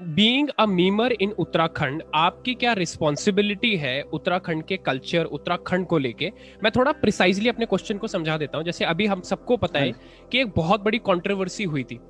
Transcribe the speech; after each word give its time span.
Being 0.00 0.48
a 0.58 0.66
memer 0.66 1.12
in 1.12 1.30
Uttarakhand 1.30 2.02
आपकी 2.14 2.54
क्या 2.54 2.72
responsibility 2.72 3.76
है 3.76 4.02
उत्तराखंड 4.02 4.64
के 4.64 4.76
कल्चर 4.76 5.24
उत्तराखंड 5.24 5.86
को 5.86 5.98
लेके? 5.98 6.32
मैं 6.64 6.72
थोड़ा 6.76 6.92
प्रिसाइजली 6.92 7.48
अपने 7.48 7.66
क्वेश्चन 7.66 7.98
को 7.98 8.06
समझा 8.06 8.38
देता 8.38 8.56
हूँ। 8.56 8.64
जैसे 8.64 8.84
अभी 8.84 9.06
हम 9.06 9.20
सबको 9.20 9.56
पता 9.56 9.78
है 9.78 9.90
हाँ। 9.90 10.28
कि 10.32 10.40
एक 10.40 10.52
बहुत 10.56 10.80
बड़ी 10.80 10.98
कॉन्ट्रोवर्सी 10.98 11.64
हुई 11.64 11.84
थी। 11.84 12.00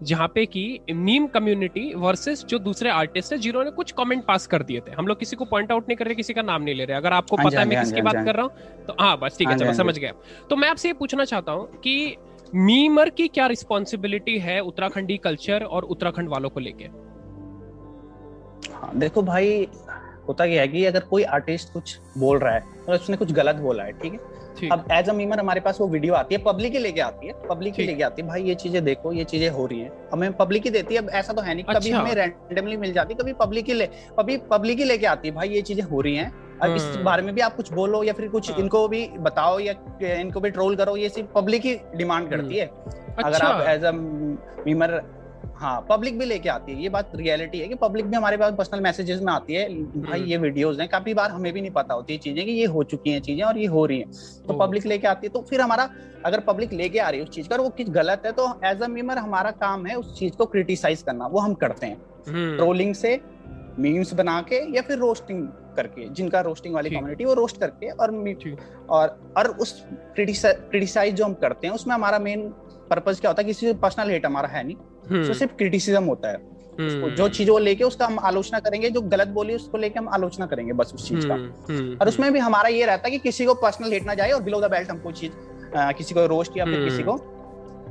जहाँ 0.00 0.26
पे 0.28 0.44
कि 0.46 0.80
मीम 0.90 1.26
कम्युनिटी 1.26 1.92
वर्सेस 1.94 2.44
जो 2.44 2.58
दूसरे 2.58 2.90
आर्टिस्ट 2.90 3.32
है 3.32 3.38
जिन्होंने 3.38 3.70
कुछ 3.70 3.92
कमेंट 3.92 4.24
पास 4.24 4.46
कर 4.46 4.62
दिए 4.62 4.80
थे। 4.80 4.92
हम 4.92 5.06
लोग 5.06 5.18
किसी 5.18 5.36
को 5.36 5.44
पॉइंट 5.44 5.72
आउट 5.72 5.88
नहीं 5.88 5.96
कर 5.96 6.04
रहे 6.04 6.14
किसी 6.14 6.34
का 6.34 6.42
नाम 6.42 6.62
नहीं 6.62 6.74
ले 6.74 6.84
रहे। 6.84 6.96
अगर 6.96 7.12
आपको 7.12 7.36
हाँ 7.36 7.46
पता 7.46 7.60
है 7.60 7.66
मैं 7.66 7.76
हाँ 7.76 7.84
किसकी 7.84 8.02
बात 8.02 8.14
कर 8.14 8.34
रहा 8.34 8.42
हूँ 8.42 8.84
तो 8.86 8.96
हाँ 9.00 9.18
बस 9.18 9.38
ठीक 9.38 9.48
है 9.48 9.56
चलो 9.58 9.72
समझ 9.72 9.98
गया। 9.98 10.12
तो 10.50 10.56
मैं 10.56 10.68
आपसे 10.68 10.88
ये 10.88 10.94
पूछना 10.94 11.24
चाहता 11.24 11.52
हूँ 11.52 11.66
कि 11.80 12.16
मीमर 12.54 13.10
की 13.10 13.28
क्या 13.28 13.46
रिस्पॉन्सिबिलिटी 13.46 14.38
है 14.38 14.60
उत्तराखंडी 14.60 15.16
कल्चर 15.18 15.64
और 15.64 15.84
उत्तराखंड 15.84 16.28
वालों 16.28 16.50
को 16.50 16.60
लेके? 16.60 16.84
हाँ 18.74 18.90
देखो 18.98 19.22
भाई 19.22 19.68
होता 20.28 20.46
क्या 20.46 20.60
है 20.60 20.68
कि 20.68 20.84
अगर 20.84 21.00
कोई 21.06 21.22
आर्टिस्ट 21.34 21.72
कुछ 21.72 21.98
बोल 22.18 22.38
रहा 22.38 22.54
है 22.54 22.64
और 22.88 22.94
उसने 22.94 23.16
कुछ 23.16 23.32
गलत 23.32 23.56
बोला 23.58 23.84
है 23.84 23.92
ठीक 23.92 24.12
है 24.12 24.34
अब 24.62 24.84
एज 24.92 25.08
अ 25.08 25.12
मीमर 25.12 25.40
हमारे 25.40 25.60
पास 25.60 25.80
वो 25.80 25.86
वीडियो 25.88 26.14
आती 26.14 26.34
है 26.34 26.40
पब्लिक 26.42 26.72
ही 26.72 26.78
लेके 26.78 27.00
आती 27.00 27.26
है 27.26 27.32
पब्लिक 27.48 27.74
ही 27.74 27.86
लेके 27.86 28.02
आती 28.02 28.22
है 28.22 28.28
भाई 28.28 28.42
ये 28.42 28.54
चीज़ें 28.54 28.82
देखो 28.84 29.12
ये 29.12 29.24
चीज़ें 29.24 29.48
हो 29.50 29.66
रही 29.66 29.80
हैं 29.80 29.90
हमें 30.12 30.32
पब्लिक 30.34 30.64
ही 30.64 30.70
देती 30.70 30.94
है 30.94 31.02
अब 31.02 31.10
ऐसा 31.10 31.32
तो 31.32 31.42
है 31.42 31.54
नहीं 31.54 31.64
अच्छा। 31.64 31.78
कभी 31.78 31.90
हमें 31.90 32.14
रैंडमली 32.14 32.76
मिल 32.76 32.92
जाती 32.92 33.14
है 33.14 33.18
कभी 33.20 33.32
पब्लिक 33.36 33.68
ही 33.68 33.74
ले 33.74 33.86
कभी 34.18 34.36
पब्लिक 34.50 34.78
ही 34.78 34.84
लेके 34.84 35.06
आती 35.06 35.28
है 35.28 35.34
भाई 35.34 35.48
ये 35.48 35.62
चीज़ें 35.62 35.84
हो 35.84 36.00
रही 36.00 36.16
हैं 36.16 36.32
अब 36.58 36.74
इस 36.76 36.82
हम्म। 36.84 37.04
बारे 37.04 37.22
में 37.22 37.34
भी 37.34 37.40
आप 37.40 37.56
कुछ 37.56 37.72
बोलो 37.72 38.02
या 38.04 38.12
फिर 38.12 38.28
कुछ 38.28 38.50
हाँ। 38.50 38.58
इनको 38.60 38.86
भी 38.88 39.06
बताओ 39.20 39.58
या 39.58 39.74
इनको 40.12 40.40
भी 40.40 40.50
ट्रोल 40.50 40.76
करो 40.76 40.96
ये 40.96 41.08
सिर्फ़ 41.08 41.28
पब्लिक 41.34 41.64
ही 41.64 41.74
डिमांड 41.96 42.30
करती 42.30 42.58
हम्म। 42.58 42.84
है 42.84 43.24
अगर 43.24 43.42
आप 43.42 43.66
एज 43.68 43.84
अ 43.84 43.92
मीमर 43.92 45.00
हाँ 45.54 45.86
पब्लिक 45.90 46.18
भी 46.18 46.24
लेके 46.24 46.48
आती 46.48 46.72
है। 46.72 46.82
ये 46.82 46.88
बात 46.88 47.10
रियलिटी 47.16 47.58
है 47.58 47.68
कि 47.68 47.74
पब्लिक 47.74 48.06
भी 48.06 48.16
हमारे 48.16 48.36
पास 48.36 48.54
पर्सनल 48.54 48.80
मैसेजेस 48.80 49.20
में 49.20 49.32
आती 49.32 49.54
है। 49.54 49.68
भाई 49.68 50.18
हम्म। 50.18 50.30
ये 50.30 50.36
वीडियोस 50.36 50.78
हैं 50.80 50.88
काफ़ी 50.88 51.14
बार 51.14 51.30
हमें 51.30 51.52
भी 51.52 51.60
नहीं 51.60 51.70
पता 51.70 51.94
होती 51.94 52.12
है 52.12 52.18
चीज़ें 52.18 52.44
कि 52.46 52.52
ये 52.52 52.66
हो 52.66 52.82
चुकी 52.84 53.10
हैं 53.10 53.20
चीज़ें 53.20 53.42
और 53.44 53.58
ये 53.58 53.66
हो 53.66 53.84
रही 53.86 53.98
हैं। 53.98 54.10
तो 54.48 54.58
पब्लिक 54.58 54.86
लेके 54.86 55.06
आती 55.08 55.26
है 55.26 55.32
तो 55.32 55.40
फिर 55.40 55.60
हमारा 55.60 55.88
अगर 56.26 56.40
पब्लिक 56.40 56.72
लेके 56.72 56.98
आ 56.98 57.08
रही 57.08 57.20
है 57.20 57.26
उस 57.26 57.34
चीज़ 57.34 57.48
का 57.48 57.56
वो 57.56 57.68
किस 57.68 57.88
गलत 57.90 58.22
है 58.26 58.32
तो 58.32 58.48
एज 58.64 58.82
अ 58.82 58.86
मीमर 58.88 59.18
हमारा 59.18 59.50
काम 59.60 59.86
है 59.86 59.94
उस 59.94 60.18
चीज़ 60.18 60.36
को 60.36 60.46
क्रिटिसाइज 60.46 61.02
करना 61.02 61.26
वो 61.26 61.38
हम 61.38 61.54
करते 61.54 61.86
हैं। 61.86 61.96
ट्रोलिंग 62.26 62.88
हम्म। 62.88 62.92
से 62.92 63.20
मीम्स 63.78 64.12
बना 64.14 64.40
के 64.42 64.56
या 64.76 64.82
फिर 64.82 64.98
रोस्टिंग 64.98 65.46
करके 65.76 66.08
जिनका 66.08 66.40
रोस्टिंग 66.40 66.74
वाली 66.74 66.90
कम्युनिटी 66.90 67.24
वो 67.24 67.34
रोस्ट 67.34 67.60
करके 67.60 67.90
और 67.90 68.10
और 68.90 69.18
और 69.36 69.48
उस 69.60 69.72
क्रिटिसाइज 70.16 71.14
जो 71.14 71.24
हम 71.24 71.34
करते 71.34 71.66
हैं 71.66 71.74
उसमें 71.74 71.94
हमारा 71.94 72.18
मेन 72.18 72.48
पर्पज 72.90 73.20
क्या 73.20 73.30
होता 73.30 73.42
है? 73.42 73.46
किसी 73.46 73.72
पर्सनल 73.74 74.10
हेट 74.10 74.26
हमारा 74.26 74.48
है 74.48 74.62
नहीं। 74.66 74.76
तो 75.08 75.34
सिर्फ़ 75.34 75.52
क्रिटिसिज्म 75.54 76.04
होता 76.04 76.28
है। 76.28 76.36
हम्म। 76.80 77.08
जो 77.14 77.28
चीज़ 77.28 77.50
वो 77.50 77.58
लेके 77.58 77.84
उसका 77.84 78.06
हम 78.06 78.18
आलोचना 78.20 78.58
करेंगे 78.58 78.88
जो 78.90 79.00
गलत 79.02 79.28
बोली 79.28 79.54
उसको 79.54 79.78
लेके 79.78 79.98
हम 79.98 80.08
आलोचना 80.08 80.46
करेंगे 80.46 80.72
बस 80.72 80.92
उस 80.94 81.08
चीज़ 81.08 81.26
का। 81.28 81.34
हम्म, 81.34 81.96
और 82.00 82.08
उसमें 82.08 82.32
भी 82.32 82.38
हमारा 82.38 82.68
ये 82.68 82.86
रहता 82.86 83.06
है 83.06 83.10
कि 83.10 83.18
किसी 83.18 83.46
को 83.46 83.54
पर्सनल 83.54 83.92
हेट 83.92 84.06
ना 84.06 84.14
जाए 84.14 84.30
और 84.30 84.42
बिलो 84.42 84.60
द 84.60 84.70
बेल्ट 84.70 84.90
हम 84.90 84.98
कोई 84.98 85.12
चीज़ 85.12 85.32
किसी 85.96 86.14
को 86.14 86.26
रोस्ट 86.26 86.56
या 86.56 86.64
फिर 86.64 86.84
किसी 86.84 87.02
को 87.02 87.12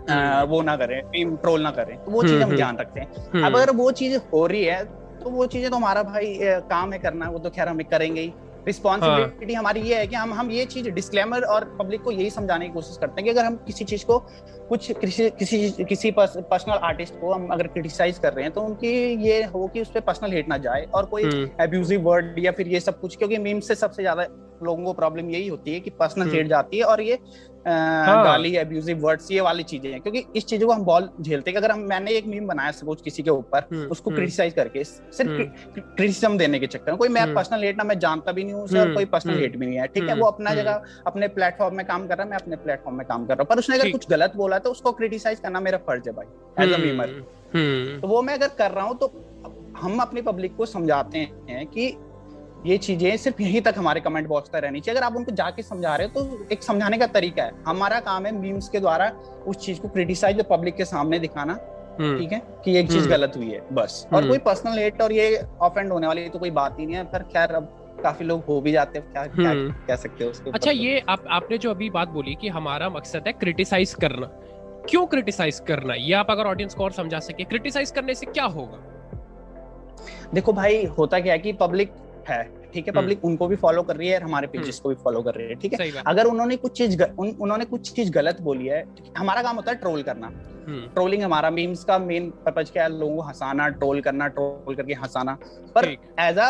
आ, 0.10 0.44
वो 0.44 0.62
ना 0.62 0.76
करें 0.78 1.02
ट्रोल 1.36 1.62
ना 1.62 1.72
करें। 1.72 1.96
तो 1.98 2.12
वो 2.12 2.24
चीज़ 2.24 2.42
हम 2.44 2.56
ध्यान 2.56 2.78
रखते 2.78 3.00
हैं। 3.00 3.44
अब 3.44 3.56
अगर 3.56 3.72
वो 3.72 3.92
चीज़ 3.94 4.18
हो 4.34 4.46
रही 4.48 4.64
है 4.64 4.84
तो 5.24 5.30
वो 5.30 5.46
चीज़ें 5.46 5.70
तो 5.70 5.76
हमारा 5.78 6.04
भाई 6.04 6.38
काम 6.70 6.94
है 6.94 7.00
करना 7.00 7.30
वो 7.30 7.40
तो 7.40 7.50
खैर 7.50 7.68
हम 7.68 7.80
करेंगे 7.92 8.22
ही। 8.22 8.34
रिस्पॉन्सिबिलिटी 8.68 9.54
हाँ. 9.54 9.60
हमारी 9.60 9.82
ये 9.82 9.96
है 9.96 10.08
कि 10.08 10.16
हम 10.16 10.34
हम 10.34 10.52
ये 10.52 10.66
चीज़ 10.68 10.90
डिस्क्लेमर 10.92 11.44
और 11.46 11.66
पब्लिक 11.80 12.02
को 12.02 12.12
यही 12.12 12.30
समझाने 12.30 12.68
की 12.68 12.74
कोशिश 12.74 12.98
करते 12.98 13.14
हैं 13.14 13.24
कि 13.24 13.30
अगर 13.30 13.46
हम 13.46 13.56
किसी 13.66 13.86
चीज़ 13.86 14.06
को 14.06 14.20
कुछ 14.70 14.92
किसी 14.92 15.30
किसी 15.40 15.86
किसी 15.86 16.12
पर्सनल 16.12 16.80
आर्टिस्ट 16.84 17.20
को 17.22 17.34
हम 17.34 17.48
अगर 17.48 17.68
क्रिटिसाइज 17.68 18.18
कर 18.20 18.34
रहे 18.34 18.46
हैं 18.46 18.54
तो 18.54 18.62
उनकी 18.62 18.94
ये 19.24 19.44
हो 19.46 19.68
कि 19.68 19.82
उस 19.82 19.92
पर 19.92 20.00
पर्सनल 20.04 20.32
हेट 20.32 20.50
ना 20.50 20.58
जाए 20.60 20.86
और 20.94 21.06
कोई 21.06 21.24
एब्यूजिव 21.24 22.00
हम्म। 22.00 22.10
वर्ड 22.10 22.40
या 22.40 22.52
फिर 22.52 22.68
ये 22.68 22.80
सब 22.80 23.00
कुछ 23.00 23.16
क्योंकि 23.16 23.38
मीम 23.40 23.60
से 23.60 23.76
सबसे 23.76 24.04
ज़्यादा 24.04 24.28
लोगों 24.64 24.84
को 24.86 24.94
प्रॉब्लम 24.94 25.30
यही 25.30 25.48
होती 25.48 25.74
है 25.74 25.80
कि 25.80 25.90
पर्सनल 26.00 26.30
हम्म। 26.30 26.48
जाती 26.48 26.78
है 26.78 26.84
और 26.86 27.02
ये 27.02 27.20
हाँ। 27.68 28.24
गाली 28.24 28.56
एब्यूजिव 28.58 29.00
वर्ड्स 29.02 29.30
ये 29.32 29.42
वाली 29.42 29.64
चीज़ें 29.64 29.90
हैं। 29.92 30.00
क्योंकि 30.02 30.24
इस 30.36 30.46
चीज़ों 30.46 30.68
को 30.68 30.74
हम 30.74 30.84
बॉल 30.86 31.10
झेलते 31.22 31.52
हैं 31.52 31.58
अगर 31.58 31.72
हम 31.72 31.80
मैंने 31.90 32.12
एक 32.12 32.26
मीम 32.28 32.48
बनाया 32.48 32.72
सपोज़ 32.72 33.02
किसी 33.04 33.24
के 33.24 33.30
ऊपर 33.30 33.66
हम्म, 33.72 33.86
उसको 33.92 34.12
क्रिटिसाइज 34.12 34.54
हम्म। 34.54 34.64
करके 34.64 34.84
सिर्फ़ 34.84 35.32
क्रिटिसिज्म। 35.72 36.38
देने 36.38 36.60
के 36.60 36.68
चक्कर 36.68 36.92
में 36.92 36.98
कोई 36.98 37.10
मैं 37.10 37.34
पर्सनल 37.34 37.64
हेट 37.64 37.78
ना 37.78 37.84
मैं 37.84 37.98
जानता 38.00 38.32
भी 38.32 38.44
नहीं 38.44 38.54
हूँ 38.54 38.80
और 38.80 38.94
कोई 38.94 39.06
पर्सनल 39.08 39.40
हेट 39.40 39.58
भी 39.58 39.66
नहीं 39.66 39.80
है 39.80 39.88
ठीक 39.88 40.10
है? 40.10 40.16
वो 40.16 40.26
अपना 40.28 40.54
जगह 40.56 40.84
अपने 41.08 41.28
प्लेटफॉर्म 41.30 41.76
में 41.78 41.86
काम 41.86 42.08
कर 42.08 42.18
रहा 42.18 42.24
है 42.24 42.30
मैं 42.30 42.38
अपने 42.38 42.56
प्लेटफॉर्म 42.58 42.98
में 42.98 43.06
काम 43.08 43.26
कर 43.26 43.34
रहा 43.34 43.42
हूँ। 43.42 43.48
पर 43.50 43.60
उसने 43.60 43.78
अगर 43.78 43.92
कुछ 43.92 44.10
गलत 44.10 44.36
बोला 44.36 44.60
तो 44.60 44.72
उसको 44.72 44.92
क्रिटिसाइज 44.94 45.40
करना 45.40 45.60
मेरा 45.62 45.78
फ़र्ज़ 45.88 46.10
है 46.10 46.16
भाई 46.16 46.66
एज 46.66 46.74
अ 46.74 46.78
मीमर 46.78 47.22
तो 48.02 48.08
वो 48.08 48.22
मैं 48.22 48.34
अगर 48.34 48.48
कर 48.58 48.72
रहा 48.72 48.86
हूँ 48.86 48.98
तो 48.98 49.14
हम 49.78 50.00
अपनी 50.00 50.22
पब्लिक 50.24 50.56
को 50.56 50.66
समझाते 50.68 51.20
हैं 51.50 51.66
कि 51.68 51.96
ये 52.66 52.78
चीज़ें 52.78 53.16
सिर्फ़ 53.18 53.42
यहीं 53.42 53.62
तक 53.62 53.74
हमारे 53.78 54.02
कमेंट 54.02 54.28
बॉक्स 54.28 54.50
तक 54.50 54.56
रहनी 54.56 54.80
चाहिए। 54.80 54.98
अगर 54.98 55.06
आप 55.06 55.16
उनको 55.16 55.32
जाके 55.32 55.62
समझा 55.62 55.96
रहे 55.96 56.08
हो 56.08 56.22
तो 56.22 56.48
एक 56.52 56.64
समझाने 56.64 56.98
का 56.98 57.08
तरीका 57.08 57.44
है। 57.44 57.52
हमारा 57.68 58.00
काम 58.00 58.26
है 58.26 58.32
मीम्स 58.32 58.70
के 58.70 58.80
द्वारा 58.80 59.12
उस 59.48 59.58
चीज़ 59.58 59.80
को 59.80 59.88
क्रिटिसाइज 59.88 60.44
पब्लिक 60.50 60.76
के 60.76 60.86
सामने 60.86 61.20
दिखाना 61.20 61.58
हम्म। 62.00 62.18
ठीक 62.20 62.32
है? 62.32 62.42
कि 62.66 62.78
एक 62.78 62.88
चीज़ 62.88 63.00
हम्म। 63.00 63.10
गलत 63.10 63.34
हुई 63.38 63.50
है 63.50 63.62
बस। 63.74 64.08
और 64.14 64.18
हम्म। 64.18 64.30
कोई 64.30 64.38
पर्सनल 64.38 64.80
हेट 64.80 65.02
और 65.02 65.12
ये 65.12 65.44
ऑफेंड 65.62 65.92
होने 65.92 66.08
वाली 66.08 66.28
तो 66.30 66.40
कोई 66.40 66.52
बात 66.52 66.80
ही 66.80 66.86
नहीं 66.86 66.96
है। 66.96 67.04
फिर 67.12 67.24
खैर 67.34 67.52
अब 67.52 67.74
काफ़ी 68.04 68.26
लोग 68.26 68.44
हो 68.46 68.60
भी 68.62 68.72
जाते 68.72 69.00
हैं। 69.00 69.12
क्या 69.12 69.26
क्या 69.28 69.54
कह 69.88 69.96
सकते 69.96 70.24
हो 70.24 70.30
उसके 70.30 70.52
अच्छा 70.52 70.72
ये 70.72 71.04
आप 71.10 71.26
आपने 71.32 71.58
जो 71.58 71.70
अभी 71.72 71.90
बात 71.90 72.10
बोली 72.10 72.36
कि 72.42 72.50
हमारा 72.50 72.90
मकसद 72.90 73.24
है 73.28 73.34
क्रिटिसाइज 73.34 73.94
करना। 73.94 74.28
क्यों 74.90 75.06
क्रिटिसाइज 75.06 75.60
करना? 75.68 75.94
ये 75.94 76.14
आप 76.14 76.32
अगर 76.32 76.48
ऑडियंस 76.48 76.74
को 76.74 76.84
और 76.84 76.92
समझा 76.92 77.20
सके 77.20 77.44
क्रिटिसाइज 77.44 77.92
करने 77.92 78.16
से 78.16 78.26
क्या 78.26 78.46
होगा? 78.48 78.82
देखो 80.34 80.54
भाई 80.54 80.84
होता 80.98 81.20
क्या 81.20 81.34
है 81.34 81.40
कि 81.40 81.54
पब्लिक 81.54 81.92
है 82.30 82.65
ठीक 82.74 82.88
है 82.88 82.94
पब्लिक 82.94 83.18
हम्म। 83.18 83.30
उनको 83.30 83.48
भी 83.48 83.56
फॉलो 83.56 83.84
कर 83.84 83.96
रही 83.96 84.08
है 84.08 84.20
हमारे 84.22 84.48
पेजेस 84.48 84.76
हम्म। 84.76 84.84
को 84.84 84.90
भी 84.90 84.96
फॉलो 85.04 85.22
कर 85.22 85.36
रही 85.36 85.48
है 85.48 85.56
ठीक 85.56 85.74
है? 85.74 85.92
अगर 86.08 86.26
उन्होंने 86.26 86.56
कुछ 86.58 86.78
चीज़ 86.78 87.02
उन, 87.04 87.30
उन्होंने 87.32 87.66
कुछ 87.66 87.92
चीज़ 87.92 88.12
गलत 88.12 88.42
बोली 88.42 88.68
है 88.68 88.84
हमारा 89.18 89.42
काम 89.42 89.56
होता 89.56 89.72
है 89.72 89.78
ट्रोल 89.78 90.04
करना। 90.04 90.32
ट्रोलिंग 90.68 91.22
हम्म। 91.22 91.26
हमारा 91.26 91.50
मीम्स 91.50 91.84
का 91.84 91.98
मेन 92.00 92.30
पर्पज 92.46 92.70
क्या 92.70 92.84
है? 92.84 92.90
लोगों 92.92 93.16
को 93.16 93.22
हंसाना 93.22 93.68
ट्रोल 93.72 94.00
करना 94.02 94.28
ट्रोल 94.28 94.76
करके 94.76 94.94
हंसाना। 94.94 95.38
पर 95.76 95.86
एज 96.20 96.38
अ 96.38 96.48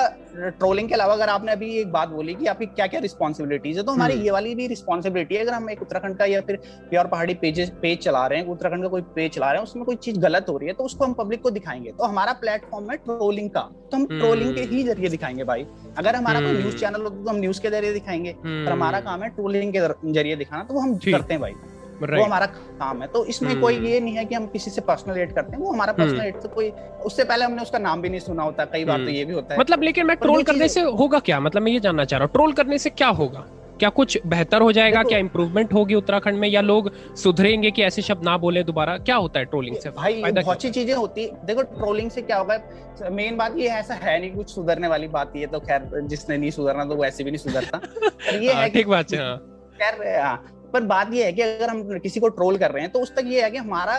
ट्रोलिंग 0.60 0.88
के 0.90 0.94
अलावा 0.94 1.14
अगर 1.14 1.30
आपने 1.30 1.52
अभी 1.52 1.72
एक 1.78 1.92
बात 1.92 2.10
बोली 2.10 2.34
कि 2.36 2.46
आपकी 2.48 2.66
क्या 2.68 2.88
क्या 2.88 3.00
रिस्पॉन्सिबिलिटीज 3.00 3.78
है 3.78 3.84
तो 3.84 3.92
हमारी 3.92 4.14
ये 4.16 4.32
वाली 4.32 4.54
भी 4.56 4.68
रिस्पॉन्सिबिलिटी 4.68 5.36
है 5.36 5.42
अगर 5.42 5.54
हम 5.54 5.70
एक 5.70 5.82
उत्तराखंड 5.82 6.18
का 6.18 6.26
या 6.26 6.42
फिर 6.42 6.60
प्योर 6.90 7.08
पहाड़ी 7.08 7.34
पेज 7.42 7.70
पेज 7.82 7.98
चला 8.00 8.26
रहे 8.28 8.40
हैं 8.40 8.48
उत्तराखंड 8.48 8.84
का 8.84 8.90
कोई 8.90 9.02
पेज 9.16 9.32
चला 9.32 9.52
रहे 9.52 9.58
हैं 9.58 9.64
उसमें 9.64 9.86
कोई 9.86 9.96
चीज़ 9.98 10.20
गलत 10.20 10.46
हो 10.50 10.58
रही 10.58 10.68
है 10.68 10.74
तो 10.74 10.84
उसको 10.84 11.06
हम 11.06 11.14
पब्लिक 11.14 11.42
को 11.42 11.50
दिखाएँगे। 11.52 11.92
तो 11.92 12.04
हमारा 12.04 12.34
प्लेटफॉर्म 12.42 12.90
है 12.92 12.98
ट्रोलिंग 13.00 13.50
का 13.50 13.62
तो 13.92 13.98
हम 13.98 14.06
ट्रोलिंग 14.08 14.56
के 14.56 14.62
ही 14.66 14.84
ज़रिए 14.84 15.10
दिखाएँगे 15.10 15.44
भाई। 15.44 15.66
अगर 15.98 16.15
हमारा 16.16 16.42
कोई 16.42 16.52
न्यूज़ 16.54 16.76
चैनल 16.78 17.02
हो 17.02 17.10
तो 17.10 17.30
हम 17.30 17.36
न्यूज़ 17.36 17.62
के 17.62 17.70
ज़रिए 17.70 17.94
दिखाएँगे 17.94 18.36
पर 18.40 18.72
हमारा 18.72 19.00
काम 19.02 19.24
है 19.24 19.30
टूलिंग 19.38 19.74
के 19.74 20.12
ज़रिए 20.14 20.36
दिखाना 20.36 20.64
तो 20.64 20.74
वो 20.74 20.80
हम 20.80 20.96
करते 20.98 21.34
हैं 21.34 21.42
भाई। 21.42 21.54
वो 22.02 22.24
हमारा 22.24 22.46
काम 22.46 23.02
है। 23.02 23.08
तो 23.08 23.24
इसमें. 23.26 23.60
कोई 23.62 23.78
ये 23.80 24.00
नहीं 24.00 24.16
है 24.16 24.24
कि 24.26 24.36
हम 24.36 24.46
किसी 24.48 24.72
से 24.72 24.82
पर्सनल 24.82 25.18
एड 25.18 25.34
करते 25.36 25.52
हैं 25.52 25.60
वो 25.60 25.72
हमारा 25.72 25.94
पर्सनल. 25.94 26.22
एड 26.22 26.42
तो 26.42 26.50
कोई 26.50 26.70
उससे 27.06 27.24
पहले 27.24 27.46
हमने 27.46 27.62
उसका 27.62 27.80
नाम 27.80 28.02
भी 28.02 28.10
नहीं 28.10 28.20
सुना 28.20 28.44
होता 28.44 28.66
कई 28.66 28.86
बार 28.86 28.98
तो. 28.98 29.10
ये 29.10 29.26
भी 29.26 29.34
होता 29.34 29.54
है। 29.54 29.60
मतलब 29.60 29.84
लेकिन 29.84 30.06
मैं 30.06 30.16
ट्रोल 30.18 30.44
करने 30.44 30.68
से 30.68 30.82
होगा 30.82 31.20
क्या? 31.20 31.40
मतलब 31.40 31.62
मैं 31.62 31.72
ये 31.72 31.80
जानना 31.80 32.06
चाह 32.06 32.18
रहा 32.20 32.26
हूँ 32.26 32.34
ट्रोल 32.34 32.54
करने 32.54 32.78
से 32.78 32.90
क्या 32.90 33.08
होगा? 33.20 33.46
क्या 33.80 33.90
कुछ 33.90 34.18
बेहतर 34.26 34.62
हो 34.62 34.72
जाएगा? 34.72 35.04
क्या 35.04 35.18
इंप्रूवमेंट 35.18 35.74
होगी 35.74 35.96
उत्तराखंड 35.96 36.38
में? 36.40 36.48
या 36.48 36.62
लोग 36.62 36.92
सुधरेंगे 37.16 37.72
कि 37.72 37.84
ऐसे 37.84 38.02
शब्द 38.02 38.24
ना 38.24 38.38
बोले 38.38 38.64
दोबारा? 38.64 38.98
क्या 38.98 39.16
होता 39.16 39.40
है 39.40 39.46
ट्रोलिंग 39.46 39.76
से? 39.78 39.90
भाई 39.90 40.22
बहुत 40.24 40.62
सी 40.62 40.70
चीज़ें 40.70 40.94
होती 40.94 41.30
देखो 41.46 41.62
ट्रोलिंग 41.74 42.12
से 42.12 42.22
क्या 42.22 42.38
होगा? 42.38 42.60
मेन 43.12 43.38
बात 43.38 43.58
ये 43.58 43.70
ऐसा 43.70 43.94
है 43.94 44.20
नहीं 44.20 44.32
कुछ 44.32 44.50
सुधरने 44.50 44.88
वाली 44.88 45.08
बात 45.08 45.36
ये 45.36 45.48
तो 45.48 45.60
खैर 45.60 45.90
जिसने 46.04 46.38
नहीं 46.38 46.52
सुधरना 46.52 46.86
तो 46.86 46.96
वो 46.96 47.06
ऐसे 47.06 47.24
भी 47.24 47.32
नहीं 47.32 47.38
सुधरता। 47.40 47.82
ये 48.34 48.54
हाँ, 48.54 48.62
है 48.64 48.70
ठीक 48.70 48.88
बात 48.88 49.14
है 49.14 49.20
हाँ। 49.20 49.38
खैर 49.82 50.20
हाँ, 50.20 50.36
पर 50.74 50.82
बात 50.84 51.14
ये 51.14 51.26
है 51.26 51.34
कि 51.34 51.42
अगर 51.42 51.70
हम 51.70 52.00
किसी 52.00 52.20
को 52.20 52.30
ट्रोल 52.30 52.58
कर 52.58 52.72
रहे 52.72 52.84
हैं 52.84 52.92
तो 52.92 53.00
उस 53.00 53.16
तक 53.16 53.24
ये 53.26 53.44
है 53.44 53.52
कि 53.52 53.58
हमारा 53.58 53.98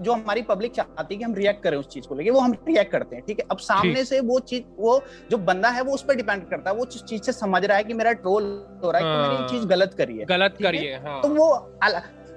जो 0.00 0.12
हमारी 0.12 0.42
पब्लिक 0.42 0.72
चाहती 0.72 1.14
है 1.14 1.18
कि 1.18 1.24
हम 1.24 1.34
रिएक्ट 1.34 1.62
करें 1.62 1.76
उस 1.76 1.88
चीज़ 1.88 2.06
को 2.08 2.14
लेके 2.14 2.30
वो 2.30 2.40
हम 2.40 2.52
रिएक्ट 2.68 2.92
करते 2.92 3.16
हैं 3.16 3.24
ठीक 3.26 3.38
है? 3.38 3.46
अब 3.50 3.58
सामने 3.58 4.04
से 4.04 4.20
वो 4.22 4.38
चीज़ 4.42 4.62
वो 4.78 5.00
जो 5.30 5.38
बंदा 5.50 5.68
है 5.68 5.82
वो 5.82 5.94
उस 5.94 6.02
पर 6.02 6.14
डिपेंड 6.14 6.48
करता 6.50 6.70
है 6.70 6.76
वो 6.76 6.84
चीज़ 6.86 7.22
से 7.22 7.32
समझ 7.32 7.64
रहा 7.64 7.76
है 7.76 7.84
कि 7.84 7.94
मेरा 7.94 8.12
ट्रोल 8.24 8.44
हो 8.84 8.90
रहा 8.90 9.00
है 9.00 9.04
कि 9.04 9.22
मैंने 9.22 9.42
ये 9.42 9.48
चीज़ 9.50 9.66
गलत 9.68 9.94
करी 9.98 10.18
है 10.18 10.24
गलत 10.26 10.56
करी 10.62 10.78
है 10.78 11.02
हाँ। 11.06 11.20
तो 11.22 11.28
वो 11.30 11.48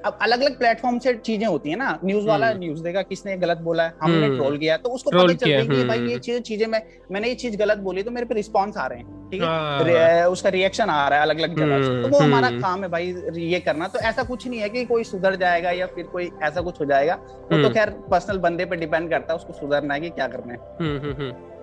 अब 0.05 0.17
अलग 0.21 0.41
अलग 0.41 0.57
प्लेटफॉर्म 0.57 0.97
से 0.99 1.13
चीज़ें 1.15 1.45
होती 1.47 1.69
है 1.69 1.75
ना। 1.75 1.97
न्यूज़ 2.05 2.27
वाला 2.27 2.51
न्यूज़ 2.53 2.73
हम्म। 2.73 2.83
देगा 2.83 3.01
किसने 3.01 3.35
गलत 3.37 3.57
बोला 3.61 3.83
है 3.83 3.93
हमने 4.01 4.27
ट्रोल 4.27 4.47
हम्म। 4.47 4.57
किया 4.57 4.77
तो 4.77 4.89
उसको 4.89 5.11
पता 5.11 5.27
चलता 5.27 5.47
है 5.47 5.65
कि 5.67 5.83
भाई 5.83 5.99
ये 5.99 6.05
हम्म। 6.05 6.19
चीज़ 6.19 6.39
चीज़ें 6.41 6.65
मैं 6.67 6.81
मैंने 7.11 7.27
ये 7.27 7.35
चीज़ 7.35 7.57
गलत 7.57 7.77
बोली 7.79 8.03
तो 8.03 8.11
मेरे 8.11 8.25
पे 8.25 8.35
रिस्पॉन्स 8.35 8.77
आ 8.77 8.85
रहे 8.87 8.99
हैं 8.99 9.29
ठीक 9.31 9.41
है? 9.41 9.47
हाँ। 9.47 10.27
उसका 10.27 10.49
रिएक्शन 10.49 10.89
आ 10.89 11.07
रहा 11.07 11.19
है 11.19 11.25
अलग 11.25 11.39
अलग 11.39 11.57
जगह 11.57 11.81
से। 11.83 12.01
तो 12.03 12.09
वो 12.09 12.19
हमारा 12.19 12.49
काम 12.51 12.83
है 12.83 12.89
भाई 12.89 13.13
ये 13.37 13.59
करना। 13.59 13.87
तो 13.87 13.99
ऐसा 14.01 14.23
कुछ 14.23 14.47
नहीं 14.47 14.59
है 14.59 14.69
कि 14.69 14.85
कोई 14.85 15.03
सुधर 15.03 15.35
जाएगा 15.35 15.71
या 15.71 15.85
फिर 15.87 16.05
कोई 16.07 16.29
ऐसा 16.43 16.61
कुछ 16.61 16.79
हो 16.81 16.85
जाएगा। 16.85 17.15
वो 17.51 17.61
तो 17.63 17.69
खैर 17.69 17.89
पर्सनल 18.11 18.37
बंदे 18.39 18.65
पे 18.65 18.75
डिपेंड 18.75 19.09
करता 19.09 19.33
है 19.33 19.39
उसको 19.39 19.53
सुधरना 19.53 19.93
है 19.93 19.99
कि 20.01 20.09
क्या 20.11 20.27
करना 20.27 20.53
है। 20.53 21.55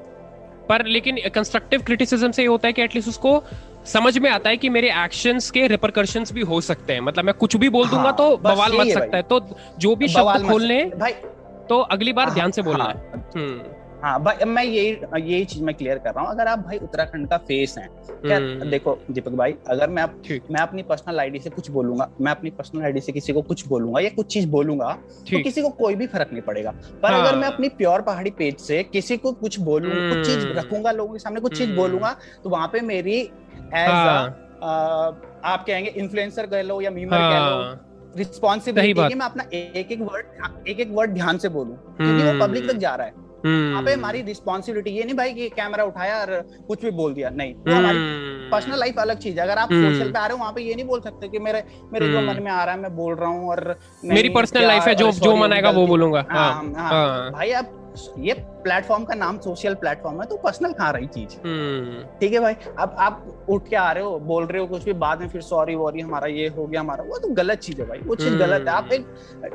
पर 0.69 0.85
लेकिन 0.87 1.19
कंस्ट्रक्टिव 1.35 1.83
क्रिटिसिज्म 1.83 2.31
से 2.31 2.43
ये 2.43 2.49
होता 2.49 2.69
है 2.69 2.73
कि 2.73 2.83
एटलीस्ट 2.83 3.09
उसको 3.09 3.43
समझ 3.87 4.17
में 4.19 4.31
आता 4.31 4.51
है 4.51 4.57
कि 4.57 4.69
मेरे 4.69 4.91
एक्शंस 5.05 5.51
के 5.51 5.67
रिपरकर्शंस 5.67 6.33
भी 6.33 6.41
हो 6.43 6.61
सकते 6.61 6.93
हैं। 6.93 7.01
मतलब 7.01 7.25
मैं 7.25 7.35
कुछ 7.35 7.57
भी 7.57 7.69
बोल 7.69 7.89
दूँगा 7.89 8.03
हाँ, 8.03 8.17
तो 8.17 8.37
बवाल 8.39 8.79
मच 8.79 8.93
सकता 8.93 9.17
है। 9.17 9.23
तो 9.23 9.41
जो 9.79 9.95
भी 9.97 10.09
शब्द 10.09 10.47
खोलने 10.49 10.83
तो 11.69 11.79
अगली 11.81 12.13
बार 12.13 12.27
हाँ, 12.27 12.35
ध्यान 12.35 12.51
से 12.51 12.63
बोलना। 12.63 12.85
हाँ, 12.85 12.95
है 14.05 14.11
हम्म। 14.11 14.23
हाँ 14.23 14.23
भाई 14.25 14.45
मैं 14.47 14.65
यही 14.65 14.89
यही 15.23 15.45
चीज़ 15.45 15.63
मैं 15.65 15.75
क्लियर 15.75 15.99
कर 15.99 16.11
रहा 16.11 16.25
हूँ 16.25 16.31
अगर 16.31 16.49
आप 16.49 16.59
भाई 16.59 16.79
उत्तराखंड 16.79 17.29
का 17.29 17.37
फेस 17.39 17.75
हैं 17.79 17.89
क्या 18.05 18.37
हम्म। 18.37 18.71
देखो 18.71 18.99
दीपक 19.11 19.33
भाई 19.33 19.55
अगर 19.69 19.91
मैं 19.91 20.03
आप 20.03 20.23
मैं 20.51 20.61
अपनी 20.61 20.83
पर्सनल 20.83 21.21
आईडी 21.21 21.39
से 21.39 21.51
कुछ 21.51 21.71
बोलूँगा 21.71 22.09
मैं 22.21 22.33
अपनी 22.33 22.51
पर्सनल 22.51 22.83
आईडी 22.83 23.01
से 23.01 23.13
किसी 23.13 23.33
को 23.33 23.43
कुछ 23.43 23.67
बोलूँगा 23.69 24.01
या 24.01 24.11
कुछ 24.11 24.27
चीज़ 24.27 24.49
बोलूँगा 24.49 24.93
तो 25.31 25.43
किसी 25.43 25.63
को 25.63 25.69
कोई 25.77 25.95
भी 25.95 26.07
फ़र्क 26.07 26.33
नहीं 26.33 26.43
पड़ेगा 26.43 26.71
पर 27.03 27.13
हाँ। 27.13 27.21
अगर 27.21 27.39
मैं 27.39 27.49
अपनी 27.49 27.69
प्योर 27.75 28.03
पहाड़ी 28.03 28.31
पेज 28.31 28.59
से 28.59 28.83
किसी 28.83 29.17
को 29.17 29.33
कुछ 29.35 29.59
बोलूँ 29.61 29.91
कुछ 29.91 30.27
चीज़ 30.27 30.47
हम्म। 30.47 30.59
रखूँगा 30.59 30.91
लोगों 30.93 31.13
के 31.13 31.19
सामने 31.19 31.41
कुछ 31.41 31.57
चीज़ 31.59 31.69
हम्म। 31.69 31.77
बोलूँगा 31.77 32.17
तो 32.45 32.51
वहाँ 32.51 32.69
पे 32.69 32.81
मेरी 32.83 33.19
एज 33.21 33.89
हाँ। 33.89 34.27
आप 35.45 35.65
कहेंगे 35.67 35.91
इन्फ्लुएंसर 35.97 36.47
कह 36.47 36.63
लो 36.63 36.81
या 36.81 36.91
मीमर 36.91 37.19
कह 37.19 37.39
लो 37.41 37.93
रिस्पॉन्सिबिलिटी 38.17 39.15
मैं 39.15 39.27
अपना 39.27 39.45
एक 39.53 39.93
एक 39.93 40.01
वर्ड 40.03 40.69
एक 40.69 40.81
एक 40.81 40.91
वर्ड 40.93 41.15
ध्यान 41.15 41.39
से 41.39 41.49
बोलूँ 41.49 41.77
क्योंकि 41.97 42.23
वो 42.23 42.47
पब्लिक 42.47 42.69
तक 42.71 42.77
जा 42.77 42.95
रहा 42.95 43.07
है 43.07 43.24
पे 43.45 43.93
हमारी 43.93 44.23
रिस्पॉन्सिबिलिटी 44.23 44.91
ये 44.91 45.05
नहीं 45.05 45.17
भाई 45.17 45.33
कि 45.35 45.49
कैमरा 45.51 45.85
उठाया 45.85 46.21
और 46.21 46.41
कुछ 46.69 46.85
भी 46.85 46.91
बोल 46.93 47.15
दिया 47.15 47.31
नहीं 47.33 47.55
वो 47.57 47.75
हमारी 47.75 47.99
पर्सनल 48.51 48.71
हम्म। 48.71 48.81
लाइफ 48.81 48.99
अलग 48.99 49.19
चीज़ 49.19 49.37
है 49.37 49.43
अगर 49.43 49.59
आप 49.59 49.69
सोशल 49.69 50.01
हम्म। 50.01 50.13
पे 50.13 50.19
आ 50.19 50.27
रहे 50.27 50.33
हो 50.33 50.41
वहाँ 50.41 50.53
पे 50.53 50.63
ये 50.63 50.75
नहीं 50.75 50.87
बोल 50.87 51.01
सकते 51.01 51.29
कि 51.29 51.39
मेरे 51.41 51.63
मेरे 51.93 52.09
जो 52.09 52.21
मन 52.21 52.29
हम्म। 52.29 52.45
में 52.45 52.51
आ 52.53 52.65
रहा 52.65 52.75
है 52.75 52.81
मैं 52.81 52.95
बोल 52.97 53.15
रहा 53.15 53.29
हूँ 53.29 53.49
और 53.51 53.79
मेरी 54.05 54.29
पर्सनल 54.31 54.67
लाइफ 54.67 54.89
है 54.89 54.95
जो 54.95 55.11
जो 55.21 55.37
मन 55.37 55.53
आएगा 55.53 55.71
वो 55.73 55.87
बोलूँगा 55.87 56.27
हाँ, 56.31 56.53
हाँ, 56.77 56.91
हाँ। 56.91 57.31
भाई 57.33 57.51
आप 57.53 57.84
ये 58.19 58.35
प्लेटफॉर्म 58.63 59.05
का 59.05 59.15
नाम 59.15 59.39
सोशल 59.39 59.75
प्लेटफॉर्म 59.77 60.21
है 60.21 60.27
तो 60.27 60.37
पर्सनल 60.37 60.73
कहाँ 60.73 60.93
रही 60.93 61.07
चीज़ 61.09 61.37
हम्म। 61.39 62.03
ठीक 62.21 62.33
है 62.33 62.41
भाई 62.41 62.55
अब 62.79 62.97
आप 62.99 63.47
उठ 63.49 63.69
के 63.69 63.77
आ 63.77 63.91
रहे 63.93 64.05
हो 64.05 64.19
बोल 64.25 64.47
रहे 64.47 64.61
हो 64.61 64.67
कुछ 64.67 64.85
भी 64.85 64.93
बाद 65.01 65.21
में 65.21 65.29
फिर 65.29 65.43
सॉरी 65.43 65.75
वॉरी 65.75 66.01
हमारा 66.01 66.27
ये 66.29 66.49
हो 66.49 66.67
गया 66.67 66.81
हमारा 66.81 67.05
वो 67.05 67.19
तो 67.19 67.29
गलत 67.35 67.59
चीज़ 67.61 67.81
है 67.81 67.89
भाई 67.89 68.01
वो 68.01 68.15
चीज़ 68.15 68.37
गलत 68.37 68.69
है 68.69 68.75
आप 68.75 68.93
एक 68.93 69.07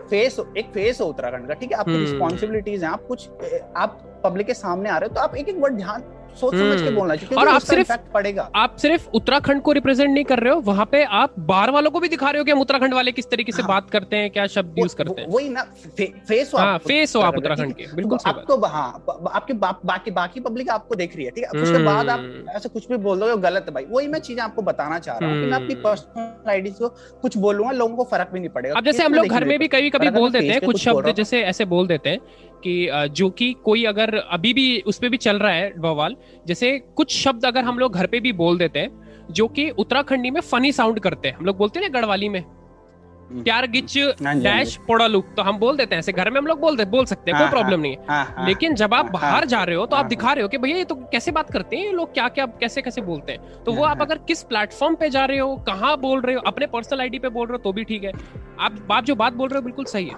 फेस 0.09 0.39
एक 0.57 0.71
फेस 0.73 1.01
हो 1.01 1.07
उत्तराखंड 1.07 1.47
का 1.47 1.53
ठीक 1.55 1.71
है 1.71 1.77
आपकी 1.77 1.97
रिस्पॉन्सिबिलिटीज 1.97 2.83
हम्म। 2.83 2.87
है 2.87 2.93
आप 2.93 3.07
कुछ 3.07 3.29
आप 3.77 3.99
पब्लिक 4.23 4.47
के 4.47 4.53
सामने 4.55 4.89
आ 4.89 4.97
रहे 4.97 5.09
हो 5.09 5.15
तो 5.15 5.21
आप 5.21 5.35
एक 5.35 5.49
एक 5.49 5.57
वर्ड 5.57 5.77
ध्यान 5.77 6.03
सोच 6.35 6.53
समझ 6.53 6.77
के 6.77 6.85
हम्म। 6.85 6.95
बोलना 6.95 7.15
चाहिए 7.15 7.39
और 7.39 7.47
आप 7.47 7.61
सिर्फ़ 7.61 7.91
पड़ेगा। 8.13 8.49
आप 8.55 8.75
सिर्फ़ 8.77 9.07
उत्तराखंड 9.13 9.61
को 9.61 9.71
रिप्रेजेंट 9.71 10.09
नहीं 10.09 10.23
कर 10.25 10.39
रहे 10.39 10.53
हो 10.53 10.59
वहाँ 10.65 10.85
पे 10.91 11.03
आप 11.19 11.33
बाहर 11.49 11.71
वालों 11.71 11.91
को 11.91 11.99
भी 11.99 12.09
दिखा 12.09 12.29
रहे 12.29 12.39
हो 12.39 12.45
कि 12.45 12.51
हम 12.51 12.59
उत्तराखंड 12.61 12.93
वाले 12.93 13.11
किस 13.11 13.29
तरीके 13.29 13.51
से 13.51 13.61
हाँ, 13.61 13.69
बात 13.69 13.89
करते 13.89 14.15
हैं 14.15 14.29
क्या 14.31 14.45
शब्द 14.49 14.79
यूज़ 14.79 14.95
करते 14.95 15.21
हैं। 15.21 15.27
वही 15.29 15.49
ना 15.49 15.63
फे, 15.97 16.05
फेस 16.27 16.53
हो 16.53 16.59
हाँ, 16.59 16.77
फेस 16.79 17.15
हो 17.15 17.21
आप 17.21 17.37
उत्तराखंड 17.37 17.73
के 17.75 17.85
बिल्कुल 17.95 18.17
आप 18.25 18.43
तो 18.47 18.57
हाँ 18.67 18.87
आपके 19.33 19.53
बाकी 19.53 20.11
बाकी 20.11 20.39
पब्लिक 20.39 20.69
आपको 20.69 20.95
देख 20.95 21.15
रही 21.15 21.25
है 21.25 21.31
ठीक 21.31 21.43
है? 21.45 21.61
उसके 21.61 21.83
बाद 21.83 22.09
आप 22.09 22.19
हम्म। 22.19 22.55
ऐसे 22.55 22.69
कुछ 22.69 22.87
भी 22.89 22.97
बोल 22.99 23.19
रहे 23.19 23.31
हो 23.31 23.37
गलत 23.39 23.65
है 23.67 23.73
भाई। 23.73 23.85
वही 23.89 24.07
मैं 24.07 24.19
चीज़ें 24.21 24.43
आपको 24.43 24.61
बताना 24.63 24.99
चाह 24.99 25.17
रहा 25.17 25.29
हूँ 25.29 25.37
मैं 25.39 25.57
अपनी 25.57 25.75
पर्सनल 25.83 26.49
आईडी 26.51 26.69
को 26.71 26.89
कुछ 27.21 27.37
बोलूँगा 27.37 27.71
लोगों 27.73 27.95
को 27.97 28.03
फ़र्क 28.11 28.29
भी 28.33 28.39
नहीं 28.39 28.49
पड़ेगा। 28.49 28.75
अब 28.77 28.85
जैसे 28.85 29.03
हम 29.03 29.13
लोग 29.13 29.27
घर 29.27 29.45
में 29.45 29.57
भी 29.59 29.67
कभी 29.69 29.89
कभी 29.89 30.09
बोल 30.11 30.31
देते 30.31 30.47
हैं 30.47 30.61
कुछ 30.61 30.83
शब्द 30.83 31.13
जैसे 31.17 31.41
ऐसे 31.45 31.65
बोल 31.67 31.87
देते 31.87 32.09
हैं 32.09 32.19
कि 32.65 33.09
जो 33.15 33.29
कि 33.29 33.51
कोई 33.65 33.83
अगर 33.85 34.15
अभी 34.17 34.53
भी 34.53 34.67
उस 34.87 34.99
पर 34.99 35.09
भी 35.09 35.17
चल 35.17 35.39
रहा 35.39 35.51
है 35.53 35.73
बवाल 35.79 36.15
जैसे 36.47 36.77
कुछ 36.97 37.17
शब्द 37.17 37.45
अगर 37.45 37.63
हम 37.63 37.79
लोग 37.79 37.95
घर 37.95 38.07
पे 38.07 38.19
भी 38.19 38.33
बोल 38.33 38.57
देते 38.57 38.79
हैं 38.79 39.27
जो 39.31 39.47
कि 39.47 39.69
उत्तराखंडी 39.69 40.31
में 40.31 40.41
फनी 40.41 40.71
साउंड 40.71 40.99
करते 40.99 41.27
हैं 41.27 41.37
हम 41.37 41.45
लोग 41.45 41.57
बोलते 41.57 41.79
हैं 41.79 41.89
ना 41.89 41.99
गढ़वाली 41.99 42.29
में 42.29 42.39
हम्म। 42.39 43.41
प्यार 43.43 43.65
गिच 43.67 43.97
हाँ 43.97 44.13
हाँ 44.25 44.39
डैश 44.39 44.75
पोड़ालू 44.87 45.19
तो 45.37 45.41
हम 45.41 45.57
बोल 45.57 45.77
देते 45.77 45.95
हैं 45.95 45.99
ऐसे 45.99 46.11
घर 46.11 46.29
में 46.29 46.37
हम 46.37 46.47
लोग 46.47 46.59
बोल 46.59 46.77
दे, 46.77 46.85
बोल 46.85 47.05
सकते 47.05 47.31
हैं 47.31 47.39
कोई 47.39 47.49
प्रॉब्लम 47.49 47.71
हाँ, 47.71 47.79
नहीं 47.79 47.95
है। 48.37 48.45
लेकिन 48.45 48.75
जब 48.75 48.93
आप 48.93 49.11
बाहर 49.11 49.45
जा 49.45 49.63
रहे 49.63 49.75
हो 49.75 49.85
तो 49.85 49.95
आप 49.95 50.05
दिखा 50.05 50.33
रहे 50.33 50.41
हो 50.41 50.49
कि 50.49 50.57
भैया 50.57 50.77
ये 50.77 50.83
तो 50.83 50.95
कैसे 50.95 51.31
बात 51.31 51.51
करते 51.51 51.75
हैं 51.75 51.85
ये 51.85 51.91
लोग 51.91 52.13
क्या 52.13 52.27
क्या 52.27 52.45
कैसे 52.45 52.81
कैसे 52.81 53.01
बोलते 53.01 53.31
हैं? 53.31 53.63
तो 53.63 53.73
वो 53.73 53.83
आप 53.83 54.01
अगर 54.01 54.17
किस 54.17 54.43
प्लेटफॉर्म 54.43 54.95
पे 54.95 55.09
जा 55.09 55.25
रहे 55.25 55.37
हो 55.37 55.55
कहाँ 55.67 55.95
बोल 55.97 56.21
रहे 56.21 56.35
हो 56.35 56.41
अपने 56.47 56.67
पर्सनल 56.67 57.01
आईडी 57.01 57.19
पे 57.19 57.29
बोल 57.29 57.47
रहे 57.47 57.53
हो 57.53 57.63
तो 57.63 57.73
भी 57.73 57.83
ठीक 57.83 58.03
है। 58.03 58.13
आप 58.59 58.87
आप 58.91 59.03
जो 59.03 59.15
बात 59.15 59.33
बोल 59.33 59.49
रहे 59.49 59.57
हो 59.57 59.63
बिल्कुल 59.63 59.85
सही 59.85 60.07
है। 60.07 60.15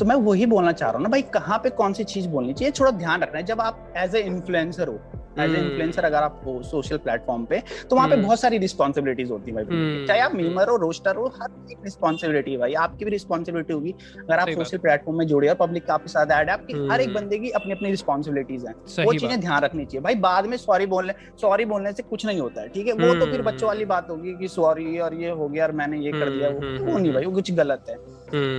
तो 0.00 0.04
मैं 0.04 0.16
वही 0.16 0.46
बोलना 0.46 0.72
चाह 0.72 0.88
रहा 0.88 0.96
हूँ 0.96 1.02
ना, 1.02 1.08
भाई 1.08 1.22
कहाँ 1.22 1.58
पे 1.58 1.70
कौन 1.70 1.92
सी 1.92 2.04
चीज़ 2.04 2.28
बोलनी 2.28 2.52
चाहिए? 2.52 2.72
थोड़ा 2.80 2.90
ध्यान 2.90 3.22
रखना 3.22 3.38
है। 3.38 3.44
जब 3.44 3.60
आप 3.60 3.92
एज 3.96 4.14
ए 4.14 4.20
इन्फ्लुएंसर 4.20 4.88
हो 4.88 4.98
एज 5.38 5.54
ए 5.54 5.58
इन्फ्लुएंसर 5.58 6.04
अगर 6.04 6.22
आप 6.22 6.40
हो 6.46 6.60
सोशल 6.64 6.96
प्लेटफॉर्म 6.98 7.44
पे 7.44 7.62
तो 7.90 7.96
वहाँ 7.96 8.08
पे 8.08 8.14
हम्म। 8.14 8.24
बहुत 8.24 8.40
सारी 8.40 8.58
रिस्पॉन्सिबिलिटीज 8.58 9.30
होती 9.30 9.50
है 9.50 9.54
भाई 9.56 9.64
हम्म। 9.66 10.06
चाहे 10.06 10.20
आप 10.20 10.34
मीमर 10.34 10.68
हो 10.68 10.76
रोस्टर 10.78 11.16
हो 11.16 11.26
हर 11.40 11.50
एक 11.72 11.78
रिस्पॉन्सिबिलिटी 11.84 12.52
है 12.52 12.58
भाई। 12.58 12.74
आपकी 12.76 13.04
भी 13.04 13.10
रिस्पॉन्सिबिलिटी 13.10 13.72
होगी। 13.72 13.94
अगर 14.18 14.38
आप 14.38 14.48
सोशल 14.50 14.78
प्लेटफॉर्म 14.78 15.18
में 15.18 15.26
जुड़े 15.26 15.48
हो 15.48 15.54
पब्लिक 15.56 15.86
का 15.86 15.94
आपके 15.94 16.08
साथ 16.08 16.32
ऐड 16.32 16.48
है 16.48 16.54
आपकी 16.54 16.86
हर 16.88 17.00
एक। 17.00 17.14
बंदे 17.14 17.38
की 17.38 17.50
अपनी 17.52 17.72
अपनी 17.72 17.90
रिस्पॉन्सिबिलिटीज 17.90 18.66
है 18.66 19.04
वो 19.04 19.12
चीज़ें 19.14 19.40
ध्यान 19.40 19.62
रखनी 19.62 19.84
चाहिए। 19.84 20.02
भाई 20.02 20.14
बाद 20.22 20.46
में 20.46 20.56
सॉरी 20.58 20.86
बोलने 20.86 21.14
सॉरी 21.40 21.64
बोलने 21.66 21.92
से 21.92 22.02
कुछ 22.04 22.26
नहीं 22.26 22.40
होता 22.40 22.60
है 22.60 22.68
ठीक 22.68 22.86
है? 22.86 22.92
वो 22.94 23.14
तो 23.14 23.26
फिर 23.26 23.42
बच्चों 23.42 23.68
वाली 23.68 23.84
बात 23.86 24.10
होगी 24.10 24.34
कि 24.38 24.48
सॉरी 24.48 24.98
और 24.98 25.14
ये 25.14 25.30
हो 25.30 25.48
गया 25.48 25.64
और 25.66 25.72
मैंने 25.74 25.98
ये 26.00 26.12
कर 26.12 26.30
दिया 26.30 26.48
वो 26.50 26.84
वो 26.84 26.98
नहीं 26.98 27.12
भाई 27.14 27.24
वो 27.24 27.32
कुछ 27.32 27.52
गलत 27.54 27.84
है। 27.90 27.96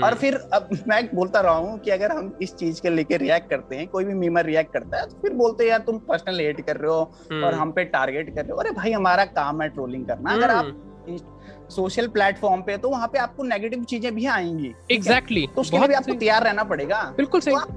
और 0.01 0.13
फिर 0.15 0.35
अब 0.53 0.69
मैं 0.87 1.01
बोलता 1.15 1.39
रहा 1.41 1.53
हूँ 1.55 1.77
कि 1.79 1.91
अगर 1.91 2.11
हम 2.11 2.31
इस 2.41 2.55
चीज़ 2.55 2.81
के 2.81 2.89
लेके 2.89 3.17
रिएक्ट 3.17 3.49
करते 3.49 3.75
हैं 3.75 3.87
कोई 3.87 4.03
भी 4.05 4.13
मीमर 4.15 4.45
रिएक्ट 4.45 4.71
करता 4.73 4.97
है 4.97 5.05
तो 5.05 5.19
फिर 5.21 5.33
बोलते 5.35 5.63
हैं 5.63 5.71
यार 5.71 5.79
तुम 5.85 5.97
पर्सनल 6.07 6.39
हेट 6.39 6.61
कर 6.67 6.77
रहे 6.77 6.91
हो 6.91 7.43
और 7.45 7.53
हम 7.53 7.71
पे 7.71 7.83
टारगेट 7.87 8.35
कर 8.35 8.41
रहे 8.41 8.51
हो। 8.51 8.57
अरे 8.57 8.71
भाई 8.73 8.91
हमारा 8.91 9.25
काम 9.33 9.61
है 9.61 9.69
ट्रोलिंग 9.69 10.05
करना। 10.05 10.33
अगर 10.33 10.51
आप 10.51 10.75
सोशल 11.71 12.07
प्लेटफॉर्म 12.07 12.61
पे 12.61 12.77
तो 12.77 12.89
वहाँ 12.89 13.07
पे 13.07 13.19
आपको 13.19 13.43
नेगेटिव 13.43 13.83
चीज़ें 13.83 14.13
भी 14.15 14.25
आएँगी 14.27 14.73
एग्जैक्टली 14.91 15.41
exactly. 15.41 15.55
तो 15.55 15.61
उसके 15.61 15.77
लिए 15.77 15.87
भी 15.87 15.93
आपको 15.93 16.13
तैयार 16.15 16.43
रहना 16.43 16.63
पड़ेगा। 16.63 17.01
बिल्कुल 17.17 17.41
सही। 17.41 17.53
तो 17.53 17.59
आप, 17.59 17.67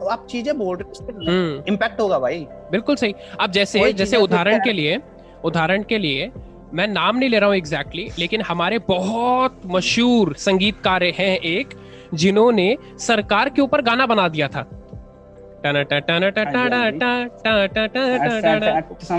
तो 0.00 0.06
आप 0.06 0.26
चीज़ें 0.30 0.58
बोल 0.58 0.76
रहे 0.76 1.68
इम्पैक्ट 1.68 2.00
होगा 2.00 2.18
भाई। 2.18 2.46
बिल्कुल 2.70 2.96
सही। 2.96 3.14
अब 3.40 3.50
जैसे 3.50 3.92
जैसे 3.92 4.16
उदाहरण 4.18 4.58
के 4.64 4.72
लिए 4.72 5.00
उदाहरण 5.44 5.82
के 5.82 5.98
लिए 5.98 6.30
मैं 6.74 6.86
नाम 6.86 7.16
नहीं 7.16 7.30
ले 7.30 7.38
रहा 7.38 7.48
हूँ 7.48 7.56
एग्जैक्टली 7.56 8.02
exactly, 8.02 8.20
लेकिन 8.20 8.42
हमारे 8.42 8.78
बहुत 8.88 9.60
मशहूर 9.66 10.34
संगीतकार 10.38 11.04
हैं 11.18 11.36
एक 11.36 11.68
जिन्होंने 12.14 12.76
सरकार 12.98 13.48
के 13.48 13.62
ऊपर 13.62 13.82
गाना 13.82 14.06
बना 14.06 14.28
दिया 14.28 14.48
था। 14.48 14.66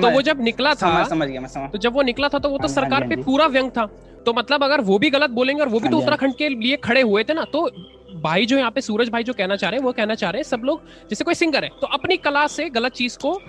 तो 0.02 0.10
वो 0.10 0.22
जब 0.22 0.42
निकला 0.42 0.74
था 0.74 1.04
समझ 1.04 1.28
गया 1.28 1.42
मैं 1.42 1.70
तो 1.70 1.78
जब 1.78 1.94
वो 1.94 2.02
निकला 2.02 2.28
था 2.28 2.40
तो 2.40 2.50
वो 2.50 2.58
तो 2.58 2.68
सरकार 2.68 3.08
पे 3.08 3.16
पूरा 3.16 3.46
व्यंग 3.46 3.72
था 3.72 3.86
तो 4.26 4.34
मतलब 4.34 4.64
अगर 4.64 4.82
वो 4.82 5.00
भी 5.00 5.10
गलत 5.10 5.30
बोलेंगे 5.30 5.62
और 5.62 5.70
वो 5.70 5.80
भी 5.80 5.90
तो 5.90 5.98
उत्तराखंड 5.98 6.36
के 6.36 6.50
लिए 6.50 6.76
खड़े 6.78 7.02
हुए 7.02 7.24
थे 7.24 7.34
ना 7.34 7.44
तो 7.44 7.70
भाई 8.16 8.46
जो 8.46 8.58
यहाँ 8.58 8.72
पे 8.72 8.82
सूरज 8.82 9.10
भाई 9.10 9.24
जो। 9.24 9.34
कहना 9.34 9.56
चाह 9.56 9.70
रहे 9.70 9.80
हैं 9.80 9.86
वो 9.86 9.92
कहना 9.92 10.16
चाह 10.16 10.30
रहे 10.30 10.40
हैं 10.40 10.44
सब 10.44 10.62
लोग 10.64 10.82
जैसे 11.10 11.24
कोई 11.24 11.34
सिंगर 11.34 11.64
है 11.64 11.70
तो 11.82 11.88
अपनी 11.88 12.18
कला 12.18 12.48
से 12.48 12.70
गलत 12.70 12.92
चीज़ 12.92 13.18
को 13.18 13.42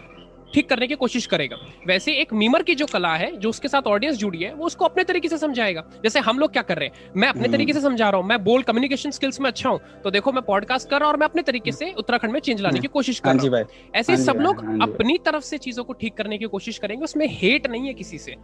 ठीक 0.55 0.69
करने 0.69 0.87
की 0.87 0.95
कोशिश 0.95 1.27
करेगा। 1.27 1.57
वैसे 1.87 2.13
एक 2.13 2.33
मीमर 2.33 2.63
की 2.63 2.75
जो 2.75 2.87
कला 2.87 3.15
है 3.17 3.31
जो 3.37 3.49
उसके 3.49 3.69
साथ 3.69 3.87
ऑडियंस 3.87 4.17
जुड़ी 4.17 4.39
है 4.39 4.53
वो 4.55 4.67
उसको 4.67 4.85
अपने 4.85 5.05
तरीके 5.05 5.29
से 5.29 5.39
समझाएगा। 5.39 5.85
जैसे 6.05 6.21
हम 6.21 6.39
लोग 6.39 6.53
क्या 6.53 6.63
कर 6.63 6.79
रहे 6.79 6.89
हैं? 6.89 7.13
मैं 7.17 7.29
अपने 7.29 7.43
हम्म। 7.43 7.53
तरीके 7.53 7.73
से 7.73 7.81
समझा 7.81 8.09
रहा 8.11 8.21
हूँ। 8.21 8.29
मैं 8.29 8.43
बोल 8.45 8.63
कम्युनिकेशन 8.63 9.11
स्किल्स 9.11 9.41
में 9.41 9.49
अच्छा 9.49 9.69
हूँ। 9.69 9.81
तो 10.05 10.11
देखो 10.11 10.33
मैं 10.33 10.43
पॉडकास्ट 10.43 10.91
कर 10.91 10.97
रहा 10.97 11.07
हूँ 11.07 11.13
और 11.13 11.19
मैं 11.19 11.27
अपने 11.27 11.43
तरीके 11.43 11.73
से 11.73 11.93
उत्तराखंड 11.93 12.33
में 12.33 12.41
चेंज 12.41 12.61
लाने 12.61 12.81
की 12.81 12.89
कोशिश 12.89 13.21
कर 13.21 13.37
रहा 13.37 13.59
हूँ। 13.59 13.67
ऐसे 13.95 14.13
हाँ 14.13 14.21
सब 14.21 14.41
लोग 14.41 14.65
हाँ 14.65 14.79
अपनी 14.83 15.19
तरफ़ 15.19 15.45
से 15.45 15.59
चीज़ों 15.59 15.85
को 15.85 15.93
ठीक 15.93 16.17
करने 16.17 16.39
की 16.39 16.47
कोशिश 16.47 16.79
करेंगे। 16.79 17.05
उसमें 17.05 17.27
हेट 17.31 17.67
नहीं 17.67 17.87
है 17.87 17.95
किसी 17.95 18.19
से। 18.19 18.37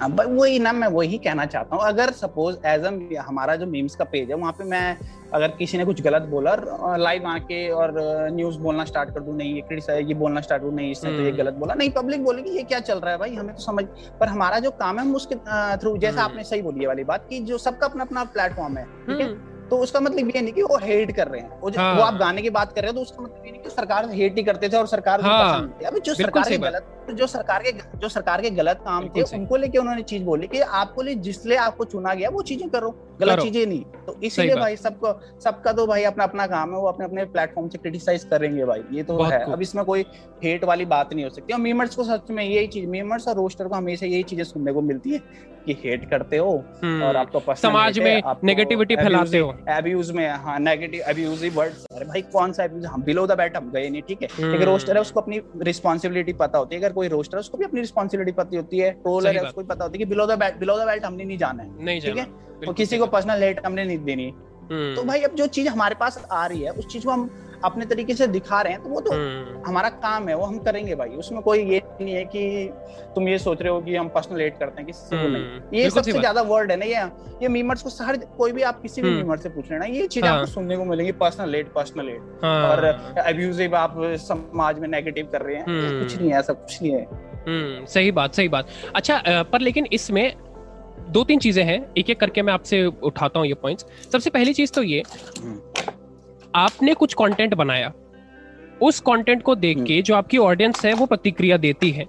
वही 0.00 0.58
ना 0.58 0.72
मैं 0.72 0.88
वही 0.88 1.18
कहना 1.18 1.44
चाहता 1.46 1.76
हूँ 1.76 1.84
अगर 1.84 2.10
सपोज़ 2.12 2.56
एज 2.66 2.84
ए 2.84 3.16
हमारा 3.18 3.54
जो 3.56 3.66
मीम्स 3.66 3.94
का 3.96 4.04
पेज 4.04 4.30
है 4.30 4.36
वहाँ 4.36 4.52
पे 4.52 4.64
मैं 4.64 4.96
अगर 5.34 5.48
किसी 5.48 5.78
ने 5.78 5.84
कुछ 5.84 6.00
गलत 6.02 6.22
बोला 6.22 6.54
लाइव 6.96 7.26
आके 7.26 7.68
और 7.70 7.94
न्यूज़ 8.32 8.58
बोलना 8.58 8.84
स्टार्ट 8.84 9.10
कर 9.10 9.20
दू 9.20 9.32
नहीं 9.32 9.54
ये 9.54 10.00
ये 10.00 10.14
बोलना 10.14 10.40
स्टार्ट 10.40 10.62
करूँ 10.62 10.74
नहीं 10.74 10.90
इसने 10.90 11.10
तो 11.10 11.16
ये 11.16 11.28
हम्म। 11.28 11.38
गलत 11.38 11.54
बोला 11.54 11.74
नहीं 11.74 11.90
पब्लिक 11.92 12.24
बोलेगी 12.24 12.50
ये 12.50 12.62
क्या 12.64 12.80
चल 12.80 12.98
रहा 12.98 13.12
है 13.12 13.18
भाई 13.18 13.34
हमें 13.34 13.54
तो 13.54 13.62
समझ 13.62 13.84
पर 14.20 14.28
हमारा 14.28 14.58
जो 14.58 14.70
काम 14.76 14.98
है 14.98 15.04
हम 15.04 15.14
उसके 15.14 15.34
थ्रू 15.76 15.96
जैसा 15.96 16.20
हम्म। 16.20 16.30
आपने 16.30 16.44
सही 16.44 16.62
बोली 16.62 16.80
है 16.80 16.86
वाली 16.86 17.04
बात 17.04 17.26
की 17.30 17.40
जो 17.42 17.58
सबका 17.58 17.86
अपना 17.86 18.04
अपना 18.04 18.24
प्लेटफॉर्म 18.30 18.78
है 18.78 18.84
ठीक 18.84 19.20
है 19.20 19.26
हम्म। 19.26 19.68
तो 19.68 19.76
उसका 19.78 20.00
मतलब 20.00 20.30
ये 20.30 20.42
नहीं 20.42 20.52
कि 20.52 20.62
वो 20.62 20.76
हेट 20.78 21.14
कर 21.16 21.28
रहे 21.28 21.40
हैं 21.40 21.60
वो, 21.60 21.70
हाँ। 21.70 21.94
वो 21.94 22.02
आप 22.02 22.14
गाने 22.16 22.42
की 22.42 22.50
बात 22.50 22.72
कर 22.72 22.82
रहे 22.82 22.90
हो 22.90 22.94
तो 22.94 23.02
उसका 23.02 23.22
मतलब 23.22 23.46
ये 23.46 23.52
नहीं 23.52 23.62
कि 23.62 23.70
सरकार 23.70 24.10
हेट 24.10 24.36
ही 24.36 24.42
करते 24.44 24.68
थे 24.68 24.76
और 24.76 24.86
सरकार 24.88 25.20
हाँ। 25.22 25.90
जो 25.96 26.14
सरकार 26.14 26.56
गलत 26.58 26.95
जो 27.12 27.26
सरकार 27.28 27.62
के 27.62 27.72
जो 27.98 28.08
सरकार 28.08 28.42
के 28.42 28.50
गलत 28.52 28.80
काम 28.84 29.08
थे 29.08 29.22
उनको 29.36 29.56
लेके 29.56 29.78
उन्होंने 29.78 30.02
चीज़ 30.04 30.22
बोली 30.24 30.46
कि 30.46 30.60
आपको 30.60 31.02
लिए 31.02 31.14
जिसलिए 31.26 31.58
आपको 31.58 31.84
चुना 31.86 32.14
गया 32.14 32.28
वो 32.30 32.42
चीज़ें 32.42 32.68
करो 32.70 32.90
गलत 33.20 33.40
चीज़ें 33.40 33.66
नहीं। 33.66 33.82
तो 34.06 34.16
इसीलिए 34.22 34.54
भाई 34.56 34.76
सबको 34.76 35.12
सबका 35.40 35.72
तो 35.72 35.86
भाई 35.86 36.02
अपना 36.04 36.24
अपना 36.24 36.46
काम 36.46 36.72
है 36.72 36.80
वो 36.80 36.88
अपने 36.88 37.04
अपने 37.06 37.24
प्लेटफॉर्म 37.26 37.68
से 37.68 37.78
क्रिटिसाइज 37.78 38.24
करेंगे 38.30 38.64
भाई 38.64 38.82
ये 38.92 39.02
तो 39.02 39.22
है। 39.22 39.42
अब 39.52 39.62
इसमें 39.62 39.84
कोई 39.84 40.04
हेट 40.44 40.64
वाली 40.64 40.84
बात 40.86 41.12
नहीं 41.14 41.24
हो 41.24 41.30
सकती। 41.30 41.52
और 41.52 41.60
मीमर्स 41.60 41.96
को 41.96 42.04
सच 42.04 42.30
में 42.30 42.44
यही 42.44 42.66
चीज़ 42.66 42.86
मीमर्स 42.88 43.28
और 43.28 43.36
रोस्टर 43.36 43.68
को 43.68 43.74
हमेशा 43.74 44.06
यही 44.06 44.22
चीज़ें 44.24 44.44
सुनने 44.44 44.72
को 44.72 44.80
मिलती 44.82 45.12
है 45.12 45.20
कि 45.66 45.72
हेट 45.84 46.08
करते 46.10 46.36
हो 46.36 46.50
हम्म। 46.82 47.02
और 47.04 47.16
आपको 47.16 47.54
समाज 47.56 47.98
में 47.98 48.22
नेगेटिविटी 48.44 48.96
फैलाते 48.96 49.38
हो। 49.38 49.48
अब्यूज 49.68 50.10
में 50.10 50.28
हाँ 50.28 50.58
नेगेटिव 50.60 51.02
अब्यूजिव 51.08 51.58
वर्ड्स 51.58 51.86
अरे 51.92 52.04
भाई 52.06 52.22
कौन 52.32 52.52
सा 52.52 52.64
अब्यूज 52.64 52.84
हम 52.86 53.02
बिलो 53.02 53.26
द 53.26 53.36
बैट 53.38 53.56
हम 53.56 53.70
गए 53.70 53.88
नहीं 53.88 54.02
ठीक 54.02 54.22
है? 54.22 54.28
एक 54.54 54.62
रोस्टर 54.62 54.88
हम्म। 54.88 54.96
है 54.96 55.00
उसको 55.00 55.20
अपनी 55.20 55.40
रिस्पॉन्सिबिलिटी 55.62 56.32
पता 56.34 56.58
होती 56.58 56.74
है। 56.74 56.80
अगर 56.82 56.92
कोई 56.96 57.08
रोस्टर 57.08 57.38
उसको 57.38 57.58
भी 57.58 57.64
अपनी 57.64 57.80
रिस्पॉन्सिबिलिटी 57.80 58.32
पता 58.32 58.56
होती 58.56 58.78
है। 58.78 58.90
ट्रोलर 59.04 59.36
है 59.36 59.42
उसको 59.42 59.60
भी 59.60 59.66
पता 59.66 59.84
होती 59.84 59.98
है 59.98 60.04
कि 60.04 60.10
below 60.10 60.26
the 60.26 60.38
belt 60.38 60.58
below 60.58 60.78
the 60.78 60.86
belt 60.86 61.04
हमने 61.04 61.24
नहीं 61.24 61.38
जाना 61.38 61.62
है 61.62 62.00
ठीक 62.00 62.16
है? 62.16 62.26
और 62.68 62.74
किसी 62.74 62.98
को 62.98 63.06
पर्सनल 63.06 63.42
हेट 63.42 63.64
हमने 63.66 63.84
नहीं 63.84 63.98
देनी। 64.04 64.28
हम्म। 64.70 64.94
तो 64.94 65.02
भाई 65.04 65.22
अब 65.22 65.34
जो 65.34 65.46
चीज़ 65.56 65.68
हमारे 65.68 65.94
पास 65.94 66.24
आ 66.32 66.46
रही 66.46 66.60
है 66.60 66.70
उस 66.72 66.86
चीज़ 66.92 67.04
को 67.04 67.10
हम 67.10 67.28
अपने 67.64 67.84
तरीके 67.86 68.14
से 68.14 68.26
दिखा 68.26 68.60
रहे 68.62 68.72
हैं 68.72 68.82
तो 68.82 68.88
वो 68.88 69.00
तो 69.00 69.12
हम्म। 69.12 69.62
हमारा 69.66 69.88
काम 69.98 70.28
है 70.28 70.34
वो 70.36 70.44
हम 70.44 70.58
करेंगे 70.58 70.94
भाई। 70.94 71.08
उसमें 71.16 71.40
कोई 71.42 71.64
ये 71.64 71.82
नहीं 72.00 72.14
है 72.14 72.24
कि 72.24 72.70
तुम 73.14 73.28
ये 73.28 73.38
सोच 73.38 73.62
रहे 73.62 73.72
हो 73.72 73.80
कि 73.80 73.96
हम 73.96 74.08
पर्सनल 74.08 74.40
एड 74.40 74.58
करते 74.58 74.82
हैं 74.82 74.86
किसी 74.86 75.16
को 75.16 75.28
नहीं 75.28 75.42
हम्म। 75.44 75.76
ये 75.76 75.90
सबसे 75.90 76.12
ज़्यादा 76.12 76.42
वर्ड 76.44 76.70
है 76.70 76.76
ना 76.76 76.84
ये 76.84 77.04
ये 77.42 77.48
मीमर्स 77.48 77.82
को 77.82 78.04
हर 78.04 78.16
कोई 78.38 78.52
भी 78.52 78.62
आप 78.62 78.80
किसी 78.82 79.02
भी 79.02 79.10
मीमर 79.10 79.22
हम्म। 79.22 79.36
से 79.36 79.48
पूछ 79.48 79.70
लेना 79.70 79.84
ये 79.86 80.06
चीज़ 80.06 80.24
आपको 80.24 80.36
हाँ। 80.36 80.46
सुनने 80.46 80.76
को 80.76 80.84
मिलेगी 80.84 81.12
पर्सनल 81.18 81.54
एड 81.54 81.72
पर्सनल 81.72 82.08
एड 82.08 82.44
और 82.44 82.84
अब्यूजिव 83.18 83.76
आप 83.76 83.94
समाज 84.22 84.78
में 84.78 84.88
नेगेटिव 84.88 85.28
कर 85.32 85.42
रहे 85.42 85.56
हैं 85.56 86.00
कुछ 86.00 86.16
नहीं 86.16 86.30
है 86.30 86.38
ऐसा 86.38 86.52
कुछ 86.52 86.82
नहीं 86.82 86.92
है। 86.92 87.84
सही 87.86 88.10
बात 88.12 88.34
सही 88.34 88.48
बात। 88.48 88.68
अच्छा 88.96 89.22
पर 89.42 89.60
लेकिन 89.60 89.86
इसमें 89.92 90.36
दो 91.08 91.22
तीन 91.24 91.38
चीज़ें 91.38 91.62
हैं 91.64 91.80
एक 91.98 92.10
एक 92.10 92.20
करके 92.20 92.42
मैं 92.42 92.52
आपसे 92.52 92.84
उठाता 92.86 93.38
हूँ 93.38 93.46
ये 93.46 93.54
पॉइंट्स 93.54 93.86
सबसे 94.12 94.30
पहली 94.30 94.52
चीज़ 94.52 94.72
तो 94.72 94.82
ये 94.82 95.02
आपने 96.56 96.94
कुछ 96.94 97.14
कंटेंट 97.14 97.54
बनाया। 97.54 97.92
उस 98.82 99.00
कंटेंट 99.00 99.42
को 99.42 99.54
देख 99.54 99.78
के 99.78 100.02
जो 100.02 100.14
आपकी 100.14 100.38
ऑडियंस 100.38 100.84
है 100.84 100.92
वो 100.94 101.06
प्रतिक्रिया 101.06 101.56
देती 101.56 101.90
है। 101.90 102.06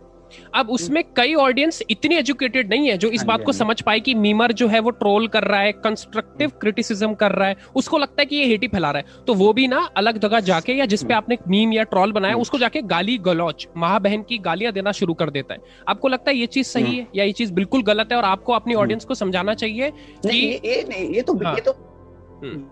अब 0.56 0.70
उसमें 0.70 1.04
कई 1.18 1.34
ऑडियंस 1.34 1.82
इतनी 1.90 2.16
एजुकेटेड 2.16 2.70
नहीं 2.70 2.88
है 2.88 2.98
जो 2.98 3.10
इस 3.10 3.20
हाँ 3.20 3.28
बात 3.28 3.40
को 3.40 3.52
हाँ 3.52 3.58
समझ 3.60 3.82
पाए 3.82 4.00
कि 4.00 4.14
मीमर 4.14 4.52
जो 4.52 4.68
है 4.68 4.80
वो 4.80 4.90
ट्रोल 4.90 5.28
कर 5.28 5.44
रहा 5.44 5.60
है 5.60 5.72
कंस्ट्रक्टिव 5.74 6.52
क्रिटिसिज्म 6.62 7.14
कर 7.14 7.32
रहा 7.32 7.48
है। 7.48 7.56
उसको 7.76 7.98
लगता 7.98 8.22
है 8.22 8.26
कि 8.26 8.36
ये 8.36 8.46
हेटी 8.46 8.68
फैला 8.68 8.92
रहा 8.92 9.02
है। 9.02 9.24
तो 9.28 9.34
वो 9.34 9.52
भी 9.54 9.68
ना 9.68 9.80
अलग 9.98 10.18
जगह 10.18 10.40
जाके 10.40 10.74
या 10.74 10.86
जिसपे 10.86 11.14
हाँ। 11.14 11.22
आपने 11.22 11.38
मीम 11.48 11.74
या 11.74 11.84
ट्रोल 11.84 12.12
बनाया 12.12 12.36
उसको 12.36 12.58
जाके 12.58 12.82
गाली 12.82 13.18
गलौच 13.18 13.68
माँ 13.78 14.00
बहन 14.02 14.24
की 14.24 14.38
गालियाँ 14.40 14.74
देना 14.74 14.92
शुरू 14.92 15.14
कर 15.14 15.30
देता 15.30 15.54
है। 15.54 15.60
आपको 15.88 16.08
लगता 16.08 16.32
है 16.32 16.38
ये 16.38 16.46
चीज़ 16.48 16.68
सही 16.68 16.96
है 16.98 17.08
या 17.16 17.24
ये 17.24 17.32
चीज़ 17.32 17.54
बिल्कुल 17.54 17.84
गलत 17.84 18.12
है 18.12 18.18
और 18.18 18.26
आपको 18.26 18.54
अपनी 18.54 18.74
ऑडियंस 18.76 19.06
को 19.06 19.16
समझाना 19.16 19.54
चाहिए 19.54 19.92
कि 20.26 20.38
ये 20.68 20.84
नहीं 20.90 21.10
ये 21.10 21.22
तो 21.22 21.40
ये 21.46 21.62
तो 21.62 21.72
हम्म। 21.72 22.66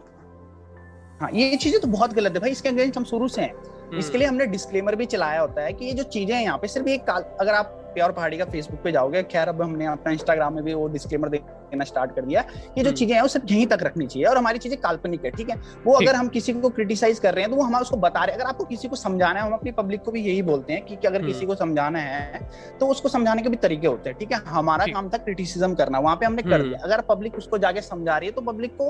हाँ 1.22 1.30
ये 1.34 1.56
चीज़ें 1.56 1.80
तो 1.82 1.88
बहुत 1.88 2.14
गलत 2.14 2.34
है 2.34 2.40
भाई 2.40 2.52
इसके 2.52 2.70
अगेंस्ट 2.70 2.98
हम 2.98 3.04
शुरू 3.04 3.28
से 3.28 3.42
हैं 3.42 3.54
इसके 3.54 4.08
हम्म। 4.08 4.18
लिए 4.18 4.28
हमने 4.28 4.46
डिस्क्लेमर 4.48 4.96
भी 4.96 5.06
चलाया 5.06 5.42
होता 5.42 5.62
है 5.62 5.74
कि 5.74 5.86
ये 5.86 5.94
जो 5.94 6.04
चीज़ें 6.06 6.36
हैं 6.36 6.44
यहाँ 6.44 6.58
पे 6.58 6.68
सिर्फ़ 6.68 6.88
एक 6.90 7.10
अगर 7.10 7.54
आप 7.54 7.82
प्योर 7.96 8.12
पहाड़ी 8.12 8.38
का 8.38 8.46
फेसबुक 8.48 8.80
पे 8.84 8.92
जाओगे। 8.92 9.24
खैर 9.26 9.48
अब 9.50 9.62
हमने 9.62 9.86
अपना 9.88 10.12
इंस्टाग्राम 10.14 10.54
में 10.54 10.64
भी 10.64 10.74
वो 10.74 10.88
डिस्क्लेमर 10.90 11.30
देना 11.30 11.84
स्टार्ट 11.86 12.16
कर 12.16 12.22
दिया। 12.24 12.42
ये 12.42 12.74
जो 12.76 12.82
हम्म। 12.82 12.96
चीज़ें 12.96 13.14
हैं 13.16 13.22
वो 13.22 13.28
सिर्फ़ 13.28 13.52
यहीं 13.52 13.66
तक 13.68 13.84
रखनी 13.84 14.06
चाहिए 14.08 14.28
और 14.28 14.38
हमारी 14.38 14.60
चीज़ें 14.60 14.80
काल्पनिक 14.82 15.26
है 15.26 15.32
ठीक 15.32 15.50
है? 15.50 15.56
वो 15.86 15.94
अगर 15.94 16.16
हम 16.16 16.28
किसी 16.30 16.54
को 16.56 16.70
क्रिटिसाइज 16.72 17.20
कर 17.20 17.34
रहे 17.34 17.44
हैं 17.44 17.52
तो 17.52 17.58
वो 17.58 17.64
हम 17.64 17.76
उसको 17.78 17.98
बता 17.98 18.24
रहे 18.24 18.34
हैं। 18.34 18.40
अगर 18.40 18.50
आपको 18.50 18.64
किसी 18.66 18.88
को 18.88 18.96
समझाना 18.96 19.40
है 19.40 19.46
हम 19.46 19.54
अपनी 19.54 19.72
पब्लिक 19.74 20.02
को 20.04 20.12
भी 20.12 20.22
यही 20.22 20.42
बोलते 20.44 20.74
हैं 20.74 20.86
कि 20.86 20.96
अगर 20.98 21.26
किसी 21.26 21.38
हम्म। 21.38 21.48
को 21.48 21.56
समझाना 21.56 22.00
है 22.00 22.42
तो 22.80 22.88
उसको 22.88 23.10
समझाने 23.10 23.42
के 23.42 23.50
भी 23.50 23.58
तरीके 23.58 23.88
होते 23.88 24.10
हैं 24.10 24.20
ठीक 24.20 24.32
है? 24.32 24.40
हमारा 24.48 24.86
काम 24.88 25.10
था 25.10 25.18
क्रिटिसिज्म 25.20 25.74
करना 25.76 26.00
वहाँ 26.00 26.16
पे 26.16 26.26
हमने 26.26 26.42
कर 26.44 26.62
दिया। 26.62 26.80
अगर 26.84 27.02
पब्लिक 27.10 27.36
उसको 27.38 27.58
जाके 27.58 27.82
समझा 27.84 28.18
रही 28.18 28.30
है 28.30 28.36
तो 28.36 28.42
पब्लिक 28.44 28.76
को 28.78 28.90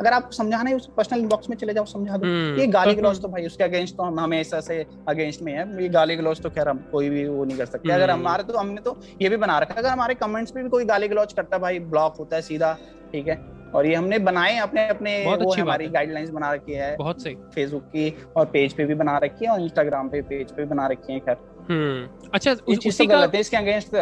अगर 0.00 0.12
आप 0.12 0.30
समझाना 0.32 0.70
है 0.70 0.76
उसको 0.76 0.92
पर्सनल 0.96 1.20
इनबॉक्स 1.20 1.50
में 1.50 1.56
चले 1.56 1.74
जाओ 1.74 1.84
समझा 1.86 2.16
दो। 2.16 2.26
ये 2.60 2.66
गाली 2.68 2.94
गलौज 2.94 3.20
तो 3.22 3.28
भाई 3.28 3.46
उसके 3.46 3.64
अगेंस्ट 3.64 3.96
तो 3.96 4.02
हम 4.02 4.20
हमेशा 4.20 4.60
से 4.62 4.84
अगेंस्ट 5.08 5.42
में 5.42 5.52
है। 5.52 5.66
ये 5.82 5.88
गाली 5.90 6.16
गलौज 6.16 6.40
तो 6.42 6.50
खैर 6.50 6.68
हम 6.68 6.84
कोई 6.92 7.08
भी 7.10 7.26
वो 7.28 7.44
नहीं 7.44 7.58
कर 7.58 7.66
सकते। 7.66 7.92
अगर 7.92 8.10
हमारे 8.32 8.52
तो 8.52 8.58
हमने 8.58 8.80
तो 8.80 8.98
ये 9.22 9.28
भी 9.28 9.36
बना 9.38 9.58
रखा 9.58 9.74
है। 9.74 9.80
अगर 9.80 9.88
हमारे 9.88 10.14
कमेंट्स 10.16 10.54
में 10.56 10.64
भी 10.64 10.70
कोई 10.70 10.84
गाली 10.86 11.08
गलौज 11.08 11.32
करता 11.32 11.56
है 11.56 11.62
भाई 11.62 11.78
ब्लॉक 11.90 12.14
होता 12.18 12.36
है 12.36 12.42
सीधा 12.42 12.76
ठीक 13.12 13.28
है? 13.28 13.36
और 13.74 13.86
ये 13.86 13.94
हमने 13.94 14.18
बनाए 14.20 14.56
अपने 14.58 14.86
अपने 14.88 15.12
वो 15.26 15.52
हमारी 15.52 15.86
गाइडलाइंस 15.90 16.30
बना 16.30 16.52
रखी 16.52 16.72
है। 16.72 16.96
बहुत 16.96 17.22
सही। 17.22 17.34
फेसबुक 17.54 17.82
की 17.86 18.10
और 18.36 18.46
पेज 18.46 18.72
पे 18.72 18.84
भी 18.84 18.94
बना 18.94 19.16
रखी 19.18 19.44
है 19.44 19.50
और 19.50 19.60
इंस्टाग्राम 19.60 20.08
पे 20.08 20.20
पेज 20.22 20.50
पे 20.50 20.62
भी 20.62 20.68
बना 20.68 20.86
रखी 20.86 21.12
है 21.12 21.18
खैर। 21.20 21.36
हम्म 21.70 22.28
अच्छा 22.34 22.52
उस, 22.52 22.86
उसी 22.86 23.06
का 23.06 23.14
गलत 23.14 23.34
इसके 23.34 23.56
अगेंस्ट 23.56 23.94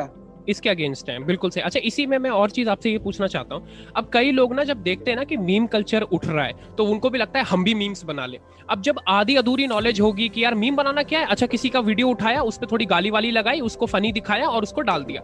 इसके 0.49 0.71
अगेंस्ट 0.71 1.11
है, 1.11 1.19
बिल्कुल 1.25 1.51
से 1.51 1.61
अच्छा 1.61 1.81
इसी 1.81 2.07
में 2.07 2.17
मैं 2.19 2.31
और 2.31 2.51
चीज़ 2.51 2.69
आपसे 2.69 2.91
ये 2.91 2.99
पूछना 2.99 3.27
चाहता 3.27 3.55
हूँ। 3.55 3.93
अब 3.97 4.11
कई 4.13 4.31
लोग 4.33 4.55
ना 4.55 4.65
जब 4.65 4.83
देखते 4.83 5.11
हैं 5.11 5.17
ना 5.19 5.25
कि 5.25 5.37
मीम 5.39 5.67
कल्चर 5.67 6.03
उठ 6.03 6.27
रहा 6.27 6.45
है 6.45 6.75
तो 6.79 6.85
उनको 6.85 7.11
भी 7.11 7.19
लगता 7.19 7.39
है 7.39 7.45
हम 7.45 7.65
भी 7.65 7.75
मीम्स 7.75 8.05
बना 8.05 8.27
ले। 8.27 8.39
अब 8.69 8.83
जब 8.83 9.01
आधी 9.09 9.37
अधूरी 9.37 9.67
नॉलेज 9.67 10.01
होगी 10.01 10.29
कि 10.29 10.45
यार 10.45 10.55
मीम 10.55 10.77
बनाना 10.77 11.03
क्या 11.03 11.21
है? 11.21 11.27
अच्छा 11.27 11.47
किसी 11.47 11.69
का 11.69 11.81
वीडियो 11.81 12.09
उठाया, 12.09 12.43
उस 12.43 12.59
पर 12.59 12.67
थोड़ी 12.67 12.85
गाली 12.87 13.11
वाली 13.11 13.31
लगाई, 13.31 13.61
उसको 13.61 13.87
फनी 13.87 14.13
दिखाया 14.13 14.49
और 14.49 14.63
उसको 14.63 14.81
डाल 14.83 15.05
दिया। 15.05 15.23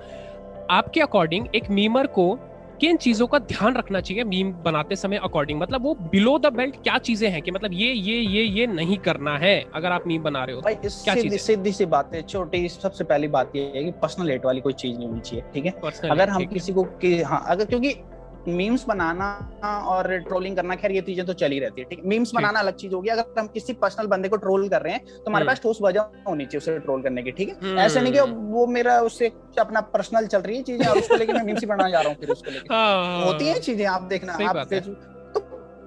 आपके 0.70 1.00
अकॉर्डिंग 1.00 1.46
एक 1.54 1.70
मीमर 1.70 2.06
को 2.08 2.32
किन 2.80 2.97
चीज़ों 2.97 3.26
का 3.26 3.38
ध्यान 3.40 3.75
रखना 3.75 4.00
चाहिए 4.00 4.25
मीम 4.25 4.52
बनाते 4.62 4.97
समय 4.97 5.16
अकॉर्डिंग 5.25 5.61
मतलब 5.61 5.83
वो 5.83 5.95
बिलो 6.12 6.38
द 6.38 6.52
बेल्ट 6.52 6.75
क्या 6.83 6.97
चीज़ें 7.00 7.28
हैं 7.30 7.40
कि 7.42 7.50
मतलब 7.50 7.73
ये 7.73 7.92
ये 7.92 8.18
ये 8.18 8.42
ये 8.42 8.66
नहीं 8.66 8.99
करना 8.99 9.37
है 9.38 9.54
अगर 9.75 9.92
आप 9.92 10.06
मीम 10.06 10.23
बना 10.23 10.45
रहे 10.45 10.56
हो 10.56 10.62
भाई 10.62 10.75
क्या 10.75 11.14
सीधी 11.14 11.38
सीधी 11.38 11.73
सी 11.73 11.87
बात 11.87 12.14
है 12.14 12.23
छोटी 12.25 12.68
सबसे 12.68 13.04
पहली 13.04 13.28
बात 13.28 13.52
ये 13.56 13.62
है 13.76 13.85
कि 13.85 13.90
पर्सनल 14.02 14.30
हेट 14.30 14.45
वाली 14.47 14.61
कोई 14.61 14.73
चीज़ 14.75 14.97
नहीं 14.99 15.09
होनी 15.09 15.21
चाहिए 15.21 15.45
ठीक 15.54 15.66
है? 15.66 15.73
अगर 16.11 16.28
हम 16.30 16.45
किसी 16.47 16.73
को 16.73 16.83
कि 17.02 17.21
हाँ 17.23 17.45
अगर 17.49 17.64
क्योंकि 17.64 17.95
मीम्स 18.49 18.85
बनाना 18.88 19.29
और 19.88 20.17
ट्रोलिंग 20.21 20.57
करना 20.57 20.75
खैर 20.76 20.93
ये 20.93 21.00
चीज़ें 21.03 21.25
तो 21.26 21.33
चली 21.35 21.59
रहती 21.59 21.81
है 21.81 21.87
ठीक 21.87 21.99
है 21.99 22.09
मीम्स 22.09 22.35
बनाना 22.35 22.61
अलग 22.61 22.76
चीज़ 22.76 22.95
होगी 22.95 23.09
अगर 23.11 23.41
हम 23.41 23.47
किसी 23.49 23.73
पर्सनल 23.76 24.07
बंदे 24.07 24.29
को 24.29 24.37
ट्रोल 24.37 24.69
कर 24.69 24.83
रहे 24.83 24.93
हैं 24.93 25.05
तो 25.05 25.25
हमारे 25.29 25.43
हम्म। 25.43 25.47
पास 25.47 25.62
ठोस 25.62 25.79
वजह 25.83 26.23
होनी 26.29 26.47
चाहिए 26.47 26.59
उसे 26.59 26.79
ट्रोल 26.81 27.03
करने 27.03 27.23
की 27.23 27.31
ठीक 27.33 27.57
है 27.62 27.75
ऐसे 27.76 28.00
नहीं 28.00 28.12
कि 28.12 28.19
हम्म। 28.21 28.53
वो 28.53 28.67
मेरा 28.69 29.00
उससे 29.03 29.33
अपना 29.59 29.81
पर्सनल 29.91 30.26
चल 30.29 30.41
रही 30.41 30.57
है 30.57 30.62
चीज़ें 30.65 30.87
और 30.87 30.99
उसको 30.99 31.17
लेके 31.17 31.33
मैं 31.33 31.45
मीम्स 31.45 31.61
ही 31.61 31.67
बनाना 31.67 31.91
जा 31.91 32.00
रहा 32.00 32.09
हूँ 32.09 32.19
फिर 32.19 32.31
उसको 32.31 32.50
लेके 32.50 32.75
हाँ, 32.75 33.25
होती 33.25 33.45
है 33.45 33.53
हाँ। 33.53 33.61
चीज़ें 33.62 33.87
आप 33.88 34.03
देखना 34.07 34.38
आप 34.49 34.67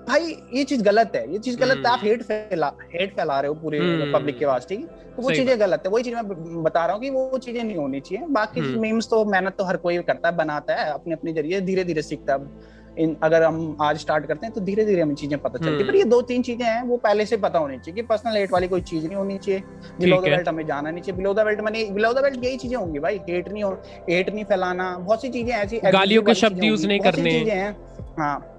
भाई 0.09 0.35
ये 0.53 0.63
चीज़ 0.63 0.83
गलत 0.83 1.11
है। 1.15 1.31
ये 1.31 1.39
चीज़ 1.39 1.57
गलत 1.57 1.83
है 1.85 1.91
आप 1.91 1.99
हेट 2.03 2.21
हम्म। 2.21 2.47
फैला 2.49 2.71
हेट 2.93 3.15
फैला 3.15 3.39
रहे 3.39 3.49
हो 3.49 3.55
पूरे 3.55 3.79
पब्लिक 4.13 4.35
हम्म। 4.35 4.57
के 4.59 4.73
है? 4.75 4.81
तो 5.09 5.21
वो 5.21 5.31
चीज़ें 5.31 5.59
गलत 5.59 5.83
है। 5.85 5.91
वही 5.91 6.03
चीज़ 6.03 6.15
मैं 6.15 6.63
बता 6.63 6.85
रहा 6.85 6.93
हूँ 6.93 7.01
कि 7.01 7.09
वो 7.09 7.37
चीज़ें 7.37 7.63
नहीं 7.63 7.77
होनी 7.77 7.99
चाहिए। 7.99 8.25
बाकी 8.31 8.61
मीम्स 8.61 9.05
हम्म। 9.05 9.23
तो 9.23 9.31
मेहनत 9.31 9.55
तो 9.57 9.63
हर 9.63 9.77
कोई 9.77 9.97
करता 10.03 10.29
है 10.29 10.35
बनाता 10.35 10.75
है 10.75 10.91
अपने 10.93 11.13
अपने 11.13 11.33
ज़रिए 11.33 11.61
धीरे 11.61 11.83
धीरे 11.83 12.01
सीखता 12.01 12.33
है। 12.33 12.77
इन 12.97 13.15
अगर 13.23 13.43
हम 13.43 13.77
आज 13.81 13.97
स्टार्ट 13.97 14.25
करते 14.25 14.45
हैं 14.45 14.53
तो 14.55 14.61
धीरे 14.61 14.85
धीरे 14.85 15.01
हमें 15.01 15.13
चीज़ें 15.15 15.37
पता 15.41 15.57
चलती 15.57 15.83
है। 15.83 15.87
पर 15.87 15.95
ये 15.95 16.03
दो 16.05 16.21
तीन 16.21 16.41
चीज़ें 16.43 16.65
हैं 16.65 16.81
वो 16.83 16.97
पहले 16.99 17.25
से 17.25 17.37
पता 17.37 17.59
होनी 17.59 17.77
चाहिए 17.77 17.95
कि 17.95 18.01
पर्सनल 18.07 18.37
हेट 18.37 18.51
वाली 18.51 18.67
कोई 18.67 18.81
चीज़ 18.83 19.05
नहीं 19.05 19.15
होनी 19.15 19.37
चाहिए। 19.37 19.61
बिलो 19.99 20.17
द 20.17 20.23
बेल्ट 20.25 20.47
हमें 20.47 20.65
जाना 20.67 20.91
नहीं 20.91 21.01
चाहिए। 21.03 21.17
बिलो 21.17 21.33
द 21.33 21.45
बेल्ट 21.45 21.61
मैंने 21.61 21.83
बिलो 21.93 22.13
द 22.13 22.23
बेल्ट 22.23 22.43
यही 22.45 22.57
चीज़ें 22.57 22.77
होंगी 22.77 22.99
भाई। 22.99 23.19
हेट 23.29 23.51
नहीं 23.51 23.63
हो 23.63 23.71
हेट 24.09 24.29
नहीं 24.29 24.45
फैलाना 24.45 24.91
बहुत 24.97 25.21
सी 25.21 25.29
चीज़ें 25.29 25.53
ऐसी 25.55 25.79
गालियों 25.91 26.23
के 26.23 26.33
शब्द 26.35 26.63
यूज़ 26.63 26.87
नहीं 26.87 26.99
करने। 26.99 27.31
चीज़ें 27.31 27.55
हैं। 27.55 27.75
हाँ। 28.19 28.55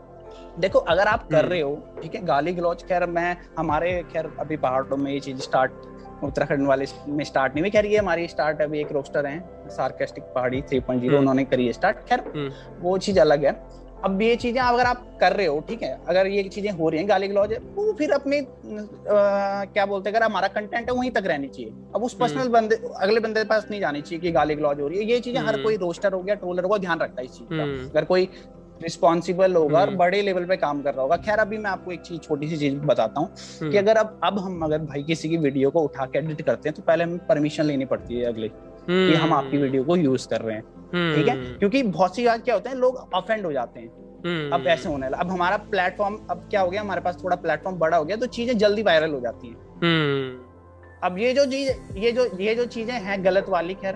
देखो 0.60 0.78
अगर 0.78 1.08
आप 1.08 1.28
कर 1.28 1.36
हम्म। 1.36 1.50
रहे 1.50 1.60
हो 1.60 1.76
ठीक 2.02 2.14
है 2.14 2.24
गाली 2.26 2.52
गलौज 2.52 2.82
खैर 2.84 3.06
मैं 3.08 3.36
हमारे 3.58 3.92
खैर 4.12 4.30
अभी 4.40 4.56
पहाड़ों 4.58 4.96
में 4.96 5.10
ये 5.12 5.20
चीज़ 5.20 5.40
स्टार्ट 5.42 5.88
उत्तराखंड 6.24 6.66
वाले 6.68 6.86
में 7.08 7.24
स्टार्ट 7.24 7.52
नहीं 7.52 7.62
हुई। 7.62 7.70
खैर 7.70 7.86
ये 7.86 7.98
हमारी 7.98 8.26
स्टार्ट 8.28 8.60
अभी 8.62 8.80
एक 8.80 8.92
रोस्टर 8.92 9.26
है 9.26 9.38
सार्केस्टिक 9.72 10.24
पहाड़ी 10.34 10.62
3.0 10.62 11.06
हम्म। 11.06 11.18
उन्होंने 11.18 11.44
करी 11.44 11.66
है 11.66 11.72
स्टार्ट 11.72 12.08
खैर 12.08 12.20
हम्म। 12.34 12.50
वो 12.80 12.96
चीज़ 12.98 13.20
अलग 13.20 13.44
है। 13.44 13.52
अब 14.04 14.22
ये 14.22 14.34
चीज़ें 14.36 14.60
अगर 14.60 14.86
आप 14.86 15.02
कर 15.20 15.32
रहे 15.32 15.46
हो 15.46 15.58
ठीक 15.68 15.82
है 15.82 15.92
अगर 16.08 16.26
ये 16.26 16.42
चीज़ें 16.44 16.70
हो 16.72 16.88
रही 16.88 17.00
हैं 17.00 17.08
गाली 17.08 17.28
गलौज 17.28 17.52
है 17.52 17.58
वो 17.74 17.92
फिर 17.94 18.12
अपने 18.12 18.40
क्या 18.66 19.84
बोलते 19.86 20.10
हैं 20.10 20.16
अगर 20.16 20.24
हमारा 20.24 20.48
कंटेंट 20.50 20.88
है 20.88 20.94
वहीं 20.96 21.10
तक 21.10 21.26
रहनी 21.26 21.48
चाहिए। 21.48 21.72
अब 21.94 22.04
उस 22.04 22.14
पर्सनल 22.20 22.48
बंदे 22.50 22.76
अगले 22.98 23.20
बंदे 23.20 23.40
के 23.40 23.48
पास 23.48 23.66
नहीं 23.70 23.80
जानी 23.80 24.00
चाहिए 24.02 24.20
कि 24.20 24.30
गाली 24.32 24.54
गलौज 24.54 24.80
हो 24.80 24.88
रही 24.88 24.98
है। 24.98 25.04
ये 25.04 25.20
चीज़ें 25.20 25.40
हर 25.42 25.62
कोई 25.62 25.76
रोस्टर 25.78 26.12
हो 26.12 26.22
गया 26.22 26.34
ट्रोलर 26.36 26.64
हो 26.64 26.68
गया 26.68 26.78
ध्यान 26.78 27.00
रखता 27.00 27.20
है 27.20 27.26
इस 27.26 27.32
चीज़ 27.32 27.48
का। 27.50 27.62
अगर 27.90 28.04
कोई 28.04 28.28
रिस्पॉन्सिबल 28.82 29.54
होगा 29.54 29.80
और 29.80 29.88
हम्म। 29.88 29.99
बड़े 29.99 30.20
लेवल 30.22 30.44
पे 30.44 30.56
काम 30.56 30.82
कर 30.82 30.94
रहा 30.94 31.02
होगा। 31.02 31.16
खैर 31.18 31.38
अभी 31.38 31.58
मैं 31.58 31.70
आपको 31.70 31.92
एक 31.92 32.00
चीज़ 32.00 32.20
छोटी 32.20 32.49
सी 32.49 32.56
चीज़ 32.56 32.75
बताता 32.82 33.20
हूँ 33.20 33.28
कि 33.28 33.64
हम्म। 33.66 33.78
अगर 33.78 33.96
अब 33.96 34.20
अब 34.25 34.38
हम 34.38 34.60
अगर 34.64 34.78
भाई 34.80 35.02
किसी 35.02 35.28
की 35.28 35.37
वीडियो 35.38 35.70
को 35.70 35.80
उठा 35.82 36.06
के 36.06 36.18
एडिट 36.18 36.42
करते 36.42 36.68
हैं 36.68 36.76
तो 36.76 36.82
पहले 36.82 37.04
हमें 37.04 37.18
परमिशन 37.26 37.64
लेनी 37.64 37.84
पड़ती 37.87 38.18
है 38.18 38.26
अगले 38.26 38.49
कि 38.88 39.14
हम 39.14 39.32
आपकी 39.32 39.56
वीडियो 39.56 39.82
हम्म। 39.82 39.90
को 39.90 39.96
यूज़ 39.96 40.28
कर 40.28 40.40
रहे 40.40 40.56
हैं। 40.56 40.64
ठीक 41.14 41.28
है? 41.28 41.37
क्योंकि 41.58 41.82
बहुत 41.82 42.16
सी 42.16 42.25
बात 42.26 42.44
क्या 42.44 42.54
होते 42.54 42.68
हैं 42.68 42.76
लोग 42.76 43.08
ऑफेंड 43.14 43.44
हो 43.46 43.52
जाते 43.52 43.80
हैं। 43.80 44.50
अब 44.52 44.66
ऐसे 44.66 44.88
होने 44.88 45.06
लगा। 45.06 45.18
अब 45.18 45.30
हमारा 45.30 45.56
प्लेटफॉर्म 45.70 46.16
अब 46.30 46.46
क्या 46.50 46.60
हो 46.60 46.70
गया 46.70 46.80
हमारे 46.80 47.00
पास 47.00 47.22
थोड़ा 47.25 47.37
प्लेटफॉर्म 47.37 47.78
बड़ा 47.78 47.96
हो 47.96 48.04
गया 48.04 48.16
तो 48.16 48.26
चीज़ें 48.28 48.56
जल्दी 48.58 48.82
वायरल 48.82 49.12
हो 49.12 49.20
जाती 49.20 49.49
है। 49.49 50.49
अब 51.02 51.18
ये 51.18 51.32
जो 51.34 51.44
चीज़ 51.46 51.99
ये 51.99 52.10
जो 52.12 52.28
ये 52.40 52.54
जो 52.54 52.64
चीज़ें 52.66 52.94
हैं 52.94 53.25
गलत 53.25 53.46
वाली 53.49 53.75
खैर 53.75 53.94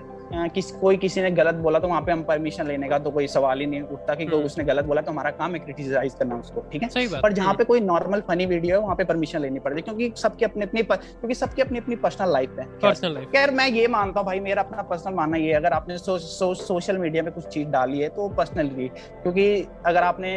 किस 0.53 0.71
कोई 0.73 0.97
किसी 0.97 1.21
ने 1.21 1.29
गलत 1.31 1.55
बोला 1.65 1.79
तो 1.79 1.87
वहाँ 1.87 2.01
पे 2.01 2.11
हम 2.11 2.23
परमिशन 2.23 2.67
लेने 2.67 2.87
का 2.89 2.97
तो 2.99 3.11
कोई 3.11 3.27
सवाल 3.27 3.59
ही 3.59 3.65
नहीं 3.65 3.81
उठता 3.81 4.15
कि 4.15 4.25
कोई 4.25 4.35
हम्म। 4.35 4.45
उसने 4.45 4.63
गलत 4.63 4.85
बोला 4.85 5.01
तो 5.01 5.11
हमारा 5.11 5.31
काम 5.33 5.53
है 5.53 5.59
क्रिटिसाइज 5.59 6.13
करना 6.13 6.35
उसको 6.37 6.61
ठीक 6.71 6.83
है? 6.83 6.89
पर 7.21 7.33
जहाँ 7.33 7.53
पे 7.53 7.63
कोई 7.63 7.79
नॉर्मल 7.81 8.21
फनी 8.27 8.45
वीडियो 8.45 8.75
है 8.75 8.81
वहाँ 8.81 8.95
पे 8.95 9.03
परमिशन 9.03 9.41
लेनी 9.41 9.59
पड़ती 9.59 9.75
है 9.77 9.81
क्योंकि 9.83 10.11
सबके 10.21 10.45
अपने 10.45 10.65
अपनी 10.65 10.81
क्योंकि 10.83 11.35
सबकी 11.35 11.61
अपनी 11.61 11.79
अपनी 11.79 11.95
पर्सनल 12.05 12.31
लाइफ 12.33 12.59
है 12.59 12.65
खैर। 13.33 13.51
मैं 13.51 13.67
ये 13.69 13.87
मानता 13.87 14.19
हूँ 14.19 14.25
भाई 14.27 14.39
मेरा 14.39 14.61
अपना 14.61 14.81
पर्सनल 14.83 15.13
मानना 15.13 15.37
ये 15.37 15.53
अगर 15.53 15.73
आपने 15.73 15.97
सोशल 15.97 16.97
मीडिया 16.97 17.23
में 17.23 17.31
कुछ 17.33 17.47
चीज़ 17.47 17.67
डाली 17.69 17.99
है 17.99 18.09
तो 18.09 18.27
पर्सनल 18.37 18.69
भी 18.71 18.87
क्योंकि 19.23 19.47
अगर 19.85 20.03
आपने 20.03 20.33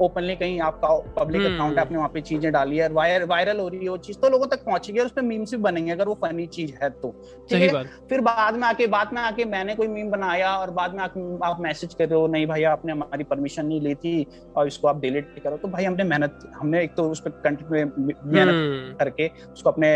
ओपनली 0.00 0.36
कहीं 0.36 0.60
आपका 0.62 0.88
पब्लिक 1.16 1.42
अकाउंट 1.42 1.58
है 1.58 1.68
हम्म। 1.68 1.80
आपने 1.80 1.96
वहाँ 1.96 2.08
पे 2.08 2.20
चीज़ें 2.22 2.50
डाली 2.52 2.78
है 2.78 2.88
वायरल 2.92 3.60
हो 3.60 3.68
रही 3.68 3.84
है 3.84 3.88
वो 3.88 3.96
चीज़ 4.00 4.18
तो 4.18 4.28
लोगों 4.28 4.46
तक 4.46 4.64
पहुंचेगी 4.64 4.98
और 4.98 5.06
उस 5.06 5.12
पर 5.12 5.22
मीम्स 5.24 5.50
भी 5.50 5.60
बनेंगे 5.62 5.92
अगर 5.92 6.08
वो 6.08 6.14
फनी 6.22 6.46
चीज़ 6.48 6.72
है 6.82 6.90
तो 6.92 7.10
ठीक 7.50 7.62
है? 7.64 7.84
फिर 8.08 8.20
बाद 8.22 8.54
में 8.54 8.66
आके 8.68 8.86
बात 8.88 9.12
में 9.14 9.20
आके 9.22 9.44
मैंने 9.46 9.74
कोई 9.74 9.88
मीम 9.88 10.10
बनाया 10.10 10.54
और 10.56 10.70
बाद 10.72 10.94
में 10.94 11.02
आप 11.02 11.56
मैसेज 11.60 11.94
कर 11.94 12.08
रहे 12.08 12.20
हो 12.20 12.26
नहीं 12.26 12.46
भाई 12.46 12.62
आपने 12.64 12.92
हमारी 12.92 13.24
परमिशन 13.24 13.66
नहीं 13.66 13.80
ली 13.80 13.94
थी 13.96 14.26
और 14.56 14.66
इसको 14.66 14.88
आप 14.88 15.00
डिलीट 15.00 15.34
करो। 15.44 15.56
तो 15.56 15.68
भाई 15.68 15.84
हमने 15.84 16.04
मेहनत 16.04 16.50
हमने 16.56 16.82
एक 16.82 16.94
तो 16.94 17.08
उस 17.10 17.20
पर 17.20 17.30
कंटिन्यू 17.44 17.86
मेहनत 18.06 18.54
हम्म। 18.54 18.94
करके 18.96 19.28
उसको 19.52 19.70
अपने 19.70 19.90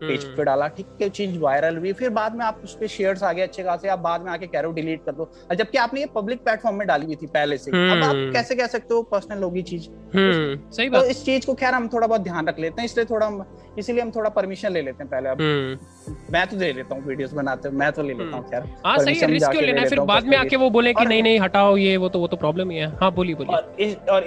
पेज 0.00 0.24
पे 0.36 0.44
डाला। 0.44 0.68
ठीक 0.70 0.86
है 1.02 1.08
चीज़ 1.10 1.38
वायरल 1.38 1.76
हुई। 1.78 1.92
फिर 1.92 2.10
बाद 2.10 2.36
में 2.36 2.44
आप 2.44 2.60
उस 2.64 2.74
पर 2.76 2.86
शेयर 2.88 3.24
आ 3.24 3.32
गए 3.32 3.42
अच्छे 3.42 3.62
खासे 3.62 3.88
आप 3.88 3.98
बाद 4.00 4.22
में 4.22 4.30
आके 4.32 4.46
कह 4.46 4.60
रहे 4.60 4.66
हो 4.66 4.72
डिलीट 4.72 5.04
कर 5.06 5.12
दो। 5.12 5.30
जबकि 5.52 5.78
आपने 5.78 6.00
ये 6.00 6.06
पब्लिक 6.14 6.44
प्लेटफॉर्म 6.44 6.76
में 6.76 6.86
डाली 6.88 7.06
हुई 7.06 7.16
थी 7.16 7.26
पहले 7.28 7.58
से। 7.58 7.70
अब 7.70 8.02
आप 8.04 8.14
कैसे 8.34 8.54
कह 8.56 8.66
सकते 8.68 8.94
हो 8.94 9.02
पर्सनल 9.12 9.42
होगी 9.42 9.62
चीज़? 9.64 9.88
सही 10.12 10.88
बात। 10.88 11.02
तो 11.02 11.08
इस 11.08 11.24
चीज़ 11.24 11.46
को 11.46 11.54
खैर 11.54 11.74
हम 11.74 11.88
थोड़ा 11.88 12.06
बहुत 12.06 12.20
ध्यान 12.22 12.48
रख 12.48 12.58
लेते 12.58 12.80
हैं 12.80 12.86
इसलिए 12.86 13.06
थोड़ा 13.06 13.30
इसीलिए 13.78 14.02
हम 14.02 14.10
थोड़ा 14.10 14.30
परमिशन 14.30 14.72
ले 14.72 14.82
लेते 14.82 15.02
हैं 15.02 15.10
पहले। 15.10 15.28
अब 15.28 15.40
हम्म। 15.40 16.16
मैं 16.32 16.46
तो 16.46 16.56
ले 16.56 16.72
लेता 16.72 16.94
हूँ 16.94 17.04
वीडियोस 17.04 17.32
बनाते 17.34 17.70
मैं 17.72 17.90
तो 17.92 18.02
ले 18.02 18.14
लेता 18.14 18.36
हूँ। 18.36 18.44
खैर 18.50 18.62
हाँ 18.86 18.98
सही 18.98 19.18
है 19.18 19.26
रिस्क 19.26 19.50
क्यों 19.50 19.62
लेना 19.62 19.80
है 19.80 19.88
फिर 19.88 20.00
बाद 20.10 20.24
में 20.24 20.36
आके 20.36 20.56
वो 20.56 20.70
बोले 20.70 20.94
कि 20.94 21.04
नहीं 21.04 21.22
नहीं 21.22 21.40
हटाओ 21.40 21.76
ये 21.76 21.96
वो 21.96 22.08
तो 22.08 22.18
वो 22.18 22.26
तो 22.26 22.36
प्रॉब्लम 22.36 22.70
ही 22.70 22.76
है 22.76 22.90
हाँ 22.96 23.12
बोलिए 23.12 23.34
बोलिए 23.34 23.56
और 23.56 24.24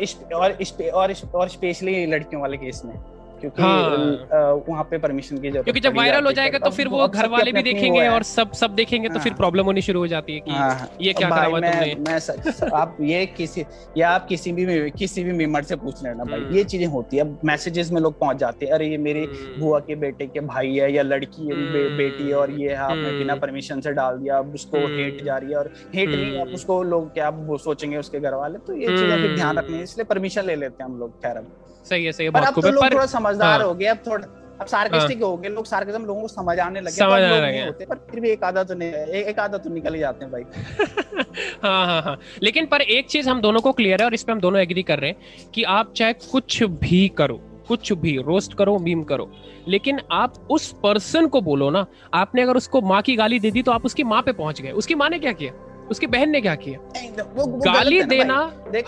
और 0.94 1.14
और 1.36 1.50
स्पेशली 1.50 2.06
लड़कियों 2.06 2.42
वाले 2.42 2.58
केस 2.58 2.82
में 2.86 2.96
क्योंकि 3.44 3.62
हाँ। 3.62 4.52
वहाँ 4.68 4.84
पे 4.84 4.98
परमिशन 5.00 5.38
की 5.38 5.50
ज़रूरत 5.50 5.64
क्योंकि 5.64 5.80
जब 5.82 5.98
वायरल 5.98 6.26
हो 6.26 6.32
जाएगा 6.34 6.60
तो 6.60 6.70
फिर 6.72 6.88
वो 6.88 7.08
घर 7.08 7.28
वाले 7.30 7.52
भी 7.52 7.64
देखेंगे 7.64 8.08
और 8.08 8.24
सब 8.26 8.52
सब 8.56 8.76
देखेंगे 8.76 9.10
तो 9.10 9.20
फिर 9.20 9.34
प्रॉब्लम 9.36 9.62
हाँ। 9.62 9.66
होनी 9.66 9.82
शुरू 9.84 10.00
हो 10.00 10.08
जाती 10.08 10.34
है 10.34 10.40
कि 10.40 10.52
हाँ। 10.52 10.90
ये 11.02 11.14
क्या 11.14 11.30
करा 11.30 11.46
हुआ 11.46 11.60
तुमने 11.62 11.96
मैं 12.02 12.70
आप 12.74 12.98
ये 13.04 13.26
किसी 13.34 13.66
या 13.98 14.10
आप 14.10 14.28
किसी 14.28 14.52
भी 14.54 14.66
किसी 14.94 15.24
भी 15.24 15.34
मेंबर 15.34 15.64
से 15.64 15.76
पूछ 15.76 16.04
लेना 16.04 16.24
भाई 16.24 16.40
हम्म। 16.40 16.56
ये 16.56 16.64
चीज़ें 16.66 16.86
होती 16.88 17.18
है 17.18 17.24
मैसेजेस 17.46 17.92
में 17.92 18.02
लोग 18.02 18.18
पहुँच 18.20 18.38
जाते 18.38 18.66
हैं 18.66 18.74
अरे 18.74 18.88
ये 18.88 18.98
मेरी 19.00 19.24
हम्म। 19.24 19.60
बुआ 19.60 19.80
के 19.82 19.96
बेटे 19.98 20.28
के 20.28 20.40
भाई 20.46 20.76
है 20.76 20.92
या 20.94 21.04
लड़की 21.04 21.48
है 21.48 21.56
बेटी 21.98 22.28
है 22.28 22.36
और 22.36 22.52
ये 22.54 22.70
है 22.70 22.78
आपने 22.84 23.12
बिना 23.18 23.36
परमिशन 23.38 23.82
से 23.82 23.92
डाल 23.94 24.18
दिया 24.20 24.38
अब 24.38 24.54
उसको 24.54 24.78
हेट 24.78 25.14
हम्म। 25.14 25.26
जा 25.26 25.38
रही 25.38 25.52
है 25.52 25.58
और 25.58 25.74
हेट 25.96 26.10
नहीं 26.10 26.40
अब 26.42 26.54
उसको 26.56 26.82
लोग 26.86 27.14
क्या 27.14 27.32
सोचेंगे 27.64 27.98
उसके 27.98 28.20
घर 28.22 28.34
वाले 28.36 28.60
तो 28.62 28.78
ये 28.78 28.98
चीज़ें 28.98 29.36
ध्यान 29.36 29.58
रखनी 29.58 29.78
है 29.78 29.84
इसलिए 29.84 30.06
परमिशन 30.06 30.46
ले 30.46 30.56
लेते 30.56 30.84
हैं 30.84 30.90
हम 30.90 31.00
लोग 31.00 31.22
खैर 31.22 31.38
अब 31.38 31.52
सही 31.86 32.06
है 32.06 32.12
सही 32.12 32.26
है 32.26 32.32
पर 32.32 32.44
अब 32.44 32.62
तो 32.62 32.72
लोग 32.72 32.84
थोड़ा 32.84 33.06
समझदार 33.06 33.60
हाँ। 33.60 33.68
हो 33.68 33.74
गए 33.74 33.86
अब 33.86 33.98
थोड़ा 34.08 34.28
अब 34.62 34.68
सार्केस्टिक 34.68 35.22
हाँ। 35.24 35.30
हो 35.30 35.38
गए 35.38 35.50
लोग 35.50 35.66
सार्केज्म 35.66 36.06
लोगों 36.06 36.22
को 36.22 36.28
समझ 36.28 36.60
आने 36.60 36.82
लगे 36.82 36.92
समझ 36.92 37.22
आने 37.22 37.40
लगे 37.42 37.66
होते 37.66 37.86
पर 37.86 37.96
फिर 38.12 38.20
भी 38.20 38.30
एक 38.30 38.44
आधा 38.44 38.64
तो 38.64 38.74
नहीं 38.74 38.90
एक, 38.90 39.28
एक 39.28 39.40
आधा 39.40 39.58
तो 39.58 39.70
निकल 39.70 39.94
ही 39.94 40.00
जाते 40.00 40.26
हैं 40.26 40.32
भाई। 40.32 40.44
हाँ 41.64 41.86
हाँ 41.86 42.02
हाँ। 42.02 42.18
लेकिन 42.44 42.66
पर 42.66 42.82
एक 42.82 43.10
चीज़ 43.10 43.30
हम 43.30 43.42
दोनों 43.42 43.62
को 43.62 43.72
क्लियर 43.72 44.02
है 44.02 44.06
और 44.06 44.14
इस 44.14 44.24
पे 44.24 44.32
हम 44.32 44.40
दोनों 44.40 44.62
एग्री 44.62 44.84
कर 44.84 45.00
रहे 45.00 45.10
हैं 45.10 45.52
कि 45.54 45.64
आप 45.64 45.94
चाहे 45.94 46.14
कुछ 46.14 46.64
भी 46.64 47.08
करो 47.08 47.40
कुछ 47.68 47.94
भी 47.94 48.18
रोस्ट 48.18 48.54
करो 48.54 48.78
मीम 48.80 49.04
करो 49.04 49.32
लेकिन 49.68 50.00
आप 50.12 50.48
उस 50.52 50.72
पर्सन 50.84 51.28
को 51.28 51.42
बोलो 51.42 51.70
ना 51.70 51.86
आपने 52.14 52.42
अगर 52.42 52.58
उसको 52.58 52.82
माँ 52.82 53.02
की 53.02 53.16
गाली 53.16 53.40
दे 53.40 53.52
दी 53.52 53.62
तो 53.62 53.72
आप 53.72 53.86
उसकी 53.86 54.04
माँ 54.04 54.22
पे 54.22 54.32
पहुँच 54.32 54.62
गए। 54.62 54.72
उसकी 54.72 54.96
माँ 54.96 55.10
ने 55.10 55.20
क्या 55.20 55.32
किया? 55.32 55.52
उसकी 55.94 56.08
बहन 56.08 56.30
ने 56.30 56.42
क्या 56.42 56.56
किया? 56.58 56.80
वो, 57.24 57.46
वो 57.46 57.58
गाली 57.60 58.02
देना 58.06 58.40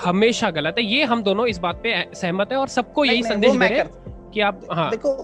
हमेशा 0.02 0.50
गलत 0.52 0.76
है। 0.80 0.86
ये 0.86 1.04
हम 1.06 1.24
दोनों 1.24 1.48
इस 1.48 1.60
बात 1.60 1.80
पे 1.84 2.04
सहमत 2.16 2.52
है 2.52 2.58
और 2.58 2.68
सबको 2.72 3.06
यही 3.06 3.24
संदेश 3.24 3.56
दे 3.56 3.68
रहे 3.68 3.84
कि 4.34 4.42
आप 4.42 4.68
हाँ। 4.72 4.90
देखो 4.92 5.18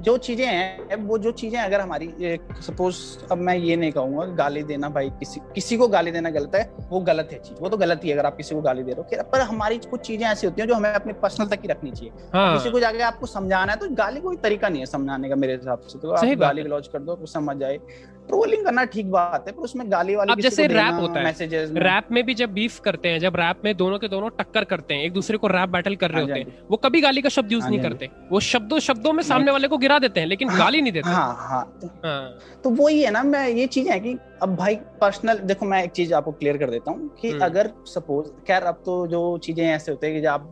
जो 0.00 0.16
चीज़ें 0.18 0.44
हैं 0.46 0.96
वो 0.98 1.16
जो 1.18 1.30
चीज़ें 1.32 1.58
अगर 1.60 1.80
हमारी 1.80 2.06
सपोज़ 2.60 2.96
अब 3.32 3.38
मैं 3.38 3.56
ये 3.56 3.76
नहीं 3.76 3.92
कहूँगा 3.92 4.24
गाली 4.34 4.62
देना 4.62 4.88
भाई 4.88 5.10
किसी 5.18 5.40
किसी 5.54 5.76
को 5.76 5.88
गाली 5.88 6.10
देना 6.10 6.30
गलत 6.30 6.54
है 6.54 6.62
वो 6.90 7.00
गलत 7.00 7.28
है 7.32 7.38
चीज़। 7.38 7.60
वो 7.60 7.68
तो 7.68 7.76
गलत 7.76 8.00
ही 8.04 8.08
है 8.08 8.14
अगर 8.14 8.26
आप 8.26 8.36
किसी 8.36 8.54
को 8.54 8.60
गाली 8.60 8.82
दे 8.82 8.92
रहे 8.92 9.16
हो। 9.16 9.22
पर 9.32 9.40
हमारी 9.40 9.78
कुछ 9.80 10.00
चीज़ें 10.00 10.26
ऐसी 10.26 10.46
होती 10.46 10.60
हैं 10.60 10.68
जो 10.68 10.74
हमें 10.74 10.92
अपनी 10.92 11.12
पर्सनल 11.22 11.46
तक 11.46 11.62
ही 11.62 11.68
रखनी 11.68 11.90
चाहिए। 11.90 12.12
हाँ। 12.34 12.56
किसी 12.56 12.70
को 12.70 12.80
जाके 12.80 13.02
आपको 13.02 13.26
समझाना 13.26 13.72
है 13.72 13.78
तो 13.78 13.88
गाली 13.94 14.20
कोई 14.20 14.36
तरीका 14.36 14.68
नहीं 14.68 14.80
है 14.80 14.86
समझाने 14.86 15.28
का 15.28 15.36
मेरे 15.36 15.54
हिसाब 15.54 15.80
से। 15.82 15.98
तो 15.98 16.10
आप 16.12 16.38
गाली 16.38 16.62
गलौज 16.62 16.88
कर 16.88 16.98
दो 17.00 17.26
समझ 17.26 17.56
जाए 17.56 17.78
ट्रोलिंग 18.30 18.64
करना 18.64 18.84
ठीक 18.88 19.10
बात 19.10 19.44
है 19.46 19.52
पर 19.52 19.62
उसमें 19.62 19.90
गाली 19.92 20.14
वाली 20.16 20.32
अब 20.32 20.40
जैसे 20.40 20.66
रैप 20.68 20.94
होता 20.96 21.18
है 21.18 21.24
मैसेजेस 21.24 21.70
रैप 21.80 22.08
में 22.10 22.24
भी 22.26 22.34
जब 22.34 22.52
बीफ 22.52 22.78
करते 22.80 23.08
हैं 23.08 23.18
जब 23.20 23.36
रैप 23.36 23.64
में 23.64 23.76
दोनों 23.76 23.98
के 23.98 24.08
दोनों 24.08 24.30
टक्कर 24.38 24.64
करते 24.66 24.94
हैं 24.94 25.04
एक 25.04 25.12
दूसरे 25.12 25.38
को 25.38 25.48
रैप 25.48 25.68
बैटल 25.70 25.96
कर 25.96 26.10
रहे 26.10 26.20
हाँ 26.20 26.28
होते 26.28 26.40
हैं 26.40 26.46
हाँ 26.48 26.66
वो 26.70 26.76
कभी 26.78 27.00
गाली 27.00 27.22
का 27.22 27.28
शब्द 27.30 27.52
यूज़ 27.52 27.62
हाँ 27.62 27.70
नहीं 27.70 27.80
करते 27.80 28.10
वो 28.30 28.40
शब्दों 28.46 28.78
शब्दों 28.80 29.12
में 29.12 29.22
सामने 29.24 29.52
वाले 29.52 29.68
को 29.68 29.78
गिरा 29.78 29.98
देते 29.98 30.20
हैं 30.20 30.26
लेकिन 30.28 30.48
गाली 30.56 30.80
नहीं 30.80 30.92
देते। 30.92 31.10
हाँ 31.10 31.36
हाँ 31.40 31.64
तो 32.64 32.70
वही 32.72 33.02
है 33.02 33.10
ना 33.10 33.22
मैं 33.24 33.48
ये 33.50 33.66
चीज़ 33.68 33.88
है 33.88 33.98
कि 34.00 34.16
अब 34.42 34.54
भाई 34.56 34.74
पर्सनल 35.00 35.38
देखो 35.44 35.66
मैं 35.66 35.82
एक 35.84 35.90
चीज़ 35.92 36.12
आपको 36.14 36.32
क्लियर 36.32 36.56
कर 36.58 36.70
देता 36.70 36.90
हूँ 36.90 37.08
कि 37.20 37.30
हम्म। 37.30 37.44
अगर 37.44 37.70
सपोज़ 37.86 38.28
खैर 38.46 38.62
अब 38.64 38.82
तो 38.86 39.06
जो 39.06 39.20
चीज़ें 39.38 39.64
ऐसे 39.66 39.92
होते 39.92 40.06
हैं 40.06 40.20
कि 40.20 40.26
आप 40.28 40.50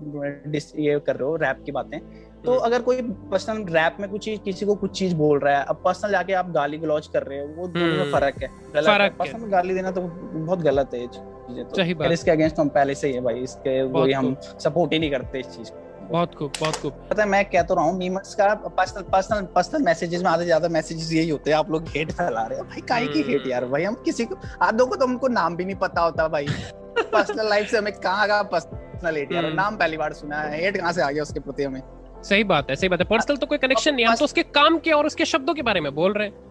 ये 0.78 0.99
कर 1.06 1.16
रहे 1.16 1.28
हो 1.28 1.37
रैप 1.38 1.62
की 1.66 1.73
बातें 1.73 1.99
तो 2.45 2.52
हम्म। 2.52 2.64
अगर 2.64 2.83
कोई 2.83 3.00
पर्सनल 3.30 3.64
रैप 3.75 3.97
में 4.00 4.09
कुछ 4.11 4.25
चीज़ 4.25 4.40
किसी 4.40 4.66
को 4.66 4.75
कुछ 4.75 4.99
चीज़ 4.99 5.14
बोल 5.14 5.38
रहा 5.38 5.57
है 5.59 5.64
अब 5.64 5.80
पर्सनल 5.85 6.11
जाके 6.11 6.33
आप 6.33 6.50
गाली 6.50 6.78
गलौज 6.78 7.07
कर 7.07 7.23
रहे 7.23 7.38
हो 7.40 7.47
वो 7.57 7.66
दोनों 7.68 7.87
में 7.87 7.99
हम्म। 7.99 8.12
फ़र्क 8.12 8.42
है। 8.42 8.49
गलत 8.75 9.16
पर्सनल 9.18 9.50
गाली 9.50 9.75
देना 9.75 9.90
तो 9.90 10.00
बहुत 10.00 10.59
गलत 10.61 10.95
है 10.95 11.07
चीज़ें 11.09 11.64
तो। 11.64 12.12
इसके 12.12 12.30
अगेंस्ट 12.30 12.59
हम 12.61 12.68
पहले 12.68 12.95
से 12.95 13.08
ही 13.08 13.15
है 13.15 13.21
भाई 13.21 13.41
इसके 13.43 13.82
वही 13.82 14.12
हम 14.12 14.34
सपोर्ट 14.45 14.93
ही 14.93 14.99
नहीं 14.99 15.10
करते 15.10 15.39
इस 15.39 15.47
चीज़ 15.56 15.71
को। 15.71 15.86
बहुत 16.10 16.34
खूब 16.34 16.52
बहुत 16.60 16.76
खूब। 16.76 16.93
पता 17.10 17.23
है 17.23 17.28
मैं 17.28 17.45
कह 17.45 17.62
तो 17.62 17.75
रहा 17.75 17.84
हूँ 17.84 17.97
मीमर्स 17.99 18.34
का 18.34 18.54
पर्सनल 18.54 19.02
पर्सनल 19.12 19.43
पर्सनल 19.54 19.82
मैसेजेस 19.82 20.23
में 20.23 20.30
आधे 20.30 20.45
ज़्यादा 20.45 20.69
मैसेजेस 20.69 21.12
यही 21.12 21.28
होते 21.28 21.50
हैं 21.50 21.56
आप 21.58 21.71
लोग 21.71 21.89
हेट 21.89 22.12
फैला 22.12 22.43
रहे 22.43 22.58
हो। 22.58 22.65
भाई 22.65 22.80
काहे 22.89 23.06
की 23.06 23.23
हेट 23.23 23.47
यार? 23.47 23.65
भाई 23.67 23.84
हम 23.84 23.95
किसी 24.04 24.25
को 24.25 24.36
आधों 24.62 24.86
को 24.86 24.97
तो 24.97 25.06
हमको 25.06 25.28
नाम 25.28 25.56
भी 25.56 25.65
नहीं 25.65 25.76
पता 25.76 26.00
होता 26.00 26.28
भाई। 26.28 26.47
पर्सनल 27.12 27.49
लाइफ 27.49 27.71
से 27.71 27.78
हमें 27.78 27.93
कहाँ 27.93 28.26
का 28.28 28.43
पर्सनल 28.54 29.17
हेट 29.17 29.32
यार? 29.32 29.45
हम्म। 29.45 29.54
नाम 29.56 29.76
पहली 29.76 29.97
बार 29.97 30.12
सुना 30.12 30.41
है 30.41 30.62
हेट 30.62 30.76
कहाँ 30.76 30.93
से 30.93 31.02
आ 31.02 31.10
गया 31.10 31.23
उसके 31.23 31.41
प्रति 31.41 31.62
हमें? 31.62 31.80
सही 32.23 32.45
बात 32.45 32.71
है 32.71 32.76
सही 32.76 32.89
बात 32.89 33.00
है। 33.00 33.07
पर्सनल 33.07 33.37
तो 33.37 33.47
कोई 33.47 33.59
कनेक्शन 33.59 33.95
नहीं 33.95 34.07
हम 34.07 34.17
तो 34.17 34.25
उसके 34.25 34.43
काम 34.43 34.78
के 34.78 34.93
और 34.93 35.07
उसके 35.07 35.25
शब्दों 35.25 35.54
के 35.54 35.63
बारे 35.63 35.81
में 35.81 35.95
बोल 35.95 36.13
रहे 36.13 36.28
हैं। 36.28 36.47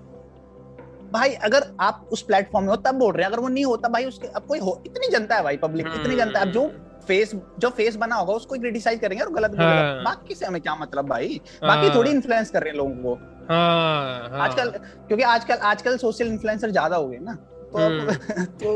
भाई 1.12 1.34
अगर 1.46 1.64
आप 1.80 2.10
उस 2.12 2.22
प्लेटफॉर्म 2.22 2.66
में 2.66 2.72
हो 2.72 2.76
तब 2.78 2.96
बोल 2.96 3.14
रहे 3.14 3.24
हैं। 3.24 3.32
अगर 3.32 3.42
वो 3.42 3.48
नहीं 3.48 3.66
होता 3.66 3.90
भाई 3.90 4.06
उसके 4.06 4.28
अब 4.28 4.46
कोई 4.48 4.60
हो 4.60 4.82
इतनी 4.86 5.08
जनता 5.08 5.36
है 5.36 5.44
भाई 5.44 5.58
पब्लिक 5.58 5.88
इतनी 5.96 6.16
जनता 6.16 6.40
है। 6.40 6.46
अब 6.46 6.52
जो 6.52 6.68
फेस 7.08 7.34
जो 7.60 7.70
फेस 7.70 7.96
बना 7.96 8.16
होगा 8.16 8.34
उसको 8.34 8.56
क्रिटिसाइज 8.56 9.00
करेंगे 9.00 9.24
और 9.24 9.32
गलत 9.34 9.56
हाँ। 9.60 10.04
बाकी 10.04 10.36
से 10.36 10.46
हमें 10.46 10.62
क्या 10.62 10.76
मतलब 10.76 11.08
भाई? 11.10 11.42
बाकी 11.64 11.90
थोड़ी 11.96 12.12
इन्फ्लुएंस 12.12 12.50
कर 12.52 12.64
रहे 12.64 12.72
हैं 12.72 12.78
लोगों 12.78 12.96
को। 12.96 13.14
हाँ, 13.50 14.30
हाँ. 14.30 14.40
आजकल 14.40 14.70
क्योंकि 15.08 15.24
आजकल 15.26 15.56
आजकल 15.66 15.98
सोशल 15.98 16.28
इन्फ्लुएंसर 16.28 16.72
ज़्यादा 16.72 16.96
हो 16.96 17.08
गए 17.08 17.20
ना। 17.20 17.36
तो 17.36 17.78
अब 17.78 17.92
हम्म। 17.92 18.46
तो 18.62 18.74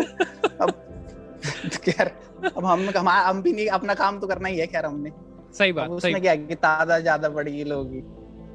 अब 0.63 0.71
खैर 1.83 2.11
अब 2.55 2.65
हम 2.65 2.89
हम 3.09 3.41
भी 3.41 3.53
नहीं 3.53 3.67
अपना 3.69 3.93
काम 3.93 4.19
तो 4.19 4.27
करना 4.27 4.49
ही 4.49 4.57
है 4.57 4.67
खैर 4.67 4.85
हमने। 4.85 5.09
सही 5.53 5.71
बात 5.71 5.89
उसमें 5.89 6.21
क्या 6.21 6.35
कि 6.35 6.55
ताज़ा 6.55 6.99
ज़्यादा 6.99 7.29
बढ़ी 7.29 7.63
लोगी 7.63 8.01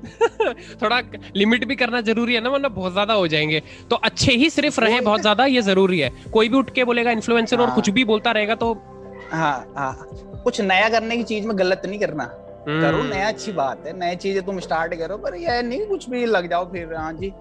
थोड़ा 0.83 1.01
लिमिट 1.37 1.65
भी 1.65 1.77
करना 1.77 2.01
ज़रूरी 2.01 2.35
है 2.35 2.41
ना 2.41 2.51
वरना 2.51 2.69
बहुत 2.69 2.93
ज़्यादा 2.93 3.15
हो 3.15 3.27
जाएँगे। 3.29 3.61
तो 3.91 3.97
अच्छे 3.97 4.33
ही 4.33 4.51
सिर्फ़ 4.51 4.81
रहे 4.81 5.01
बहुत 5.01 5.21
ज़्यादा 5.21 5.45
ये 5.47 5.63
ज़रूरी 5.63 6.01
है। 6.01 6.11
कोई 6.33 6.49
भी 6.49 6.57
उठ 6.57 6.71
के 6.71 6.85
बोलेगा 6.85 7.11
इन्फ्लुएंसर 7.11 7.57
हाँ, 7.57 7.67
और। 7.67 7.75
कुछ 7.75 7.91
भी 7.91 8.05
बोलता 8.05 8.31
रहेगा 8.31 8.55
तो 8.55 8.73
हाँ 9.33 9.73
हाँ। 9.77 10.09
कुछ 10.45 10.61
नया 10.61 10.89
करने 10.89 11.17
की 11.17 11.23
चीज़ 11.23 11.47
में 11.47 11.59
गलत 11.59 11.83
नहीं 11.87 11.99
करना। 12.01 12.25
करो 12.25 12.99
हम्म। 12.99 13.09
नया 13.09 13.29
अच्छी 13.29 13.53
बात 13.53 13.87
है। 13.87 13.97
नई 13.99 14.17
चीज़ें 14.17 14.45
तुम 14.47 14.61
स्टार्ट 14.61 14.95
करो 14.95 15.17
पर 15.17 15.35
ये 15.35 15.61
नहीं 15.63 15.87
कुछ 15.87 16.09
भी 16.11 16.25
लग 16.27 16.49
जाओ 16.51 16.71
फिर 16.73 16.95
हाँ 16.95 17.13
जी। 17.13 17.33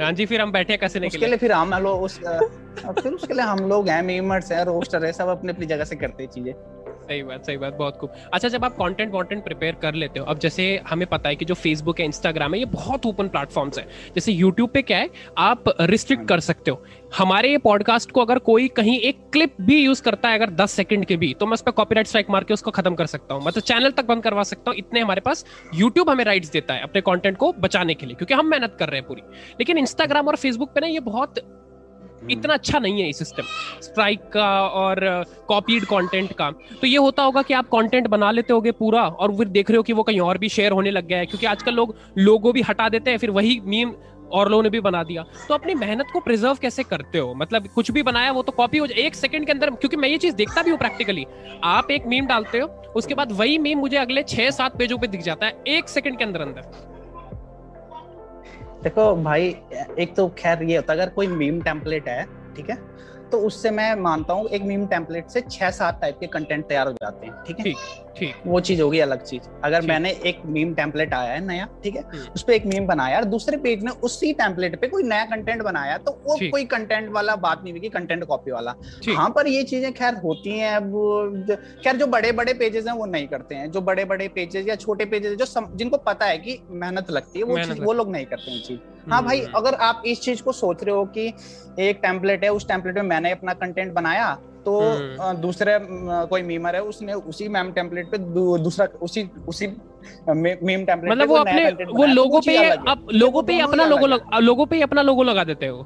हाँ 0.00 0.12
जी 0.12 0.26
फिर 0.26 0.40
हम 0.40 0.52
बैठे 0.52 0.76
कैसे 0.76 1.00
नहीं 1.00 1.10
उसके 1.10 1.26
लिए 1.26 1.36
फिर 1.36 1.52
हम 1.52 1.74
लोग 1.82 2.02
उस 2.02 2.18
फिर 2.18 3.12
उसके 3.12 3.34
लिए 3.34 3.44
हम 3.44 3.58
लोग 3.68 3.88
हैं 3.88 4.02
मीमर्स 4.02 4.52
हैं 4.52 4.64
रोस्टर 4.64 5.04
है 5.04 5.12
सब 5.12 5.28
अपनी 5.28 5.52
अपनी 5.52 5.66
जगह 5.66 5.84
से 5.84 5.96
करते 5.96 6.26
चीज़ें। 6.26 6.52
सही 7.12 7.22
बात 7.22 7.46
सही 7.46 7.56
बात, 7.56 7.74
बहुत 7.74 7.96
खूब। 7.96 8.12
अच्छा 8.34 8.48
जब 8.48 8.64
आप 8.64 8.72
कंटेंट 8.72 9.12
वॉन्टेंट 9.12 9.44
प्रिपेयर 9.44 9.74
कर 9.74 9.94
लेते 9.94 10.20
हो, 10.20 10.26
अब 10.26 10.38
जैसे 10.38 10.64
हमें 10.88 11.06
पता 11.06 11.28
है 11.28 11.36
कि 11.36 11.44
जो 11.44 11.54
फेसबुक 11.54 12.00
है 12.00 12.06
इंस्टाग्राम 12.06 12.54
है, 12.54 12.58
ये 12.60 12.64
बहुत 12.66 13.06
ओपन 13.06 13.28
प्लेटफॉर्म्स 13.28 13.78
है। 13.78 13.84
जैसे 14.14 14.32
यूट्यूब 14.32 14.70
पे 14.70 14.82
क्या 14.82 14.98
है, 14.98 15.10
आप 15.38 15.64
रिस्ट्रिक्ट 15.82 16.26
कर 16.28 16.40
सकते 16.40 16.70
हो। 16.70 16.82
हमारे 17.16 17.50
ये 17.50 17.58
पॉडकास्ट 17.58 18.10
को 18.10 18.20
अगर 18.20 18.38
कोई 18.40 18.68
कहीं 18.68 18.98
एक 19.00 19.20
क्लिप 19.32 19.60
भी 19.60 19.78
यूज़ 19.78 20.02
करता 20.02 20.28
है, 20.28 20.38
अगर 20.38 20.50
दस 20.54 20.72
सेकंड 20.72 21.04
के 21.04 21.16
भी 21.16 21.32
तो 21.34 21.46
मैं 21.46 21.52
उस 21.52 21.62
पर 21.62 21.70
कॉपीराइट 21.72 22.06
स्ट्राइक 22.06 22.30
मार 22.30 22.44
के 22.44 22.54
उसको 22.54 22.70
खत्म 22.70 22.94
कर 22.94 23.06
सकता 23.06 23.34
हूँ। 23.34 23.44
मतलब 23.44 23.62
चैनल 23.62 23.90
तक 23.90 24.04
बंद 24.04 24.22
करवा 24.22 24.42
सकता 24.44 24.70
हूँ। 24.70 24.78
इतने 24.78 25.00
हमारे 25.00 25.20
पास 25.20 25.44
यूट्यूब 25.74 26.10
हमें 26.10 26.24
राइट्स 26.24 26.50
देता 26.50 26.74
है 26.74 26.82
अपने 26.82 27.00
कंटेंट 27.00 27.36
को 27.36 27.52
बचाने 27.52 27.94
के 27.94 28.06
लिए, 28.06 28.14
क्योंकि 28.14 28.34
हम 28.34 28.46
मेहनत 28.46 28.76
कर 28.78 28.88
रहे 28.88 29.00
हैं 29.00 29.08
पूरी। 29.08 29.22
लेकिन 29.60 29.78
इंस्टाग्राम 29.78 30.28
और 30.28 30.36
फेसबुक 30.36 30.72
पे 30.74 30.80
ना 30.80 30.86
ये 30.86 31.00
बहुत। 31.02 31.38
इतना 32.30 32.54
अच्छा 32.54 32.78
नहीं 32.78 33.00
है 33.00 33.06
ये 33.06 33.12
सिस्टम 33.12 33.42
स्ट्राइक 33.82 34.28
का 34.28 34.48
और 34.62 35.00
कॉपीड 35.48 35.84
कंटेंट 35.84 36.32
का। 36.32 36.50
तो 36.80 36.86
ये 36.86 36.96
होता 36.96 37.22
होगा 37.22 37.42
कि 37.42 37.54
आप 37.54 37.68
कंटेंट 37.68 38.06
बना 38.06 38.30
लेते 38.30 38.52
होगे 38.52 38.72
पूरा 38.72 39.02
और 39.02 39.36
फिर 39.36 39.48
देख 39.48 39.70
रहे 39.70 39.76
हो 39.76 39.82
कि 39.82 39.92
वो 39.92 40.02
कहीं 40.02 40.20
और 40.20 40.38
भी 40.38 40.48
शेयर 40.48 40.72
होने 40.72 40.90
लग 40.90 41.06
गया 41.06 41.18
है। 41.18 41.26
क्योंकि 41.26 41.46
आजकल 41.46 41.74
लोग, 41.74 41.94
लोगो 42.18 42.52
भी 42.52 42.62
हटा 42.62 42.88
देते 42.88 43.10
हैं, 43.10 43.18
फिर 43.18 43.30
वही 43.30 43.60
मीम 43.64 43.92
और 44.32 44.48
लोगों 44.50 44.62
ने 44.62 44.70
भी 44.70 44.80
बना 44.80 45.02
दिया। 45.04 45.24
तो 45.48 45.54
अपनी 45.54 45.74
मेहनत 45.74 46.06
को 46.12 46.20
प्रिजर्व 46.20 46.58
कैसे 46.60 46.82
करते 46.82 47.18
हो? 47.18 47.34
मतलब 47.34 47.66
कुछ 47.66 47.90
भी 47.90 48.02
बनाया, 48.02 48.30
वो 48.32 48.42
तो 48.42 48.52
कॉपी 48.52 48.78
हो 48.78 48.86
जाए 48.86 49.02
एक 49.02 49.14
सेकंड 49.14 49.46
के 49.46 49.52
अंदर, 49.52 49.70
क्योंकि 49.70 49.96
मैं 49.96 50.08
ये 50.08 50.18
चीज़ 50.18 50.34
देखता 50.34 50.62
भी 50.62 50.70
हूँ 50.70 50.78
प्रैक्टिकली 50.78 51.26
आप 51.64 51.90
एक 51.90 52.06
मीम 52.06 52.26
डालते 52.26 52.58
हो, 52.58 52.68
उसके 52.96 53.14
बाद 53.14 53.32
वही 53.32 53.58
मीम 53.58 53.78
मुझे 53.78 53.96
अगले 53.96 54.22
छह 54.22 54.50
सात 54.50 54.78
पेजों 54.78 54.98
पे 54.98 55.06
दिख 55.06 55.22
जाता 55.22 55.46
है, 55.46 55.62
एक 55.66 55.88
सेकंड 55.88 56.18
के 56.18 56.24
अंदर 56.24 56.40
अंदर 56.40 56.90
देखो 58.82 59.14
भाई, 59.16 59.56
एक 59.98 60.14
तो 60.16 60.28
खैर 60.28 60.62
ये 60.62 60.76
होता 60.76 60.92
है, 60.92 60.98
अगर 60.98 61.10
कोई 61.10 61.26
मीम 61.26 61.60
टेम्पलेट 61.62 62.08
है, 62.08 62.26
ठीक 62.56 62.70
है? 62.70 62.91
तो 63.32 63.38
उससे 63.40 63.70
मैं 63.70 63.94
मानता 63.96 64.32
हूँ 64.34 64.48
एक 64.48 64.62
मीम 64.62 64.86
टेम्पलेट 64.86 65.28
से 65.30 65.40
छह 65.50 65.70
सात 65.70 66.00
टाइप 66.00 66.16
के 66.20 66.26
कंटेंट 66.28 66.64
तैयार 66.66 66.86
हो 66.86 66.92
जाते 66.92 67.26
हैं 67.26 67.42
ठीक 67.46 67.58
है? 67.58 67.72
ठीक 68.16 68.34
वो 68.46 68.60
चीज़ 68.60 68.80
होगी 68.82 68.98
अलग 69.00 69.22
चीज़। 69.22 69.42
अगर 69.64 69.82
मैंने 69.82 70.10
एक 70.26 70.40
मीम 70.46 70.74
टेम्पलेट 70.74 71.14
आया 71.14 71.32
है 71.32 71.40
नया 71.46 71.68
ठीक 71.84 71.96
है? 71.96 72.02
हम्म। 72.04 72.32
उस 72.34 72.42
पर 72.42 72.52
एक 72.52 72.66
मीम 72.66 72.86
बनाया 72.86 73.18
और 73.18 73.24
दूसरे 73.26 73.56
पेज 73.56 73.82
में 73.84 73.90
उसी 73.92 74.32
टेम्पलेट 74.32 74.80
पे 74.80 74.88
कोई 74.88 75.02
नया 75.02 75.24
कंटेंट 75.24 75.62
बनाया 75.62 75.96
तो 75.98 76.12
वो 76.26 76.36
कोई 76.50 76.64
कंटेंट 76.66 77.10
वाला 77.12 77.36
बात 77.38 77.62
नहीं 77.64 77.72
हुई 77.72 77.88
कंटेंट 77.88 78.24
कॉपी 78.24 78.50
वाला। 78.50 78.74
हाँ 79.08 79.28
पर 79.30 79.46
ये 79.46 79.62
चीज़ें 79.64 79.92
खैर 79.92 80.14
होती 80.24 80.58
हैं 80.58 80.74
अब 80.76 81.56
खैर 81.84 81.96
जो 81.96 82.06
बड़े 82.06 82.32
बड़े 82.32 82.54
पेजेस 82.54 82.86
हैं 82.86 82.94
वो 82.94 83.06
नहीं 83.06 83.28
करते 83.28 83.54
हैं। 83.54 83.70
जो 83.70 83.80
बड़े 83.82 84.04
बड़े 84.04 84.28
पेजेस 84.28 84.66
या 84.68 84.76
छोटे 84.76 85.04
पेजेस 85.06 85.38
जो 85.38 85.66
जिनको 85.76 85.96
पता 86.06 86.26
है 86.26 86.38
कि 86.38 86.58
मेहनत 86.70 87.10
लगती 87.10 87.38
है 87.38 87.44
वो 87.44 87.56
वो 87.84 87.92
लोग 87.92 88.10
नहीं 88.10 88.26
करते 88.26 88.50
हैं 88.50 88.62
चीज़। 88.62 88.78
हाँ 89.10 89.22
भाई। 89.24 89.40
अगर 89.56 89.74
आप 89.82 90.02
इस 90.06 90.20
चीज़ 90.20 90.42
को 90.42 90.52
सोच 90.52 90.82
रहे 90.84 90.94
हो 90.94 91.04
कि 91.16 91.26
एक 91.80 92.00
टेम्पलेट 92.02 92.44
है 92.44 92.50
उस 92.52 92.66
टेम्पलेट 92.68 92.94
में 92.94 93.02
मैंने 93.04 93.30
अपना 93.30 93.52
कंटेंट 93.54 93.92
बनाया 93.92 94.34
तो 94.66 94.78
हम्म। 94.80 95.32
दूसरे 95.36 95.78
कोई 96.26 96.42
मीमर 96.42 96.74
है 96.74 96.82
उसने 96.82 97.12
उसी 97.12 97.48
मैम 97.48 97.72
टेम्पलेट 97.72 98.10
पे 98.10 98.18
दूसरा 98.18 98.86
उसी 99.02 99.28
उसी 99.48 99.66
मीम 100.28 100.84
टेम्पलेट 100.84 101.10
मतलब 101.10 101.28
वो 101.28 101.36
अपने 101.36 101.70
वो 101.92 102.06
लोगों 102.06 102.40
पे 102.40 102.56
आप 102.68 103.06
लोगो 103.12 103.42
पे 103.42 103.58
अपना 103.60 103.84
लोगो 103.86 104.06
लोगों 104.40 104.66
पे 104.66 104.80
अपना 104.80 105.02
लोगो 105.02 105.22
लगा 105.22 105.44
देते 105.44 105.66
हो 105.66 105.82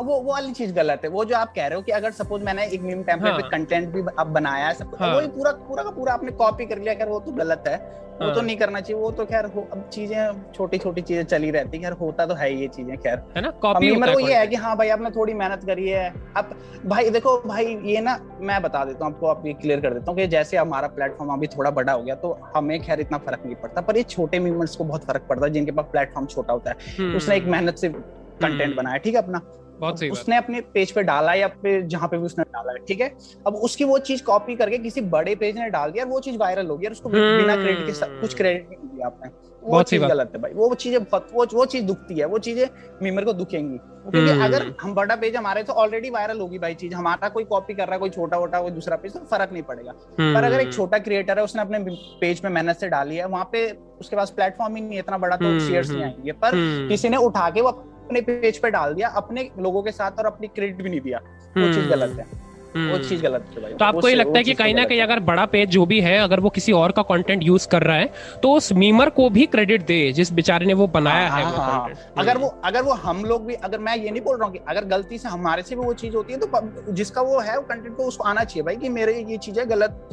वो 0.00 0.14
वो 0.16 0.32
वाली 0.32 0.52
चीज़ 0.52 0.72
गलत 0.74 1.00
है 1.04 1.10
वो 1.10 1.24
जो 1.24 1.36
आप 1.36 1.52
कह 1.56 1.66
रहे 1.66 1.76
हो 1.76 1.82
कि 1.82 1.92
अगर 1.92 2.10
सपोज़ 2.12 2.42
मैंने 2.42 2.66
एक 2.68 2.82
मीम 2.82 3.02
टेम्पलेट 3.04 3.32
हाँ. 3.32 3.40
पे 3.40 3.48
कंटेंट 3.48 3.88
भी 3.88 4.02
अब 4.18 4.26
बनाया 4.32 4.66
है 4.66 4.74
सब 4.74 4.96
हाँ. 5.00 5.14
वो 5.14 5.26
पूरा 5.30 5.52
पूरा 5.62 5.82
का 5.82 5.90
पूरा 5.92 6.12
आपने 6.12 6.32
कॉपी 6.34 6.66
कर 6.66 6.78
लिया 6.78 6.94
खैर 6.94 7.08
वो 7.08 7.20
तो 7.20 7.32
गलत 7.34 7.64
है 7.66 7.74
हाँ. 7.74 7.98
वो 8.20 8.26
तो 8.26 8.34
हाँ। 8.34 8.42
नहीं 8.42 8.56
करना 8.56 8.80
चाहिए 8.80 9.00
वो 9.02 9.10
तो 9.12 9.24
खैर 9.24 9.44
अब 9.44 9.88
चीज़ें 9.92 10.52
छोटी 10.52 10.78
छोटी 10.78 11.02
चीज़ें 11.02 11.24
चली 11.24 11.50
रहती 11.50 11.76
है 11.76 11.82
खैर 11.82 11.92
होता 11.98 12.26
तो 12.26 12.34
है 12.34 12.52
ये 12.54 12.68
चीज़ें 12.68 12.96
खैर 12.98 13.22
है 13.36 13.42
ना 13.42 13.50
कॉपी 13.60 13.90
मीमर 13.90 14.12
को 14.12 14.20
ये 14.20 14.34
है 14.34 14.46
कि 14.46 14.56
हाँ 14.56 14.76
भाई 14.76 14.88
आपने 14.90 15.10
थोड़ी 15.10 15.34
मेहनत 15.34 15.64
करी 15.66 15.88
है 15.88 16.08
अब 16.36 16.54
भाई 16.86 17.10
देखो 17.10 17.36
भाई 17.46 17.76
ये 17.84 18.00
ना 18.00 18.18
मैं 18.42 18.60
बता 18.62 18.84
देता 18.84 19.04
हूँ 19.04 19.14
आपको 19.14 19.26
आप 19.28 19.46
ये 19.46 19.52
क्लियर 19.56 19.80
कर 19.80 19.94
देता 19.94 20.10
हूँ 20.10 20.18
कि 20.18 20.26
जैसे 20.28 20.56
हमारा 20.56 20.88
प्लेटफॉर्म 20.90 21.32
अभी 21.32 21.46
थोड़ा 21.48 21.70
बड़ा 21.72 21.92
हो 21.92 22.02
गया 22.02 22.14
तो 22.16 22.38
हमें 22.56 22.78
खैर 22.82 23.00
इतना 23.00 23.18
फ़र्क 23.20 23.42
नहीं 23.44 23.56
पड़ता 23.56 23.80
पर 23.82 23.96
ये 23.96 24.02
छोटे 24.08 24.38
मीमर्स 24.40 24.76
को 24.76 24.84
बहुत 24.84 25.04
फ़र्क 25.04 25.26
पड़ता 25.28 25.46
है 25.46 25.52
जिनके 25.52 25.72
पास 25.72 25.86
प्लेटफॉर्म 25.92 26.26
छोटा 26.28 26.52
होता 26.52 26.70
है 26.70 26.76
हम्म। 26.98 27.16
उसने 27.16 27.36
एक 27.36 27.44
मेहनत 27.46 27.76
से 27.76 27.88
कंटेंट 27.88 28.62
हम्म। 28.62 28.76
बनाया 28.76 28.96
ठीक 28.98 29.14
है 29.14 29.22
अपना 29.22 29.40
बहुत 29.80 29.98
सही 30.00 30.10
उसने 30.10 30.36
अपने 30.36 30.60
पेज 30.74 30.92
पे 30.92 31.02
डाला 31.02 31.34
या 31.34 31.48
फिर 31.62 31.82
जहाँ 31.86 32.08
पे 32.08 32.18
भी 32.18 32.24
उसने 32.24 32.44
डाला 32.46 32.72
है 32.72 32.78
ठीक 32.88 33.00
है? 33.00 33.08
अब 33.46 33.54
उसकी 33.58 33.84
वो 33.84 33.98
चीज़ 34.00 34.22
कॉपी 34.24 34.56
करके 34.56 34.78
किसी 34.78 35.00
बड़े 35.10 35.34
पेज 35.34 35.58
ने 35.58 35.68
डाल 35.70 35.90
दिया 35.90 36.04
वो 36.06 36.20
चीज़ 36.20 36.38
वायरल 36.38 36.66
हो 36.66 36.76
गया 36.78 36.90
उसको 36.90 37.08
बिना 37.08 37.56
क्रेडिट 37.56 37.86
के 37.86 38.20
कुछ 38.20 38.34
क्रेडिट 38.34 38.68
नहीं 38.68 38.88
दिया 38.88 39.06
आपने। 39.06 39.30
वो 39.62 39.82
चीज़ 39.82 40.02
गलत 40.02 40.32
है 40.34 40.40
भाई। 40.42 40.52
वो 40.52 40.74
चीज़ें 40.74 40.98
वो 41.32 41.46
वो 41.54 41.64
चीज़ 41.66 41.84
दुखती 41.84 42.18
है 42.18 42.26
वो 42.26 42.38
चीज़ें 42.38 42.66
मीमर 43.02 43.24
को 43.24 43.32
दुखेंगी। 43.32 43.78
क्योंकि 43.78 44.30
हम्म। 44.30 44.44
अगर 44.44 44.64
हम 44.80 44.94
बड़ा 44.94 45.16
पेज 45.16 45.36
हमारे 45.36 45.62
तो 45.62 45.72
ऑलरेडी 45.72 46.10
वायरल 46.10 46.38
होगी 46.40 46.58
भाई 46.58 46.74
चीज़ 46.74 46.94
हमारा 46.94 47.28
कोई 47.28 47.44
कॉपी 47.44 47.74
कर 47.74 47.86
रहा 47.86 47.94
है 47.94 47.98
कोई 47.98 48.10
छोटा 48.10 48.36
वोटा 48.36 48.60
कोई 48.60 48.70
दूसरा 48.70 48.96
पेज 48.96 49.12
तो 49.12 49.20
फ़र्क 49.30 49.52
नहीं 49.52 49.62
पड़ेगा। 49.62 49.94
हम्म। 50.18 50.34
पर 50.34 50.44
अगर 50.44 50.60
एक 50.60 50.72
छोटा 50.72 50.98
क्रिएटर 50.98 51.38
है 51.38 51.44
उसने 51.44 51.62
अपने 51.62 51.78
पेज 52.20 52.40
पे 52.40 52.48
मेहनत 52.48 52.76
से 52.76 52.88
डाली 52.88 53.16
है 53.16 53.26
वहाँ 53.26 53.48
पे 53.52 53.68
उसके 54.00 54.16
पास 54.16 54.30
प्लेटफॉर्म 54.30 54.76
ही 54.76 54.82
नहीं 54.82 54.98
इतना 54.98 55.18
बड़ा 55.18 55.36
तो 55.36 55.44
हम्म, 55.44 55.58
नहीं 55.58 56.02
आएँगे। 56.02 56.32
पर 56.34 56.52
किसी 56.88 57.08
ने 57.08 57.16
उठा 57.18 57.48
के 57.50 57.60
वो 57.60 57.70
अपने 58.10 58.20
पेज 58.34 58.58
पे 58.58 58.70
डाल 58.70 58.94
दिया 58.94 59.08
अपने 59.16 59.50
लोगों 59.58 59.82
के 59.82 59.90
साथ 59.92 60.18
और 60.18 60.26
अपनी 60.26 60.46
क्रेडिट 60.48 60.82
भी 60.82 60.90
नहीं 60.90 61.00
दिया। 61.00 61.18
वो 61.56 61.72
चीज़ 61.72 61.88
गलत 61.88 62.16
है। 62.18 62.24
वो 62.70 62.80
हम्म। 62.80 62.98
चीज़ 63.08 63.22
गलत 63.22 63.46
है 63.50 63.62
भाई। 63.62 63.72
तो 63.72 63.84
आपको 63.84 64.08
ये 64.08 64.14
लगता 64.14 64.38
है 64.38 64.42
कि 64.44 64.54
कहीं 64.54 64.74
ना 64.74 64.84
कहीं 64.84 65.00
अगर 65.02 65.20
बड़ा 65.20 65.44
पेज 65.46 65.68
जो 65.68 65.84
भी 65.86 66.00
है 66.00 66.18
अगर 66.18 66.40
वो 66.40 66.50
किसी 66.50 66.72
और 66.72 66.92
का 66.92 67.02
कंटेंट 67.02 67.42
यूज़ 67.42 67.66
कर 67.68 67.82
रहा 67.82 67.96
है 67.96 68.12
तो 68.42 68.52
उस 68.52 68.72
मीमर 68.72 69.10
को 69.10 69.28
भी 69.30 69.46
क्रेडिट 69.46 69.86
दे 69.86 69.98
जिस 70.12 70.32
बेचारे 70.32 70.66
ने 70.66 70.74
वो 70.74 70.86
बनाया 70.88 71.28
हाँ, 71.28 71.40
है 71.40 71.46
वो 71.46 71.56
हाँ, 71.56 71.72
हाँ। 71.72 72.12
अगर 72.18 72.38
वो 72.38 72.48
अगर 72.64 72.82
वो 72.82 72.92
हम 73.02 73.24
लोग 73.24 73.46
भी 73.46 73.54
अगर 73.64 73.78
मैं 73.78 73.96
ये 73.96 74.10
नहीं 74.10 74.22
बोल 74.22 74.36
रहा 74.36 74.46
हूँ 74.46 74.52
कि 74.52 74.60
अगर 74.68 74.84
गलती 74.94 75.18
से 75.18 75.28
हमारे 75.28 75.62
से 75.62 75.76
भी 75.76 75.82
वो 75.82 75.94
चीज़ 75.94 76.14
होती 76.16 76.32
है 76.32 76.38
तो 76.38 76.92
जिसका 76.92 77.22
वो 77.22 77.38
है 77.40 77.56
वो 77.56 77.62
कंटेंट 77.62 77.96
को 77.96 78.04
उसको 78.04 78.24
आना 78.24 78.44
चाहिए 78.44 78.64
भाई 78.66 78.76
कि 78.76 78.88
मेरे 78.88 79.18
ये 79.22 79.36
चीज़ 79.38 79.60
है 79.60 79.66
गलत 79.66 80.08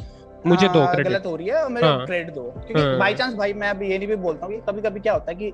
मुझे 0.46 0.68
दो 0.68 0.86
क्रेडिट 0.86 1.12
गलत 1.12 1.26
हो 1.26 1.36
रही 1.36 1.46
है 1.46 1.62
और 1.62 1.70
मेरे 1.70 1.86
क्रेडिट 2.06 2.34
दो। 2.34 2.42
क्योंकि 2.66 2.98
बाई 2.98 3.14
चांस 3.14 3.34
भाई 3.34 3.52
मैं 3.52 3.68
अभी 3.68 3.90
ये 3.90 3.98
नहीं 3.98 4.08
भी 4.08 4.16
बोलता 4.26 4.46
हूँ 4.46 4.60
कभी 4.68 4.82
कभी 4.82 5.00
क्या 5.00 5.12
होता 5.12 5.30
है 5.30 5.36
कि 5.36 5.52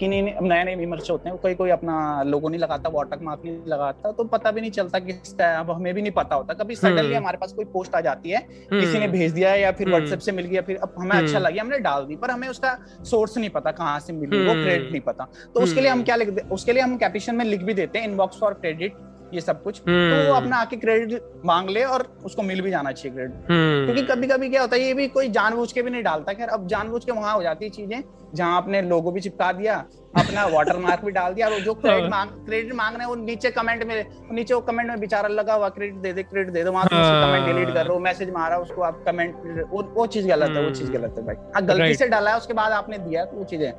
कि 0.00 0.08
नहीं 0.08 0.22
नए 0.42 0.64
नए 0.64 0.74
मीमर्स 0.76 1.10
होते 1.10 1.28
हैं 1.28 1.38
कोई 1.38 1.54
कोई 1.54 1.70
अपना 1.70 2.22
लोगो 2.26 2.48
नहीं 2.48 2.60
लगाता 2.60 2.88
वाटर 2.88 3.18
मार्क 3.22 3.42
नहीं 3.44 3.58
लगाता 3.66 4.12
तो 4.12 4.24
पता 4.26 4.50
भी 4.50 4.60
नहीं 4.60 4.70
चलता 4.70 4.98
किसका 4.98 5.46
है 5.46 5.58
अब 5.58 5.70
हमें 5.70 5.92
भी 5.94 6.02
नहीं 6.02 6.12
पता 6.12 6.36
होता। 6.36 6.54
कभी 6.54 6.74
सडनली 6.74 7.04
हम्म। 7.04 7.16
हमारे 7.16 7.38
पास 7.38 7.52
कोई 7.52 7.64
पोस्ट 7.72 7.94
आ 7.94 8.00
जाती 8.00 8.30
है 8.30 8.40
किसी 8.50 8.98
ने 8.98 9.04
हम्म। 9.04 9.12
भेज 9.12 9.32
दिया 9.32 9.54
या 9.54 9.72
फिर 9.72 9.88
व्हाट्सएप 9.88 10.12
हम्म। 10.12 10.24
से 10.24 10.32
मिल 10.32 10.46
गया 10.46 10.62
फिर 10.62 10.76
अब 10.82 10.94
हमें 10.98 11.16
अच्छा 11.16 11.38
लगी 11.38 11.58
हमने 11.58 11.78
डाल 11.80 12.04
दी 12.04 12.16
पर 12.16 12.30
हमें 12.30 12.48
उसका 12.48 12.76
सोर्स 13.10 13.36
नहीं 13.38 13.50
पता 13.50 13.70
कहाँ 13.72 13.98
से 14.00 14.12
मिली 14.12 14.46
वो 14.46 14.52
क्रेडिट 14.54 14.90
नहीं 14.90 15.00
पता। 15.02 15.28
तो 15.54 15.60
उसके 15.60 15.80
लिए 15.80 15.90
हम 15.90 16.02
क्या 16.02 16.16
लिख 16.16 16.36
उसके 16.52 16.72
लिए 16.72 16.82
हम 16.82 16.96
कैपिशन 16.96 17.34
में 17.34 17.44
लिख 17.44 17.62
भी 17.62 17.74
देते 17.74 17.98
हैं 17.98 18.08
इनबॉक्स 18.08 18.40
फॉर 18.40 18.54
क्रेडिट 18.54 19.04
ये 19.34 19.40
सब 19.40 19.62
कुछ। 19.62 19.78
तो 19.78 19.92
वो 20.26 20.34
अपना 20.34 20.56
आके 20.56 20.76
क्रेडिट 20.76 21.22
मांग 21.44 21.70
ले 21.70 21.82
और 21.84 22.02
उसको 22.24 22.42
मिल 22.42 22.60
भी 22.60 22.70
जाना 22.70 22.92
चाहिए 22.92 23.16
क्रेडिट 23.16 23.46
क्योंकि 23.46 24.02
कभी 24.12 24.26
कभी 24.26 24.48
क्या 24.50 24.60
होता 24.60 24.76
है 24.76 24.82
ये 24.82 24.92
भी 24.94 25.06
कोई 25.08 25.28
जानबूझ 25.30 25.70
के 25.72 25.82
भी 25.82 25.90
नहीं 25.90 26.02
डालता 26.02 26.32
खैर 26.32 26.48
अब 26.48 26.66
जानबूझ 26.68 27.04
के 27.04 27.12
वहाँ 27.12 27.34
हो 27.34 27.42
जाती 27.42 27.64
है 27.64 27.70
चीज़ें 27.70 28.02
जहाँ 28.36 28.56
आपने 28.56 28.80
लोगो 28.82 29.10
भी 29.10 29.20
चिपका 29.20 29.50
दिया 29.52 29.74
अपना 30.18 30.44
वाटर 30.48 30.76
मार्क 30.78 31.04
भी 31.04 31.12
डाल 31.12 31.34
दिया 31.34 31.48
और 31.48 31.60
जो 31.60 31.74
क्रेडिट 31.74 32.02
हाँ। 32.02 32.10
मांग 32.10 32.30
क्रेडिट 32.46 32.74
मांग 32.74 32.94
रहे 32.96 33.02
हैं 33.02 33.08
वो 33.08 33.14
नीचे 33.24 33.50
कमेंट 33.50 33.84
में 33.86 33.94
नीचे 34.32 34.54
वो 34.54 34.60
कमेंट 34.68 34.88
में 34.88 35.00
बेचारा 35.00 35.28
लगा 35.28 35.54
हुआ 35.54 35.68
क्रेडिट 35.68 35.96
दे 36.02 36.12
दे 36.12 36.22
क्रेडिट 36.22 36.52
दे 36.52 36.64
दो 36.64 36.72
वहाँ 36.72 36.86
कमेंट 36.90 37.46
डिलीट 37.46 37.74
कर 37.74 37.84
रहे 37.84 37.92
हो 37.92 37.98
मैसेज 38.00 38.30
मारा 38.30 38.58
उसको 38.58 38.82
आप 38.82 39.02
कमेंट 39.06 39.66
वो 39.72 39.82
वो 39.96 40.06
चीज़ 40.06 40.28
गलत 40.28 40.56
है 40.56 40.64
वो 40.64 40.70
चीज़ 40.74 40.90
गलत 40.92 41.14
है 41.18 41.24
भाई। 41.26 41.36
हाँ 41.54 41.64
गलती 41.66 41.94
से 41.94 42.08
डाला 42.08 42.30
है 42.30 42.36
उसके 42.36 42.54
बाद 42.54 42.72
आपने 42.72 42.98
दिया 42.98 43.24
वो 43.32 43.44
चीज़ें। 43.44 43.72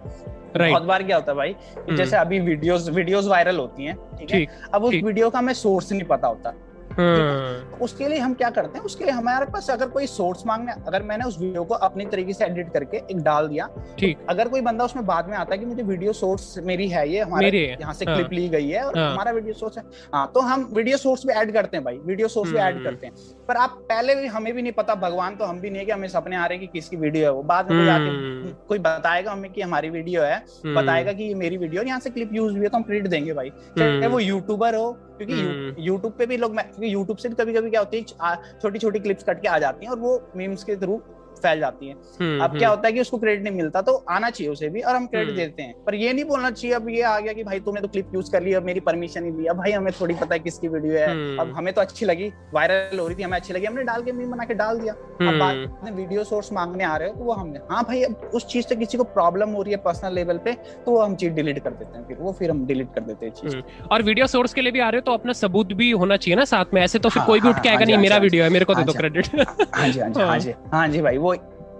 बहुत 0.57 0.83
बार 0.83 1.03
क्या 1.03 1.15
होता 1.17 1.31
है 1.31 1.37
भाई 1.37 1.55
जैसे 1.89 2.15
हम्म। 2.15 2.25
अभी 2.25 2.39
वीडियोस 2.39 2.89
वीडियोस 2.89 3.27
वायरल 3.27 3.57
होती 3.57 3.85
हैं 3.85 3.95
ठीक 4.19 4.31
है? 4.31 4.45
अब 4.73 4.83
उस 4.83 4.93
वीडियो 5.03 5.29
का 5.29 5.39
हमें 5.39 5.53
सोर्स 5.53 5.91
नहीं 5.91 6.03
पता 6.03 6.27
होता। 6.27 6.53
तो 6.97 7.83
उसके 7.83 8.07
लिए 8.07 8.19
हम 8.19 8.33
क्या 8.33 8.49
करते 8.49 8.77
हैं 8.77 8.85
उसके 8.85 9.03
लिए 9.03 9.13
हमारे 9.13 9.45
पास 9.45 9.69
अगर 9.69 9.87
कोई 9.89 10.07
सोर्स 10.07 10.45
मांगने 10.47 10.71
अगर 10.87 11.03
मैंने 11.03 11.25
उस 11.25 11.39
वीडियो 11.39 11.63
को 11.63 11.75
अपनी 11.87 12.05
तरीके 12.05 12.33
से 12.33 12.45
एडिट 12.45 12.71
करके 12.73 12.97
एक 12.97 13.21
डाल 13.23 13.47
दिया 13.47 13.69
ठीक 13.99 14.25
अगर 14.29 14.47
कोई 14.47 14.61
बंदा 14.61 14.85
उसमें 14.85 15.05
बाद 15.05 15.29
में 15.29 15.37
आता 15.37 15.53
है 15.53 15.57
कि 15.57 15.65
मुझे 15.65 15.83
वीडियो 15.83 16.13
सोर्स 16.13 16.57
मेरी 16.63 16.87
है 16.87 17.07
ये 17.09 17.21
हमारे 17.21 17.49
यहाँ 17.59 17.93
से 17.93 18.05
क्लिप 18.05 18.17
हाँ। 18.17 18.29
ली 18.31 18.47
गई 18.49 18.69
है 18.69 18.83
और 18.83 18.97
हाँ। 18.97 19.11
हमारा 19.11 19.31
वीडियो 19.31 19.53
सोर्स 19.53 19.77
है 19.77 19.83
हाँ 20.13 20.31
तो 20.35 20.41
हम 20.41 20.69
वीडियो 20.73 20.97
सोर्स 20.97 21.25
भी 21.25 21.33
ऐड 21.33 21.53
करते 21.53 21.77
हैं 21.77 21.83
भाई 21.85 21.99
वीडियो 22.05 22.27
सोर्स 22.27 22.51
भी 22.51 22.57
ऐड 22.57 22.73
हम्म। 22.73 22.83
करते 22.83 23.07
हैं 23.07 23.13
पर 23.47 23.57
आप 23.57 23.77
पहले 23.89 24.15
भी 24.15 24.27
हमें 24.27 24.53
भी 24.53 24.61
नहीं 24.61 24.73
पता 24.73 24.95
भगवान 24.97 25.35
तो 25.35 25.45
हम 25.45 25.59
भी 25.59 25.69
नहीं 25.69 25.79
है 25.79 25.85
कि 25.85 25.91
हमें 25.91 26.07
सपने 26.07 26.35
आ 26.35 26.45
रहे 26.45 26.57
हैं 26.57 26.67
कि 26.67 26.71
किसकी 26.73 26.97
वीडियो 26.97 27.25
है 27.25 27.31
वो 27.31 27.43
बाद 27.45 27.71
में 27.71 27.79
कोई 27.79 27.89
आके 27.89 28.03
हम्म। 28.03 28.53
कोई 28.67 28.79
बताएगा 28.81 29.31
हमें 29.31 29.51
कि 29.51 29.61
हमारी 29.61 29.89
वीडियो 29.89 30.21
है। 30.23 30.43
बताएगा 30.67 31.13
कि 31.13 31.23
ये 31.23 31.33
मेरी 31.35 31.57
वीडियो 31.57 31.81
है 31.81 31.87
यहाँ 31.87 31.99
से 31.99 32.09
क्लिप 32.09 32.33
यूज़ 32.33 32.53
हुई 32.53 32.63
है 32.63 32.69
तो 32.69 32.77
हम 32.77 32.83
क्रेडिट 32.83 33.07
देंगे 33.07 33.33
भाई 33.33 33.49
चाहे 33.77 34.07
वो 34.07 34.19
यूट्यूबर 34.19 34.75
हो 34.75 34.91
क्योंकि 35.17 35.87
यूट्यूब 35.87 36.13
पे 36.13 36.25
भी 36.25 36.37
लोग 36.37 36.55
क्योंकि 36.55 36.93
यूट्यूब 36.93 37.17
से 37.17 37.29
भी 37.29 37.35
कभी 37.35 37.53
कभी 37.53 37.69
क्या 37.69 37.79
होती 37.79 37.97
है 37.97 38.35
छोटी 38.61 38.79
छोटी 38.79 38.99
क्लिप्स 38.99 39.23
कट 39.23 39.41
के 39.41 39.47
आ 39.47 39.57
जाती 39.59 39.85
हैं 39.85 39.91
और 39.91 39.99
वो 39.99 40.19
मीम्स 40.35 40.63
के 40.63 40.75
थ्रू 40.75 41.01
फैल 41.39 41.59
जाती 41.59 41.87
है 41.87 41.93
हम्म, 41.93 42.43
अब 42.43 42.57
क्या 42.57 42.67
हम्म। 42.67 42.75
होता 42.75 42.87
है 42.87 42.93
कि 42.93 43.01
उसको 43.01 43.17
क्रेडिट 43.17 43.43
नहीं 43.43 43.55
मिलता 43.55 43.81
तो 43.81 43.93
आना 44.09 44.29
चाहिए 44.29 44.51
उसे 44.51 44.69
भी 44.69 44.81
और 44.81 44.95
हम 44.95 45.05
क्रेडिट 45.07 45.29
हम्म। 45.29 45.37
देते 45.37 45.63
हैं 45.63 45.73
पर 45.85 45.95
ये 45.95 46.13
नहीं 46.13 46.25
बोलना 46.25 46.51
चाहिए 46.51 46.75
अब 46.75 46.89
ये 46.89 47.01
आ 47.03 47.19
गया 47.19 47.33
कि 47.33 47.43
भाई 47.43 47.59
तुमने 47.61 47.81
तो 47.81 47.87
क्लिप 47.87 48.15
यूज़ 48.15 48.31
कर 48.31 48.43
ली 48.43 48.53
अब 48.53 48.63
मेरी 48.63 48.79
परमिशन 48.81 49.23
नहीं 49.23 49.33
लिया 49.33 49.53
भाई 49.55 49.71
हमें 49.71 49.91
थोड़ी 50.01 50.15
पता 50.15 50.33
है 50.33 50.39
किसकी 50.39 50.67
वीडियो 50.69 50.93
है 50.93 51.37
अब 51.37 51.53
हमें 51.57 51.73
तो 51.73 51.81
अच्छी 51.81 52.05
लगी 52.05 52.31
वायरल 52.53 52.99
हो 52.99 53.07
रही 53.07 53.15
थी 53.15 53.23
हमें 53.23 53.37
अच्छी 53.37 53.53
लगी 53.53 53.65
हमने 53.65 53.83
डाल 53.85 54.03
के 54.03 54.11
मीम 54.13 54.31
बना 54.31 54.45
के 54.45 54.53
डाल 54.55 54.79
दिया 54.79 54.93
अब 54.93 55.39
बाद 55.39 55.55
में 55.83 55.91
वीडियो 55.93 56.23
सोर्स 56.25 56.51
मांगने 56.53 56.83
आ 56.85 56.95
रहे 56.97 57.09
हो 57.09 57.15
तो 57.15 57.23
वो 57.23 57.33
हमने 57.33 57.59
हाँ 57.71 57.83
भाई 57.83 58.03
अब 58.03 58.29
उस 58.33 58.47
चीज़ 58.47 58.67
से 58.67 58.75
किसी 58.77 58.97
को 58.97 59.03
प्रॉब्लम 59.13 59.49
हो 59.51 59.61
रही 59.61 59.73
है 59.73 59.77
पर्सनल 59.83 60.13
लेवल 60.13 60.37
पे 60.45 60.53
तो 60.85 60.91
वो 60.91 61.01
हम 61.01 61.15
चीज़ 61.17 61.33
डिलीट 61.33 61.59
कर 61.59 61.71
देते 61.73 61.97
हैं 61.97 62.05
फिर 62.07 62.17
वो 62.19 62.31
फिर 62.33 62.51
हम 62.51 62.65
डिलीट 62.65 62.93
कर 62.95 63.01
देते 63.03 63.25
हैं 63.25 63.33
चीज़ 63.33 63.55
और 63.91 64.01
वीडियो 64.03 64.27
सोर्स 64.27 64.53
के 64.53 64.61
लिए 64.61 64.71
भी 64.71 64.79
आ 64.79 64.89
रहे 64.89 64.99
हो 64.99 65.05
तो 65.05 65.13
अपना 65.13 65.33
सबूत 65.35 65.73
भी 65.73 65.91
होना 65.93 66.17
चाहिए 66.17 66.35
ना 66.35 66.45
साथ 66.47 66.73
में 66.73 66.81
ऐसे 66.81 66.99
तो 66.99 67.09
फिर 67.09 67.19
हाँ, 67.19 67.27
कोई 67.27 67.39
भी 67.39 67.49
उठ 67.49 67.55
के 67.55 67.69
हाँ, 67.69 67.69
आएगा 67.69 67.79
हाँ 67.79 67.85
नहीं 67.87 67.97
मेरा 67.99 68.17
वीडियो 68.19 68.43
है 68.43 68.49
मेरे 68.49 68.65
को 68.65 68.75
दे 68.75 68.83
दो 68.83 68.93
क्रेडिट 68.93 69.27
हाँ 69.75 69.87
जी 69.87 69.99
हाँ 69.99 70.09
जी 70.09 70.21
हाँ 70.21 70.39
जी 70.39 70.53
हाँ 70.73 70.87
जी 70.87 71.01
भाई 71.01 71.17
वो 71.19 71.33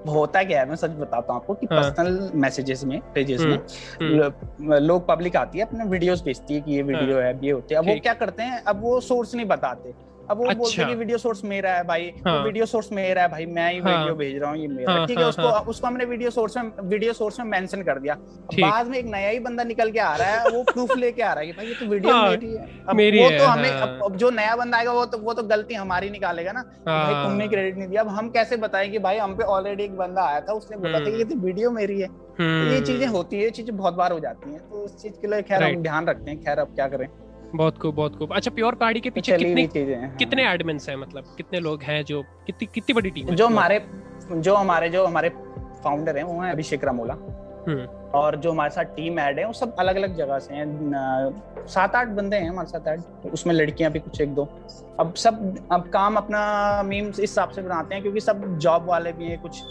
होता 0.07 0.43
क्या 0.43 0.59
है 0.59 0.69
मैं 0.69 0.75
सच 0.75 0.91
बताता 0.91 1.33
हूँ 1.33 1.41
आपको 1.41 1.53
कि 1.53 1.67
पर्सनल 1.67 2.19
हाँ। 2.19 2.29
मैसेजेस 2.35 2.83
में 2.83 2.99
पेजेस 3.13 3.41
में 3.41 3.55
हम्म, 3.55 4.23
हम्म। 4.23 4.73
लोग 4.73 5.07
पब्लिक 5.07 5.35
आती 5.35 5.59
है 5.59 5.65
अपने 5.65 5.85
वीडियोस 5.85 6.23
भेजती 6.23 6.53
है 6.53 6.61
कि 6.61 6.71
ये 6.71 6.81
वीडियो 6.81 7.15
हाँ। 7.15 7.23
है 7.23 7.39
ये 7.45 7.51
होते 7.51 7.75
हैं 7.75 7.81
अब 7.81 7.89
वो 7.89 7.99
क्या 7.99 8.13
करते 8.13 8.43
हैं 8.43 8.63
अब 8.63 8.81
वो 8.81 8.99
सोर्स 9.01 9.35
नहीं 9.35 9.45
बताते 9.45 9.93
अब 10.29 10.37
वो 10.37 10.43
अच्छा। 10.43 10.57
बोलते 10.59 10.81
हैं 10.81 10.89
कि 10.89 10.95
वीडियो 10.95 11.17
सोर्स 11.17 11.43
मेरा 11.45 11.71
है 11.71 11.83
भाई। 11.83 12.11
हाँ। 12.25 12.43
वीडियो 12.43 12.65
सोर्स 12.65 12.91
मेरा 12.91 13.21
है 13.21 13.27
भाई 13.27 13.45
मैं 13.47 13.71
ही 13.73 13.79
हाँ। 13.79 13.91
वीडियो 13.91 14.15
भेज 14.15 14.37
रहा 14.41 14.49
हूँ 14.49 14.57
ये 14.59 14.67
मेरा 14.67 15.05
ठीक 15.05 15.17
हाँ, 15.17 15.17
है 15.17 15.21
हाँ, 15.21 15.29
उसको 15.29 15.47
हाँ। 15.47 15.61
उसको 15.63 15.87
हमने 15.87 16.05
वीडियो 16.05 16.29
सोर्स 16.29 16.57
में 16.57 16.71
वीडियो 16.83 17.13
सोर्स 17.13 17.39
में 17.39 17.45
मेंशन 17.47 17.81
कर 17.81 17.99
दिया। 17.99 18.15
बाद 18.53 18.87
में 18.87 18.97
एक 18.97 19.05
नया 19.05 19.29
ही 19.29 19.39
बंदा 19.39 19.63
निकल 19.63 19.91
के 19.91 19.99
आ 19.99 20.15
रहा 20.15 20.27
है 20.29 20.49
वो 20.49 20.63
प्रूफ 20.63 20.95
लेके 20.97 21.21
आ 21.21 21.31
रहा 21.33 21.39
है 21.39 21.47
कि 21.47 21.53
भाई 21.53 21.67
ये 21.67 21.73
तो 21.73 21.85
वीडियो 21.85 22.13
हाँ, 22.13 22.29
मेरी 22.29 22.53
है। 22.53 22.67
अब 22.89 22.95
मेरी 22.95 23.23
वो 23.23 23.29
तो 23.29 23.45
हमें 23.45 23.69
अब, 23.69 23.99
अब 24.05 24.15
जो 24.17 24.29
नया 24.31 24.55
बंदा 24.55 24.77
आएगा 24.77 24.91
वो 24.91 25.05
तो 25.05 25.17
वो 25.17 25.33
तो 25.33 25.43
गलती 25.45 25.75
हमारी 25.75 26.09
निकालेगा 26.09 26.51
ना। 26.51 26.61
भाई 26.61 27.13
हाँ। 27.13 27.23
तुमने 27.23 27.47
क्रेडिट 27.47 27.77
नहीं 27.77 27.87
दिया। 27.87 28.01
अब 28.01 28.09
हम 28.09 28.29
कैसे 28.29 28.57
बताएँ 28.57 28.89
कि 28.91 28.99
भाई 28.99 29.17
हम 29.17 29.35
पे 29.37 29.43
ऑलरेडी 29.45 29.83
एक 29.83 29.95
बंदा 29.97 30.23
आया 30.23 30.41
था 30.41 30.53
उसने 30.53 30.77
बोला 30.77 30.99
था 30.99 31.05
कि 31.05 31.17
ये 31.17 31.23
तो 31.23 31.35
वीडियो 31.37 31.71
मेरी 31.71 31.99
है। 32.01 32.07
तो 32.07 32.43
ये 32.43 32.75
हम्म। 32.75 32.83
चीज़ें 32.85 33.07
होती 33.07 33.37
है 33.37 33.43
ये 33.43 33.49
चीज़ें 33.49 33.75
बहुत 33.77 33.93
बार 33.93 34.11
हो 34.11 34.19
जाती 34.19 34.51
हैं। 34.51 34.59
तो 34.59 34.83
उस 34.83 35.01
चीज़ 35.01 35.13
के 35.13 35.27
लिए 35.27 35.41
खैर 35.41 35.63
हम 35.63 35.81
ध्यान 35.83 36.07
रखते 36.07 36.31
हैं। 36.31 36.43
खैर 36.43 36.59
अब 36.59 36.75
क्या 36.75 36.87
करें? 36.87 37.07
बहुत 37.57 37.77
खूब 37.77 37.95
बहुत 37.95 38.17
खूब। 38.19 38.35
अच्छा 38.35 38.51
प्योर 38.51 38.75
पहाड़ी 38.75 38.99
के 38.99 39.09
पीछे 39.09 39.37
कितने 39.37 39.67
कितने 40.19 40.49
एडमिन्स 40.51 40.89
हैं 40.89 40.95
मतलब 40.95 41.33
कितने 41.37 41.59
लोग 41.59 41.83
हैं 41.83 42.03
जो 42.05 42.21
कितनी 42.47 42.67
कितनी 42.73 42.93
बड़ी 42.93 43.09
टीम 43.09 43.35
जो 43.35 43.47
हमारे 43.47 43.81
जो 44.31 44.55
हमारे 44.55 44.89
जो 44.89 45.05
हमारे 45.05 45.29
फाउंडर 45.83 46.17
हैं 46.17 46.23
वो 46.23 46.41
हैं 46.41 46.51
अभिषेक 46.51 46.83
रामोला। 46.83 47.13
हम्म। 47.67 47.85
और 48.17 48.35
जो 48.35 48.51
हमारे 48.51 48.69
साथ 48.69 48.95
टीम 48.95 49.19
ऐड 49.19 49.39
है 49.39 49.45
वो 49.45 49.53
सब 49.53 49.75
अलग 49.79 49.95
अलग 49.95 50.15
जगह 50.15 50.39
से 50.39 50.55
हैं। 50.55 51.65
सात 51.67 51.95
आठ 51.95 52.07
बंदे 52.07 52.37
हैं 52.37 52.49
हमारे 52.49 52.67
साथ 52.67 52.87
ऐड 52.87 53.31
उसमें 53.31 53.53
लड़कियाँ 53.53 53.91
भी 53.91 53.99
कुछ 53.99 54.21
एक 54.21 54.33
दो। 54.35 54.47
अब 54.99 55.13
सब 55.15 55.67
अब 55.71 55.89
काम 55.89 56.15
अपना 56.15 56.41
मीम्स 56.83 57.15
इस 57.15 57.19
हिसाब 57.19 57.49
से 57.49 57.61
बनाते 57.61 57.95
हैं 57.95 58.01
क्योंकि 58.01 58.19
सब 58.19 58.57
जॉब 58.57 58.85
वाले 58.85 59.11
भी 59.11 59.25
हैं 59.25 59.41
कुछ 59.41 59.61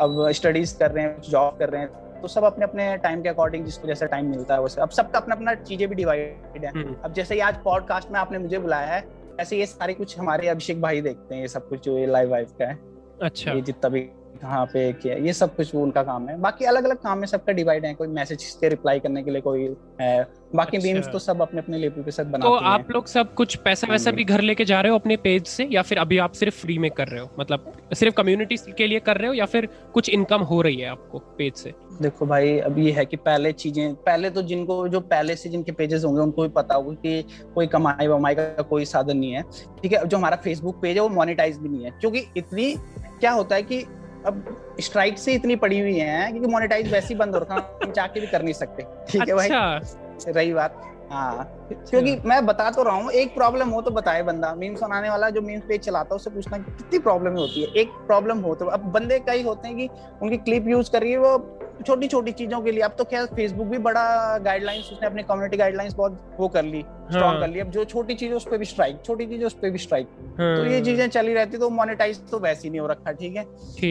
अब 0.00 0.30
स्टडीज़ 0.30 0.78
कर 0.78 0.90
रहे 0.90 1.04
हैं 1.04 1.14
कुछ 1.14 1.30
जॉब 1.30 1.58
कर 1.58 1.68
रहे 1.68 1.82
हैं। 1.82 2.03
तो 2.22 2.28
सब 2.28 2.44
अपने 2.44 2.64
अपने 2.64 2.96
टाइम 2.96 3.22
के 3.22 3.28
अकॉर्डिंग 3.28 3.64
जिसको 3.64 3.88
जैसा 3.88 4.06
टाइम 4.06 4.30
मिलता 4.30 4.54
है 4.54 4.62
वैसे 4.62 4.80
अब 4.80 4.90
सबका 4.90 5.18
अपना 5.18 5.34
अपना 5.34 5.54
चीज़ें 5.54 5.88
भी 5.88 5.94
डिवाइडेड 5.94 6.64
है। 6.64 6.70
हम्म। 6.70 6.94
अब 7.04 7.12
जैसे 7.12 7.40
आज 7.40 7.56
पॉडकास्ट 7.64 8.10
में 8.10 8.18
आपने 8.20 8.38
मुझे 8.38 8.58
बुलाया 8.58 8.94
है 8.94 9.04
ऐसे 9.40 9.58
ये 9.58 9.66
सारे 9.66 9.94
कुछ 9.94 10.18
हमारे 10.18 10.48
अभिषेक 10.48 10.80
भाई 10.82 11.00
देखते 11.00 11.34
हैं 11.34 11.42
ये 11.42 11.48
सब 11.48 11.68
कुछ 11.68 11.84
जो 11.84 11.98
ये 11.98 12.06
लाइव 12.06 12.30
वाइफ 12.30 12.52
का 12.58 12.66
है। 12.66 12.78
अच्छा। 13.22 13.52
ये 13.52 13.60
जितना 13.60 13.88
भी 13.88 14.00
कहाँ 14.34 14.64
पे 14.66 14.92
किया 14.92 15.14
ये 15.16 15.32
सब 15.32 15.54
कुछ 15.56 15.74
वो 15.74 15.82
उनका 15.82 16.02
काम 16.02 16.28
है। 16.28 16.36
बाकी 16.40 16.64
अलग 16.64 16.84
अलग 16.84 16.96
काम 16.96 17.18
में 17.18 17.26
सबका 17.26 17.52
डिवाइड 17.52 17.84
है 17.86 17.94
कोई 17.94 18.08
मैसेज 18.08 18.44
के 18.60 18.68
रिप्लाई 18.68 19.00
करने 19.00 19.22
के 19.22 19.30
लिए 19.30 19.40
कोई 19.40 19.62
है। 20.00 20.26
बाकी 20.54 20.76
अच्छा। 20.76 20.88
बीम्स 20.88 21.08
तो 21.08 21.18
सब 21.18 21.42
अपने 21.42 21.60
अपने 21.60 21.78
लेवल 21.78 22.02
पे 22.02 22.10
सब 22.10 22.30
बनाते 22.30 22.48
तो 22.48 22.54
हैं। 22.56 22.72
आप 22.72 22.90
लोग 22.90 23.06
सब 23.06 23.32
कुछ 23.34 23.56
पैसा 23.56 23.86
वैसा 23.90 24.10
भी 24.10 24.24
घर 24.24 24.40
लेके 24.40 24.64
जा 24.64 24.80
रहे 24.80 24.92
हो 24.92 24.98
अपने 24.98 25.16
पेज 25.16 25.46
से 25.46 25.68
या 25.72 25.82
फिर 25.82 25.98
अभी 25.98 26.18
आप 26.18 26.32
सिर्फ़ 26.32 26.60
फ्री 26.60 26.78
में 26.78 26.90
कर 26.90 27.08
रहे 27.08 27.20
हो? 27.20 27.28
मतलब 27.38 27.72
सिर्फ़ 27.94 28.14
कम्युनिटी 28.14 28.56
के 28.78 28.86
लिए 28.86 29.00
कर 29.00 29.16
रहे 29.16 29.28
हो 29.28 29.34
या 29.34 29.46
फिर 29.46 29.68
कुछ 29.94 30.08
इनकम 30.08 30.42
हो 30.42 30.60
रही 30.62 30.76
है 30.76 30.88
आपको 30.88 31.18
पेज 31.38 31.54
से? 31.54 31.72
देखो 32.02 32.26
भाई 32.26 32.58
अब 32.58 32.78
ये 32.78 32.92
है 32.92 33.04
कि 33.06 33.16
पहले 33.16 33.52
चीज़ें 33.54 33.94
पहले 33.96 34.30
तो 34.30 34.42
जिनको 34.42 34.86
जो 34.88 35.00
पहले 35.00 35.36
से 35.36 35.50
जिनके 35.50 35.72
पेजेस 35.72 36.04
होंगे 36.04 36.20
उनको 36.20 36.42
भी 36.42 36.48
पता 36.48 36.74
होगा 36.74 36.94
कि 36.94 37.22
कोई 37.54 37.66
कमाई 37.66 38.06
वमाई 38.06 38.34
का 38.34 38.62
कोई 38.62 38.84
साधन 38.84 39.16
नहीं 39.16 39.32
है। 39.32 39.42
ठीक 39.82 39.92
है 39.92 40.06
जो 40.06 40.16
हमारा 40.16 40.36
फेसबुक 40.36 40.80
पेज 40.82 40.96
है 40.96 41.02
वो 41.02 41.08
मोनिटाइज 41.08 41.58
भी 41.58 41.68
नहीं 41.68 41.84
है। 41.84 41.90
क्योंकि 42.00 42.24
इतनी 42.36 42.74
क्या 43.20 43.30
होता 43.32 43.54
है 43.54 43.62
कि 43.62 43.84
अब 44.26 44.76
स्ट्राइक 44.80 45.18
से 45.18 45.32
इतनी 45.32 45.56
पड़ी 45.56 45.80
हुई 45.80 45.96
है 45.98 46.30
क्योंकि 46.32 46.48
मोनेटाइज 46.48 46.92
वैसे 46.92 47.08
ही 47.08 47.14
बंद 47.14 47.34
हो 47.34 47.40
रखा 47.40 47.78
हम 47.84 47.92
जाके 47.92 48.20
भी 48.20 48.26
कर 48.26 48.42
नहीं 48.42 48.54
सकते 48.54 48.86
ठीक। 49.08 49.28
है 49.28 49.34
भाई 49.34 49.48
अच्छा। 49.48 50.30
रही 50.30 50.52
बात 50.52 50.80
हाँ 51.10 51.44
क्योंकि 51.70 52.12
अच्छा। 52.12 52.28
मैं 52.28 52.46
बता 52.46 52.70
तो 52.70 52.82
रहा 52.82 52.94
हूँ 52.94 53.10
एक 53.10 53.34
प्रॉब्लम 53.34 53.68
हो 53.68 53.82
तो 53.82 53.90
बताए 53.90 54.22
बंदा 54.22 54.54
मीम्स 54.54 54.82
बनाने 54.82 55.10
वाला 55.10 55.30
जो 55.30 55.40
मीम्स 55.40 55.64
पेज 55.64 55.80
चलाता 55.80 56.14
है 56.14 56.16
उससे 56.16 56.30
पूछना 56.30 56.58
कितनी 56.58 56.98
प्रॉब्लम 56.98 57.36
होती 57.36 57.62
है 57.62 57.68
एक 57.76 57.88
प्रॉब्लम 58.06 58.38
हो 58.38 58.54
तो 58.54 58.66
अब 58.66 58.80
बंदे 58.80 59.18
कई 59.18 59.42
होते 59.42 59.68
हैं 59.68 59.76
कि 59.76 59.88
उनकी 60.22 60.36
क्लिप 60.36 60.68
यूज़ 60.68 60.90
करिए 60.90 61.00
रही 61.00 61.12
है 61.12 61.18
वो 61.18 61.38
छोटी 61.82 62.08
छोटी 62.08 62.32
चीज़ों 62.32 62.60
के 62.60 62.72
लिए। 62.72 62.80
अब 62.82 62.94
तो 62.98 63.04
खैर 63.04 63.26
फेसबुक 63.26 63.66
भी 63.66 63.78
बड़ा 63.78 64.04
गाइडलाइंस 64.38 64.90
उसने 64.92 65.06
अपनी 65.06 65.22
कम्युनिटी 65.22 65.56
गाइडलाइंस 65.56 65.94
बहुत 65.94 66.36
वो 66.38 66.48
कर 66.48 66.62
ली 66.64 66.80
स्ट्रॉन्ग 66.80 67.24
हाँ। 67.24 67.40
कर 67.40 67.48
ली। 67.48 67.60
अब 67.60 67.70
जो 67.70 67.84
छोटी 67.84 68.14
चीज़ 68.14 68.32
उस 68.34 68.46
पर 68.50 68.58
भी 68.58 68.64
स्ट्राइक 68.64 69.00
छोटी 69.06 69.26
चीज़ 69.26 69.44
उस 69.44 69.54
पर 69.62 69.70
भी 69.70 69.78
स्ट्राइक 69.78 70.08
हाँ। 70.38 70.56
तो 70.56 70.64
ये 70.64 70.80
चीज़ें 70.80 71.08
चली 71.08 71.34
रहती 71.34 71.58
तो 71.58 71.70
मोनिटाइज 71.72 72.20
तो 72.30 72.38
वैसे 72.40 72.62
ही 72.64 72.70
नहीं 72.70 72.80
हो 72.80 72.86
रखा 72.86 73.12
ठीक 73.12 73.36
है? 73.36 73.46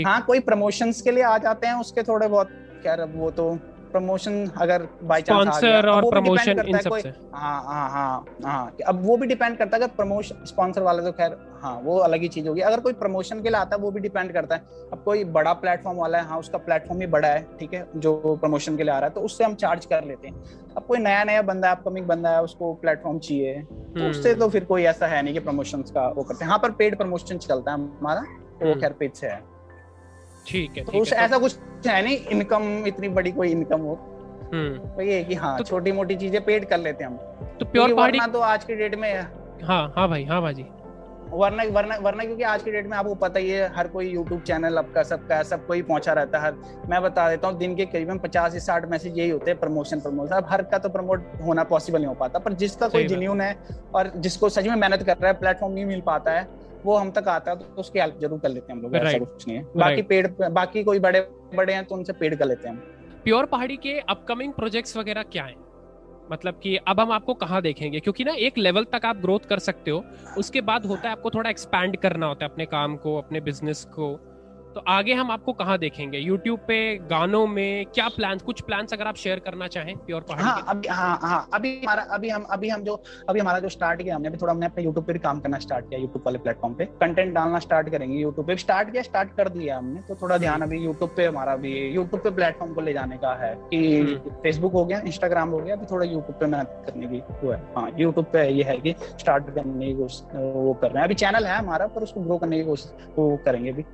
हाँ 0.05 0.21
कोई 0.27 0.39
प्रमोशंस 0.41 1.01
के 1.01 1.11
लिए 1.11 1.23
आ 1.23 1.37
जाते 1.39 1.67
हैं 1.67 1.79
उसके 1.79 2.03
थोड़े 2.03 2.27
बहुत 2.27 2.49
क्या 2.83 2.95
वो 3.15 3.29
तो 3.31 3.53
प्रमोशन 3.91 4.45
अगर 4.61 4.87
बाय 5.03 5.21
चांस 5.21 5.47
आ 5.47 5.59
गया 5.59 5.91
और 5.91 6.09
प्रमोशन 6.11 6.59
इन 6.59 6.77
सबसे। 6.79 7.09
हाँ 7.33 7.61
हाँ 7.65 7.89
हाँ 7.89 8.25
हाँ 8.45 8.75
अब 8.87 9.03
वो 9.05 9.17
भी 9.17 9.27
डिपेंड 9.27 9.57
करता 9.57 9.77
है 9.77 9.83
अगर 9.83 9.93
प्रमोशन 9.95 10.45
स्पॉन्सर 10.45 10.81
वाला 10.81 11.03
तो 11.03 11.11
खैर 11.11 11.37
हाँ 11.63 11.75
वो 11.83 11.97
अलग 11.99 12.21
ही 12.21 12.27
चीज़ 12.27 12.47
होगी। 12.47 12.61
अगर 12.61 12.79
कोई 12.79 12.93
प्रमोशन 12.93 13.41
के 13.41 13.49
लिए 13.49 13.57
आता 13.57 13.75
है 13.75 13.81
वो 13.81 13.91
भी 13.91 13.99
डिपेंड 13.99 14.31
करता 14.33 14.55
है। 14.55 14.89
अब 14.93 15.01
कोई 15.05 15.23
बड़ा 15.33 15.53
प्लेटफॉर्म 15.55 15.97
वाला 15.97 16.17
है 16.17 16.27
हाँ 16.27 16.39
उसका 16.39 16.57
प्लेटफॉर्म 16.59 17.01
ही 17.01 17.07
बड़ा 17.07 17.27
है 17.27 17.45
ठीक 17.59 17.73
है 17.73 17.85
जो 17.97 18.35
प्रमोशन 18.41 18.77
के 18.77 18.83
लिए 18.83 18.93
आ 18.93 18.97
रहा 18.97 19.07
है 19.07 19.13
तो 19.13 19.21
उससे 19.21 19.43
हम 19.43 19.55
चार्ज 19.55 19.85
कर 19.85 20.03
लेते 20.05 20.27
हैं। 20.27 20.35
अब 20.77 20.85
कोई 20.87 20.99
नया 20.99 21.23
नया 21.23 21.41
बंदा 21.41 21.69
है 21.69 21.75
अपकमिंग 21.75 22.07
बंदा 22.07 22.29
है 22.29 22.41
उसको 22.43 22.73
प्लेटफॉर्म 22.73 23.19
चाहिए 23.19 23.61
तो 23.61 23.99
हम्म। 23.99 24.09
उससे 24.09 24.33
तो 24.35 24.49
फिर 24.49 24.65
कोई 24.65 24.83
ऐसा 24.83 25.07
है 25.07 25.21
नहीं 25.23 25.33
कि 25.33 25.39
प्रमोशन 25.39 25.81
का 25.89 26.07
वो 26.09 26.23
करते 26.23 26.45
हैं। 26.45 26.49
हाँ 26.49 26.59
पर 26.59 26.71
पेड 26.73 26.97
प्रमोशन 26.97 27.37
चलता 27.37 27.71
है 27.71 27.77
हमारा 27.77 28.21
तो 28.21 28.65
वो 28.65 28.71
हम्म। 28.71 28.81
खैर 28.81 28.93
पेज 28.99 29.13
से 29.13 29.27
है। 29.27 29.41
ठीक 30.47 30.77
है 30.77 30.83
तो 30.83 30.99
उस 30.99 31.13
ऐसा 31.15 31.37
कुछ 31.37 31.57
है 31.87 32.01
नहीं 32.03 32.17
इनकम 32.31 32.85
इतनी 32.87 33.09
बड़ी 33.09 33.31
कोई 33.31 33.51
इनकम 33.51 33.81
हो। 33.81 33.93
हम्म। 34.53 34.77
तो 34.95 35.01
ये 35.01 35.23
कि 35.23 35.35
हाँ 35.35 35.57
तो, 35.57 35.63
छोटी 35.63 35.91
मोटी 35.91 36.15
चीज़ें 36.15 36.43
पेड 36.45 36.65
कर 36.69 36.79
लेते 36.79 37.03
हैं 37.03 37.11
हम। 37.11 37.17
तो 37.59 37.65
प्योर 37.65 37.93
पहाड़ी 37.95 38.19
तो 38.33 38.39
आज 38.41 38.63
के 38.63 38.75
डेट 38.75 38.95
में 38.95 39.13
हाँ 39.63 39.93
हाँ 39.95 40.07
भाई 40.09 40.23
हाँ 40.25 40.41
भाई 40.41 40.65
वरना 41.33 41.63
वरना 41.71 41.95
वरना 42.01 42.23
क्योंकि 42.23 42.43
आज 42.45 42.63
के 42.63 42.71
डेट 42.71 42.87
में 42.87 42.95
आपको 42.97 43.13
पता 43.17 43.39
ही 43.39 43.49
है 43.49 43.67
हर 43.75 43.87
कोई 43.87 44.07
यूट्यूब 44.07 44.41
चैनल 44.41 44.77
आपका 44.77 45.03
सबका 45.03 45.41
सब 45.43 45.65
कोई 45.67 45.81
पहुँचा 45.81 46.13
रहता 46.13 46.39
है। 46.39 46.51
मैं 46.89 47.01
बता 47.03 47.29
देता 47.29 47.47
हूँ 47.47 47.57
दिन 47.59 47.75
के 47.75 47.85
करीबन 47.85 48.17
पचास 48.19 48.51
से 48.53 48.59
साठ 48.59 48.85
मैसेज 48.89 49.17
यही 49.17 49.29
होते 49.29 49.51
हैं 49.51 49.59
प्रमोशन 49.59 49.99
प्रमोशन 49.99 50.35
अब 50.35 50.47
हर 50.49 50.61
का 50.63 50.77
तो 50.77 50.89
प्रमोट 50.89 51.31
होना 51.41 51.63
पॉसिबल 51.65 51.99
नहीं 51.99 52.07
हो 52.07 52.13
पाता 52.15 52.39
पर 52.39 52.53
जिसका 52.55 52.87
कोई 52.87 53.07
जिन्यून 53.07 53.41
है 53.41 53.55
और 53.95 54.11
जिसको 54.17 54.49
सच 54.49 54.67
में 54.67 54.75
मेहनत 54.75 55.03
कर 55.03 55.17
रहा 55.17 55.27
है 55.27 55.39
प्लेटफॉर्म 55.39 55.73
नहीं 55.73 55.85
मिल 55.85 56.01
पाता 56.05 56.31
है 56.31 56.47
वो 56.85 56.95
हम 56.97 57.11
तक 57.11 57.27
आता 57.29 57.51
है 57.51 57.57
तो 57.57 57.81
उसकी 57.81 57.99
हेल्प 57.99 58.17
ज़रूर 58.21 58.39
कर 58.39 58.49
लेते 58.49 58.71
हैं 58.71 58.77
हम 58.77 58.83
लोग 58.83 58.95
ऐसा 58.95 59.17
कुछ 59.17 59.47
नहीं 59.47 59.57
है। 59.57 59.63
बाकी 59.77 60.01
पेड 60.03 60.33
बाकी 60.51 60.83
कोई 60.83 60.99
बड़े 60.99 61.27
बड़े 61.55 61.73
हैं 61.73 61.85
तो 61.85 61.95
उनसे 61.95 62.13
पेड 62.13 62.37
कर 62.37 62.45
लेते 62.45 62.67
हैं 62.67 62.75
हम। 62.75 62.81
प्योर 63.23 63.45
पहाड़ी 63.47 63.77
के 63.77 63.99
अपकमिंग 64.09 64.53
प्रोजेक्ट्स 64.53 64.97
वगैरह 64.97 65.23
क्या 65.31 65.43
हैं? 65.43 65.55
मतलब 66.31 66.55
कि 66.63 66.75
अब 66.75 66.99
हम 66.99 67.11
आपको 67.11 67.33
कहाँ 67.33 67.61
देखेंगे? 67.61 67.99
क्योंकि 67.99 68.23
ना 68.23 68.33
एक 68.33 68.57
लेवल 68.57 68.83
तक 68.83 69.05
आप 69.05 69.17
ग्रोथ 69.17 69.39
कर 69.39 69.59
सकते 69.59 69.91
हो। 69.91 70.03
उसके 70.37 70.61
बाद 70.61 70.85
होता 70.85 71.07
है 71.07 71.11
आपको 71.11 71.29
थोड़ा 71.29 71.49
एक्सपैंड 71.49 71.97
करना 71.97 72.25
होता 72.25 72.45
है 72.45 72.51
अपने 72.51 72.65
काम 72.65 72.97
को, 72.97 73.17
अपने 73.17 73.39
बिज़नेस 73.39 73.85
को। 73.85 74.19
तो 74.75 74.81
आगे 74.87 75.13
हम 75.13 75.31
आपको 75.31 75.53
कहाँ 75.53 75.77
देखेंगे? 75.77 76.17
यूट्यूब 76.17 76.59
पे 76.59 76.77
गानों 77.09 77.45
में 77.47 77.85
क्या 77.85 78.07
प्लान 78.07 78.37
कुछ 78.45 78.61
प्लान 78.61 78.87
अगर 78.93 79.07
आप 79.07 79.15
शेयर 79.15 79.39
करना 79.39 79.67
चाहें 79.67 79.95
प्योर 79.97 80.21
पहाड़ी 80.21 80.43
हाँ 80.43 80.63
अभी 80.69 80.87
हाँ 80.87 81.19
हाँ 81.21 81.47
अभी 81.53 81.75
हमारा 81.77 82.03
अभी 82.11 82.29
हम 82.29 82.43
अभी 82.51 82.69
हम 82.69 82.81
जो 82.83 82.95
अभी 83.29 83.39
हमारा 83.39 83.59
जो 83.59 83.69
स्टार्ट 83.69 84.01
किया 84.01 84.15
हमने 84.15 84.27
अभी 84.27 84.37
थोड़ा 84.37 84.53
हमने 84.53 84.65
अपने 84.65 84.83
यूट्यूब 84.83 85.05
पे 85.05 85.13
भी 85.13 85.19
काम 85.19 85.39
करना 85.39 85.59
स्टार्ट 85.59 85.89
किया 85.89 85.99
यूट्यूब 85.99 86.23
वाले 86.25 86.39
प्लेटफॉर्म 86.39 86.73
पे। 86.75 86.85
कंटेंट 87.01 87.33
डालना 87.33 87.59
स्टार्ट 87.59 87.89
करेंगे 87.89 88.17
यूट्यूब 88.17 88.47
पे। 88.47 88.55
स्टार्ट 88.57 88.91
किया 88.91 89.03
स्टार्ट 89.03 89.35
कर 89.37 89.49
दिया 89.49 89.77
हमने 89.77 90.01
तो 90.09 90.15
थोड़ा 90.21 90.37
ध्यान 90.37 90.61
अभी 90.61 90.83
यूट्यूब 90.85 91.13
पे 91.17 91.25
हमारा 91.25 91.55
भी 91.57 91.73
यूट्यूब 91.85 92.21
पे 92.23 92.31
प्लेटफॉर्म 92.31 92.73
को 92.73 92.81
ले 92.81 92.93
जाने 92.93 93.17
का 93.17 93.33
है 93.43 93.53
कि 93.65 94.15
फेसबुक 94.43 94.73
हो 94.73 94.85
गया 94.85 95.01
इंस्टाग्राम 95.05 95.49
हो 95.49 95.59
गया 95.59 95.75
अभी 95.75 95.85
थोड़ा 95.85 96.05
यूट्यूब 96.05 96.39
पे 96.39 96.45
मेहनत 96.45 96.83
करने 96.87 97.07
की 97.07 97.19
वो 97.43 97.51
है। 97.51 97.61
हाँ 97.77 97.89
यूट्यूब 97.99 98.25
पे 98.33 98.47
ये 98.49 98.63
है 98.63 98.77
कि 98.77 98.95
स्टार्ट 99.19 99.53
करने 99.55 99.85
की 99.85 99.93
कोशिश 99.93 100.21
वो 100.35 100.73
कर 100.73 100.87
रहे 100.87 100.97
हैं। 100.97 101.05
अभी 101.05 101.15
चैनल 101.15 101.45
है 101.45 101.57
हमारा 101.57 101.87
पर 101.87 102.03
उसको 102.03 102.21
ग्रो 102.21 102.37
करने 102.37 102.57
की 102.57 102.65
कोशिश 102.65 102.93
वो 103.17 103.35
करेंगे 103.45 103.69
अभी 103.69 103.85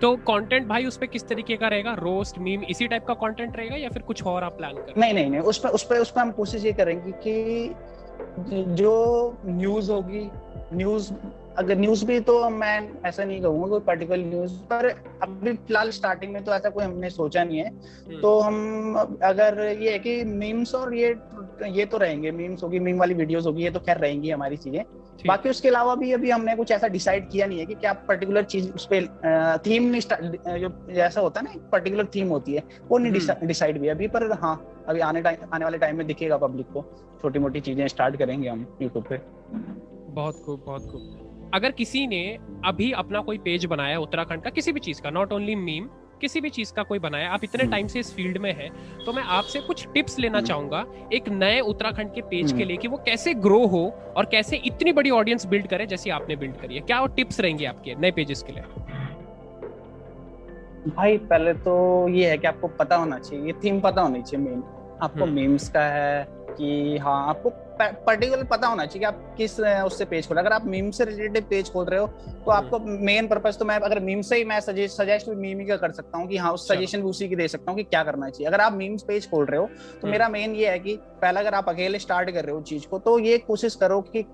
तो 0.00 0.14
कंटेंट 0.28 0.66
भाई 0.66 0.84
उस 0.84 0.96
पर 0.96 1.06
किस 1.06 1.26
तरीके 1.28 1.56
का 1.56 1.68
रहेगा? 1.68 1.92
रोस्ट 1.94 2.38
मीम 2.38 2.62
इसी 2.64 2.86
टाइप 2.88 3.04
का 3.04 3.14
कंटेंट 3.16 3.56
रहेगा 3.56 3.76
या 3.76 3.88
फिर 3.88 4.02
कुछ 4.02 4.22
और 4.26 4.44
आप 4.44 4.56
प्लान 4.56 4.74
कर? 4.74 4.94
नहीं 4.98 5.14
नहीं 5.14 5.30
नहीं 5.30 5.40
उस 5.42 5.58
पर 5.58 5.68
उस 5.68 5.82
पर 5.82 5.98
उस 5.98 6.10
पर 6.10 6.20
हम 6.20 6.30
कोशिश 6.32 6.64
ये 6.64 6.72
करेंगे 6.72 7.12
कि 7.26 7.74
जो 8.74 8.94
न्यूज़ 9.46 9.90
होगी 9.92 10.28
न्यूज़ 10.74 11.12
अगर 11.58 11.76
न्यूज़ 11.78 12.04
भी 12.06 12.18
तो 12.20 12.48
मैं 12.50 13.02
ऐसा 13.06 13.24
नहीं 13.24 13.40
कहूँगा 13.42 13.66
कोई 13.68 13.80
पर्टिकुलर 13.86 14.18
न्यूज़ 14.18 14.52
पर 14.70 14.86
अभी 15.22 15.52
फ़िलहाल 15.52 15.90
स्टार्टिंग 15.90 16.32
में 16.32 16.42
तो 16.44 16.52
ऐसा 16.52 16.68
कोई 16.70 16.84
हमने 16.84 17.10
सोचा 17.10 17.44
नहीं 17.44 17.58
है। 17.58 17.68
हम्म। 17.68 18.20
तो 18.20 18.38
हम 18.40 19.18
अगर 19.22 19.60
ये 19.80 19.92
है 19.92 19.98
कि 19.98 20.22
मीम्स 20.24 20.74
और 20.74 20.94
ये 20.94 21.14
ये 21.70 21.84
तो 21.86 21.98
रहेंगे 21.98 22.30
मीम्स 22.30 22.62
होगी 22.62 22.78
मीम 22.78 22.98
वाली 22.98 23.14
वीडियोस 23.14 23.46
होगी 23.46 23.64
ये 23.64 23.70
तो 23.70 23.80
खैर 23.80 23.98
रहेंगी 23.98 24.30
हमारी 24.30 24.56
चीज़ें। 24.56 24.82
बाकी 25.26 25.48
उसके 25.48 25.68
अलावा 25.68 25.94
भी 25.94 26.12
अभी 26.12 26.30
हमने 26.30 26.54
कुछ 26.56 26.70
ऐसा 26.70 26.88
डिसाइड 26.88 27.30
किया 27.30 27.46
नहीं 27.46 27.58
है 27.58 27.66
कि 27.66 27.74
क्या 27.74 27.92
पर्टिकुलर 28.08 28.44
चीज़ 28.44 28.70
उस 28.72 28.86
पर 28.92 29.06
थीम 29.66 29.92
जो 29.94 30.68
जैसा 30.94 31.20
होता 31.20 31.40
है 31.40 31.46
ना 31.46 31.68
पर्टिकुलर 31.72 32.06
थीम 32.14 32.28
होती 32.28 32.54
है 32.54 32.62
वो 32.88 32.98
नहीं 32.98 33.12
डिसाइड 33.12 33.72
हम्म। 33.72 33.82
भी 33.82 33.88
अभी 33.88 34.08
पर 34.08 34.30
हाँ 34.32 34.56
अभी 34.88 35.00
आने 35.00 35.22
टाइम 35.22 35.54
आने 35.54 35.64
वाले 35.64 35.78
टाइम 35.78 35.96
में 35.96 36.06
दिखेगा 36.06 36.36
पब्लिक 36.36 36.66
को 36.66 36.84
छोटी 37.22 37.38
मोटी 37.38 37.60
चीज़ें 37.60 37.86
स्टार्ट 37.88 38.16
करेंगे 38.16 38.48
हम 38.48 38.66
यूट्यूब 38.82 39.04
पे। 39.04 39.20
बहुत 40.12 40.42
खूब 40.46 40.62
बहुत 40.66 40.90
खूब। 40.92 41.50
अगर 41.54 41.70
किसी 41.70 42.06
ने 42.06 42.22
अभी 42.64 42.90
अपना 42.92 43.20
कोई 43.20 43.38
पेज 43.38 43.64
बनाया 43.66 43.98
उत्तराखंड 44.00 44.42
का 44.42 44.50
किसी 44.50 44.72
भी 44.72 44.80
चीज़ 44.80 45.02
का 45.02 45.10
नॉट 45.10 45.32
ओनली 45.32 45.54
मीम 45.54 45.88
किसी 46.20 46.40
भी 46.40 46.50
चीज़ 46.50 46.72
का 46.72 46.82
कोई 46.82 46.98
बनाया 46.98 47.30
आप 47.30 47.44
इतने 47.44 47.64
टाइम 47.66 47.86
से 47.86 48.00
इस 48.00 48.14
फ़ील्ड 48.14 48.38
में 48.38 48.52
है 48.52 48.68
तो 49.04 49.12
मैं 49.12 49.22
आपसे 49.32 49.60
कुछ 49.62 49.86
टिप्स 49.94 50.18
लेना 50.18 50.38
हम्म। 50.38 50.46
चाहूँगा 50.46 50.84
एक 51.12 51.28
नए 51.30 51.60
उत्तराखंड 51.62 52.14
के 52.14 52.20
पेज 52.22 52.46
के 52.46 52.52
हम्म। 52.52 52.66
लिए 52.66 52.76
कि 52.76 52.88
वो 52.88 52.96
कैसे 53.06 53.34
ग्रो 53.40 53.64
हो 53.66 53.84
और 54.16 54.24
कैसे 54.26 54.56
इतनी 54.66 54.92
बड़ी 54.92 55.10
ऑडियंस 55.12 55.46
बिल्ड 55.46 55.66
करे 55.66 55.86
जैसे 55.86 56.10
आपने 56.10 56.36
बिल्ड 56.36 56.56
करी 56.56 56.74
है 56.74 56.80
क्या 56.82 57.00
वो 57.00 57.06
टिप्स 57.14 57.40
रहेंगे 57.40 57.66
आपके 57.66 57.94
नए 57.96 58.10
पेजेस 58.12 58.42
के 58.42 58.52
लिए 58.52 58.98
भाई 60.88 61.16
पहले 61.20 61.52
तो 61.60 61.72
ये 62.08 62.28
है 62.30 62.36
कि 62.38 62.46
आपको 62.46 62.68
पता 62.76 62.96
होना 62.96 63.18
चाहिए 63.18 63.46
ये 63.46 63.52
थीम 63.64 63.80
पता 63.80 64.02
होनी 64.02 64.22
चाहिए 64.22 64.46
मेन 64.46 64.62
आपको 65.02 65.26
मीम्स 65.28 65.64
हम्म। 65.64 65.72
का 65.72 65.82
है 65.88 66.39
कि 66.50 66.98
हाँ 66.98 67.28
आपको 67.28 67.50
पर्टिकुलर 67.80 68.44
पता 68.44 68.66
होना 68.66 68.84
चाहिए 68.86 69.00
कि 69.00 69.04
आप 69.06 69.34
किस 69.36 69.58
उससे 69.60 70.04
पेज 70.04 70.28
खोल 70.28 70.36
अगर 70.36 70.52
आप 70.52 70.66
मीम 70.66 70.90
से 70.90 71.04
रिलेटेड 71.04 71.44
पेज 71.44 71.70
खोल 71.72 71.84
रहे 71.86 72.00
हो 72.00 72.06
तो 72.44 72.50
आपको 72.50 72.78
मेन 73.04 73.28
पर्पज 73.28 73.58
तो 73.58 73.64
मैं 73.64 73.78
अगर 73.80 74.00
मीम 74.00 74.20
से 74.20 74.36
ही 74.36 74.44
मैं 74.44 74.60
सजेस्ट 74.60 74.96
सजेस्ट 74.96 75.28
मीम 75.28 75.60
ही 75.60 75.66
का 75.66 75.76
कर 75.76 75.92
सकता 75.92 76.18
हूँ 76.18 76.28
कि 76.28 76.36
हाँ 76.36 76.52
उस 76.52 76.68
सजेशन। 76.68 77.02
भी 77.02 77.08
उसी 77.08 77.28
की 77.28 77.36
दे 77.36 77.48
सकता 77.48 77.70
हूँ 77.70 77.78
कि 77.78 77.84
क्या 77.84 78.02
करना 78.02 78.28
चाहिए 78.30 78.48
अगर 78.48 78.60
आप 78.60 78.72
मीम्स 78.72 79.02
पेज 79.02 79.30
खोल 79.30 79.46
रहे 79.46 79.60
हो 79.60 79.66
तो 79.66 79.98
हम्म। 79.98 80.10
मेरा 80.10 80.28
मेन 80.28 80.54
ये 80.54 80.70
है 80.70 80.78
कि 80.78 80.96
पहला 81.22 81.40
अगर 81.40 81.54
आप 81.54 81.68
अकेले 81.68 81.98
स्टार्ट 81.98 82.30
कर 82.30 82.44
रहे 82.44 82.54
हो 82.54 82.60
चीज़ 82.62 82.86
को 82.86 82.98
तो 82.98 83.18
ये 83.18 83.38
कोशिश 83.38 83.74
करो 83.74 84.00
कि 84.00 84.24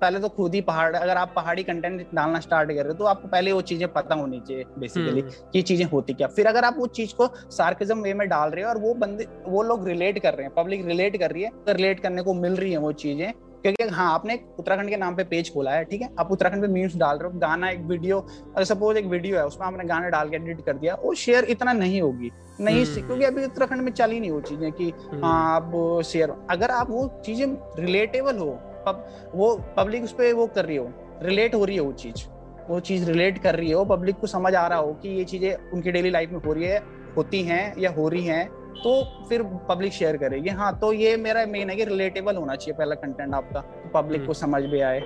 पहले 0.00 0.20
तो 0.20 0.28
खुद 0.30 0.54
ही 0.54 0.60
पहाड़ 0.62 0.94
अगर 0.96 1.16
आप 1.16 1.32
पहाड़ी 1.36 1.62
कंटेंट 1.62 2.06
डालना 2.14 2.40
स्टार्ट 2.40 2.68
कर 2.68 2.74
रहे 2.76 2.88
हो 2.88 2.94
तो 2.94 3.04
आपको 3.06 3.28
पहले 3.28 3.52
वो 3.52 3.60
चीज़ें 3.62 3.86
पता 3.92 4.14
होनी 4.14 4.40
चाहिए 4.40 4.64
बेसिकली 4.78 5.20
हम्म। 5.20 5.50
कि 5.52 5.62
चीज़ें 5.62 5.84
होती 5.86 6.14
क्या 6.14 6.28
फिर 6.30 6.46
अगर 6.46 6.64
आप 6.64 6.78
उस 6.78 6.90
चीज़ 6.92 7.14
को 7.14 7.28
सार्किज्म 7.52 8.00
वे 8.00 8.14
में 8.14 8.28
डाल 8.28 8.50
रहे 8.50 8.64
हो 8.64 8.70
और 8.70 8.78
वो 8.78 8.94
बंदे 8.96 9.26
वो 9.48 9.62
लोग 9.64 9.88
रिलेट 9.88 10.18
कर 10.18 10.34
रहे 10.34 10.46
हैं 10.46 10.54
पब्लिक 10.54 10.86
रिलेट 10.86 11.16
कर 11.16 11.30
रही 11.30 11.42
है 11.42 11.50
तो 11.58 11.72
रिलेट 11.72 12.00
करने 12.00 12.22
को 12.22 12.34
मिल 12.36 12.56
रही 12.56 12.72
है 12.72 12.78
वो 12.78 12.92
चीज़ें 12.94 13.32
क्योंकि 13.64 13.84
हाँ 13.86 14.12
आपने 14.12 14.38
उत्तराखंड 14.58 14.90
के 14.90 14.96
नाम 14.96 15.14
पे 15.14 15.24
पेज 15.26 15.52
खोला 15.52 15.70
है 15.70 15.84
ठीक 15.84 16.02
है 16.02 16.08
आप 16.18 16.30
उत्तराखंड 16.32 16.62
पे 16.62 16.68
मीम्स 16.68 16.96
डाल 16.96 17.18
रहे 17.18 17.32
हो 17.32 17.38
गाना 17.38 17.70
एक 17.70 17.80
वीडियो 17.84 18.18
अगर 18.20 18.64
सपोज़ 18.64 18.98
एक 18.98 19.06
वीडियो 19.06 19.36
है 19.36 19.44
उसमें 19.46 19.66
आपने 19.66 19.84
गाना 19.84 20.08
डाल 20.08 20.28
के 20.30 20.36
एडिट 20.36 20.64
कर 20.66 20.76
दिया 20.76 20.94
वो 20.96 21.14
शेयर 21.16 21.44
इतना 21.46 21.72
नहीं 21.74 22.00
होगी 22.02 22.30
नहीं 22.60 22.84
हम्म। 22.84 23.06
क्योंकि 23.06 23.24
अभी 23.24 23.44
उत्तराखंड 23.44 23.82
में 23.82 23.92
चल 23.92 24.10
ही 24.10 24.20
नहीं 24.20 24.30
वो 24.30 24.40
चीज़ें 24.42 24.70
कि 24.72 24.92
हम्म। 25.02 25.24
हाँ 25.24 25.54
आप 25.54 26.02
शेयर 26.04 26.34
अगर 26.50 26.70
आप 26.70 26.90
वो 26.90 27.06
चीज़ें 27.24 27.46
रिलेटेबल 27.78 28.38
हो 28.38 28.50
पब, 28.88 29.30
वो 29.34 29.54
पब्लिक 29.76 30.04
उस 30.04 30.12
पर 30.12 30.32
वो 30.32 30.46
कर 30.46 30.64
रही 30.64 30.76
हो 30.76 30.90
रिलेट 31.22 31.54
हो 31.54 31.64
रही 31.64 31.76
है 31.76 31.82
वो 31.82 31.92
चीज़ 31.94 32.26
वो 32.68 32.78
चीज़ 32.80 33.10
रिलेट 33.10 33.38
कर 33.38 33.56
रही 33.56 33.70
हो 33.70 33.84
पब्लिक 33.86 34.16
को 34.16 34.26
समझ 34.26 34.54
आ 34.54 34.66
रहा 34.66 34.78
हो 34.78 34.92
कि 34.92 35.08
ये 35.08 35.24
चीज़ें 35.24 35.70
उनकी 35.72 35.92
डेली 35.92 36.10
लाइफ 36.10 36.30
में 36.30 36.40
हो 36.40 36.52
रही 36.52 36.64
है 36.64 36.82
होती 37.16 37.42
हैं 37.42 37.74
या 37.78 37.90
हो 37.90 38.08
रही 38.08 38.24
हैं 38.24 38.46
तो 38.74 38.92
फिर 39.28 39.42
पब्लिक 39.68 39.92
शेयर 39.92 40.16
करेगी 40.16 40.48
हाँ 40.50 40.78
तो 40.78 40.92
ये 40.92 41.16
मेरा 41.16 41.44
मेन 41.46 41.70
है 41.70 41.76
कि 41.76 41.84
रिलेटेबल 41.84 42.36
होना 42.36 42.54
चाहिए 42.54 42.76
पहला 42.78 42.94
कंटेंट 42.94 43.34
आपका 43.34 43.60
तो 43.60 43.88
पब्लिक 43.94 44.20
को 44.20 44.24
हम्म। 44.24 44.32
समझ 44.34 44.62
भी 44.64 44.80
आए 44.80 45.00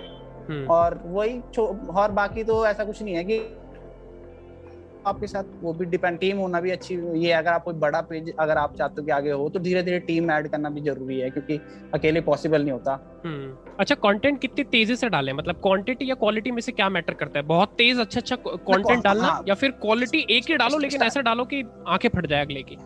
हम्म। 0.49 0.67
और 0.67 1.01
वही 1.07 1.39
और 1.93 2.11
बाकी 2.13 2.45
तो 2.45 2.65
ऐसा 2.67 2.85
कुछ 2.85 3.03
नहीं 3.03 3.15
है 3.15 3.25
कि 3.25 3.39
आपके 5.07 5.27
साथ 5.27 5.45
वो 5.63 5.73
भी 5.73 5.85
डिपेंड 5.85 6.19
टीम 6.19 6.37
होना 6.37 6.61
भी 6.61 6.71
अच्छी 6.71 6.95
ये 7.25 7.33
अगर 7.33 7.53
आप 7.53 7.63
कोई 7.63 7.75
बड़ा 7.75 8.01
पेज 8.01 8.33
अगर 8.39 8.57
आप 8.57 8.75
चाहते 8.79 9.01
हो 9.01 9.05
कि 9.05 9.13
आगे 9.13 9.31
हो 9.31 9.49
तो 9.49 9.59
धीरे 9.59 9.83
धीरे 9.83 9.99
टीम 9.99 10.31
ऐड 10.31 10.49
करना 10.49 10.71
भी 10.71 10.81
ज़रूरी 10.81 11.19
है 11.21 11.31
क्योंकि 11.31 11.59
अकेले 11.95 12.21
पॉसिबल 12.21 12.63
नहीं 12.63 12.73
होता। 12.73 12.99
हम्म। 13.25 13.75
अच्छा 13.81 13.95
कंटेंट 13.95 14.41
कितनी 14.41 14.65
तेज़ी 14.65 14.97
से 14.97 15.09
डालें? 15.09 15.33
मतलब 15.33 15.55
क्वांटिटी 15.55 16.11
या 16.11 16.15
क्वालिटी 16.15 16.51
में 16.51 16.61
से 16.61 16.73
क्या 16.73 16.89
मैटर 16.89 17.15
करता 17.15 17.39
है? 17.39 17.47
बहुत 17.47 17.75
तेज 17.79 17.99
अच्छा 17.99 18.21
अच्छा 18.21 18.37
कंटेंट 18.47 19.05
डालना 19.05 19.27
हाँ, 19.29 19.43
या 19.49 19.55
फिर 19.55 19.71
क्वालिटी 19.71 20.27
एक 20.31 20.45
ही 20.49 20.57
डालो 20.57 20.79
लेकिन 20.79 21.03
ऐसा 21.03 21.21
डालो 21.21 21.45
कि 21.45 21.63
आँखें 21.89 22.09
फट 22.09 22.27
जाए 22.27 22.45
अगले 22.45 22.63
की? 22.63 22.77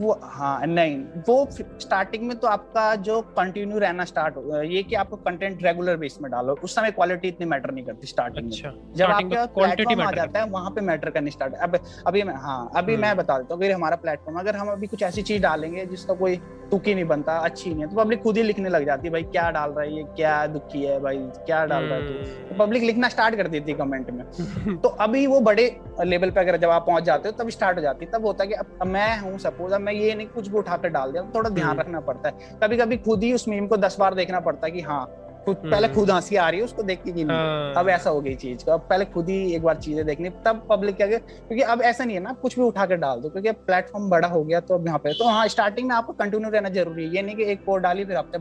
वो 0.00 0.18
हाँ 0.22 0.66
नहीं 0.66 0.98
वो 1.28 1.48
स्टार्टिंग 1.52 2.22
में 2.22 2.36
तो 2.38 2.48
आपका 2.48 2.94
जो 2.94 3.20
कंटिन्यू 3.38 3.78
रहना 3.78 4.04
स्टार्ट 4.04 4.36
हो 4.36 4.62
ये 4.62 4.82
कि 4.82 4.94
आपको 4.94 5.16
कंटेंट 5.16 5.62
रेगुलर 5.62 5.96
बेस 5.96 6.18
में 6.22 6.30
डालो 6.32 6.56
उस 6.64 6.74
समय 6.74 6.90
क्वालिटी 6.90 7.28
इतनी 7.28 7.46
मैटर 7.46 7.70
नहीं 7.70 7.84
करती 7.84 8.06
स्टार्टिंग 8.06 8.46
अच्छा, 8.46 8.70
में 8.70 8.94
जब 8.94 9.04
आपका 9.04 9.44
प्लेटफॉर्म 9.46 10.02
आ 10.02 10.10
जाता 10.10 10.40
है 10.40 10.46
वहाँ 10.46 10.70
पे 10.70 10.80
मैटर 10.80 11.10
करनी 11.10 11.30
स्टार्ट 11.30 11.54
अब 11.54 11.78
अभी 12.06 12.22
मैं 12.22 12.34
हाँ 12.34 12.70
अभी 12.76 12.96
मैं 12.96 13.08
हम्म। 13.08 13.22
बता 13.22 13.38
देता 13.38 13.54
हूँ 13.54 13.72
हमारा 13.72 13.96
प्लेटफॉर्म 13.96 14.38
अगर 14.38 14.56
हम 14.56 14.68
अभी 14.68 14.86
कुछ 14.86 15.02
ऐसी 15.02 15.22
चीज़ 15.22 15.42
डालेंगे 15.42 15.86
जिसका 15.86 16.14
कोई 16.14 16.40
तुकी 16.70 16.94
नहीं 16.94 17.04
बनता 17.04 17.36
अच्छी 17.38 17.70
नहीं 17.70 17.80
है 17.80 17.88
तो 17.90 17.96
पब्लिक 17.96 18.22
खुद 18.22 18.36
ही 18.36 18.42
लिखने 18.42 18.68
लग 18.68 18.84
जाती 18.86 19.06
है 19.06 19.12
भाई 19.12 19.22
क्या 19.22 19.50
डाल 19.50 19.70
रहा 19.70 19.84
है 19.84 19.96
ये? 19.96 20.02
क्या 20.02 20.46
दुखी 20.46 20.82
है 20.82 21.00
भाई? 21.00 21.18
क्या 21.46 21.64
डाल 21.66 21.84
रहा 21.84 21.98
है 21.98 22.06
तो? 22.06 22.54
पब्लिक 22.58 22.82
हम्म। 22.82 22.86
लिखना 22.86 23.08
स्टार्ट 23.08 23.34
कर 23.34 23.48
देती 23.48 23.72
है 23.72 23.78
कमेंट 23.78 24.10
में। 24.10 24.78
तो 24.82 24.88
अभी 24.88 25.26
वो 25.26 25.40
बड़े 25.40 25.64
लेवल 26.04 26.30
पे 26.30 26.40
अगर 26.40 26.56
जब 26.56 26.70
आप 26.70 26.86
पहुँच 26.86 27.04
जाते 27.04 27.28
हो 27.28 27.42
तब 27.42 27.50
स्टार्ट 27.50 27.76
हो 27.76 27.82
जाती 27.82 28.04
है 28.04 28.10
तब 28.10 28.26
होता 28.26 28.44
है 28.44 28.48
कि 28.48 28.54
अब 28.54 28.86
मैं 28.86 29.18
हूँ 29.20 29.38
सपोज़ 29.38 29.74
अब 29.74 29.80
मैं 29.88 29.94
ये 29.94 30.14
नहीं 30.14 30.26
कुछ 30.28 30.48
भी 30.48 30.58
उठाकर 30.58 30.88
डाल 30.90 31.12
दिया 31.12 31.22
थोड़ा 31.34 31.50
ध्यान 31.50 31.68
हम्म। 31.68 31.80
रखना 31.80 32.00
पड़ता 32.02 32.28
है 32.28 32.58
कभी 32.62 32.76
कभी 32.76 32.96
खुद 33.02 33.22
ही 33.22 33.32
उस 33.32 33.48
मीम 33.48 33.66
को 33.66 33.76
दस 33.78 33.96
बार 34.00 34.14
देखना 34.14 34.40
पड़ता 34.42 34.66
है 34.66 34.72
कि 34.72 34.80
हाँ 34.82 35.04
खुद 35.44 35.56
पहले 35.56 35.86
हम्म। 35.86 35.94
खुद 35.94 36.10
हँसी 36.10 36.36
आ 36.36 36.48
रही 36.48 36.60
है 36.60 36.64
उसको 36.64 36.82
देख 36.82 37.02
के 37.02 37.12
नहीं 37.12 37.24
हाँ। 37.26 37.74
अब 37.74 37.88
ऐसा 37.88 38.10
हो 38.10 38.20
गई 38.20 38.34
चीज़ 38.36 38.68
अब 38.70 38.86
पहले 38.90 39.04
खुद 39.06 39.28
ही 39.28 39.38
एक 39.54 39.62
बार 39.62 39.76
चीज़ें 39.78 40.04
देखनी 40.06 40.30
तब 40.46 40.66
पब्लिक 40.70 40.96
क्या 40.96 41.06
क्योंकि 41.08 41.60
अब 41.64 41.82
ऐसा 41.82 42.04
नहीं 42.04 42.16
है 42.16 42.22
ना 42.22 42.32
कुछ 42.42 42.58
भी 42.58 42.64
उठा 42.64 42.86
कर 42.86 42.96
डाल 42.98 43.20
दो 43.20 43.28
क्योंकि 43.30 43.52
प्लेटफॉर्म 43.64 44.10
बड़ा 44.10 44.28
हो 44.28 44.44
गया 44.44 44.60
तो 44.62 44.74
अब 44.74 44.86
यहाँ 44.86 44.98
पे 44.98 45.12
तो 45.14 45.28
हाँ 45.28 45.46
स्टार्टिंग 45.48 45.88
में 45.88 45.94
आपको 45.96 46.12
कंटिन्यू 46.14 46.50
रहना 46.50 46.68
ज़रूरी 46.70 47.04
है 47.04 47.14
ये 47.14 47.22
नहीं 47.22 47.36
कि 47.36 47.50
एक 47.52 47.64
पोस्ट 47.64 47.82
डाली 47.82 48.04
फिर 48.04 48.16
हफ़्ते 48.16 48.38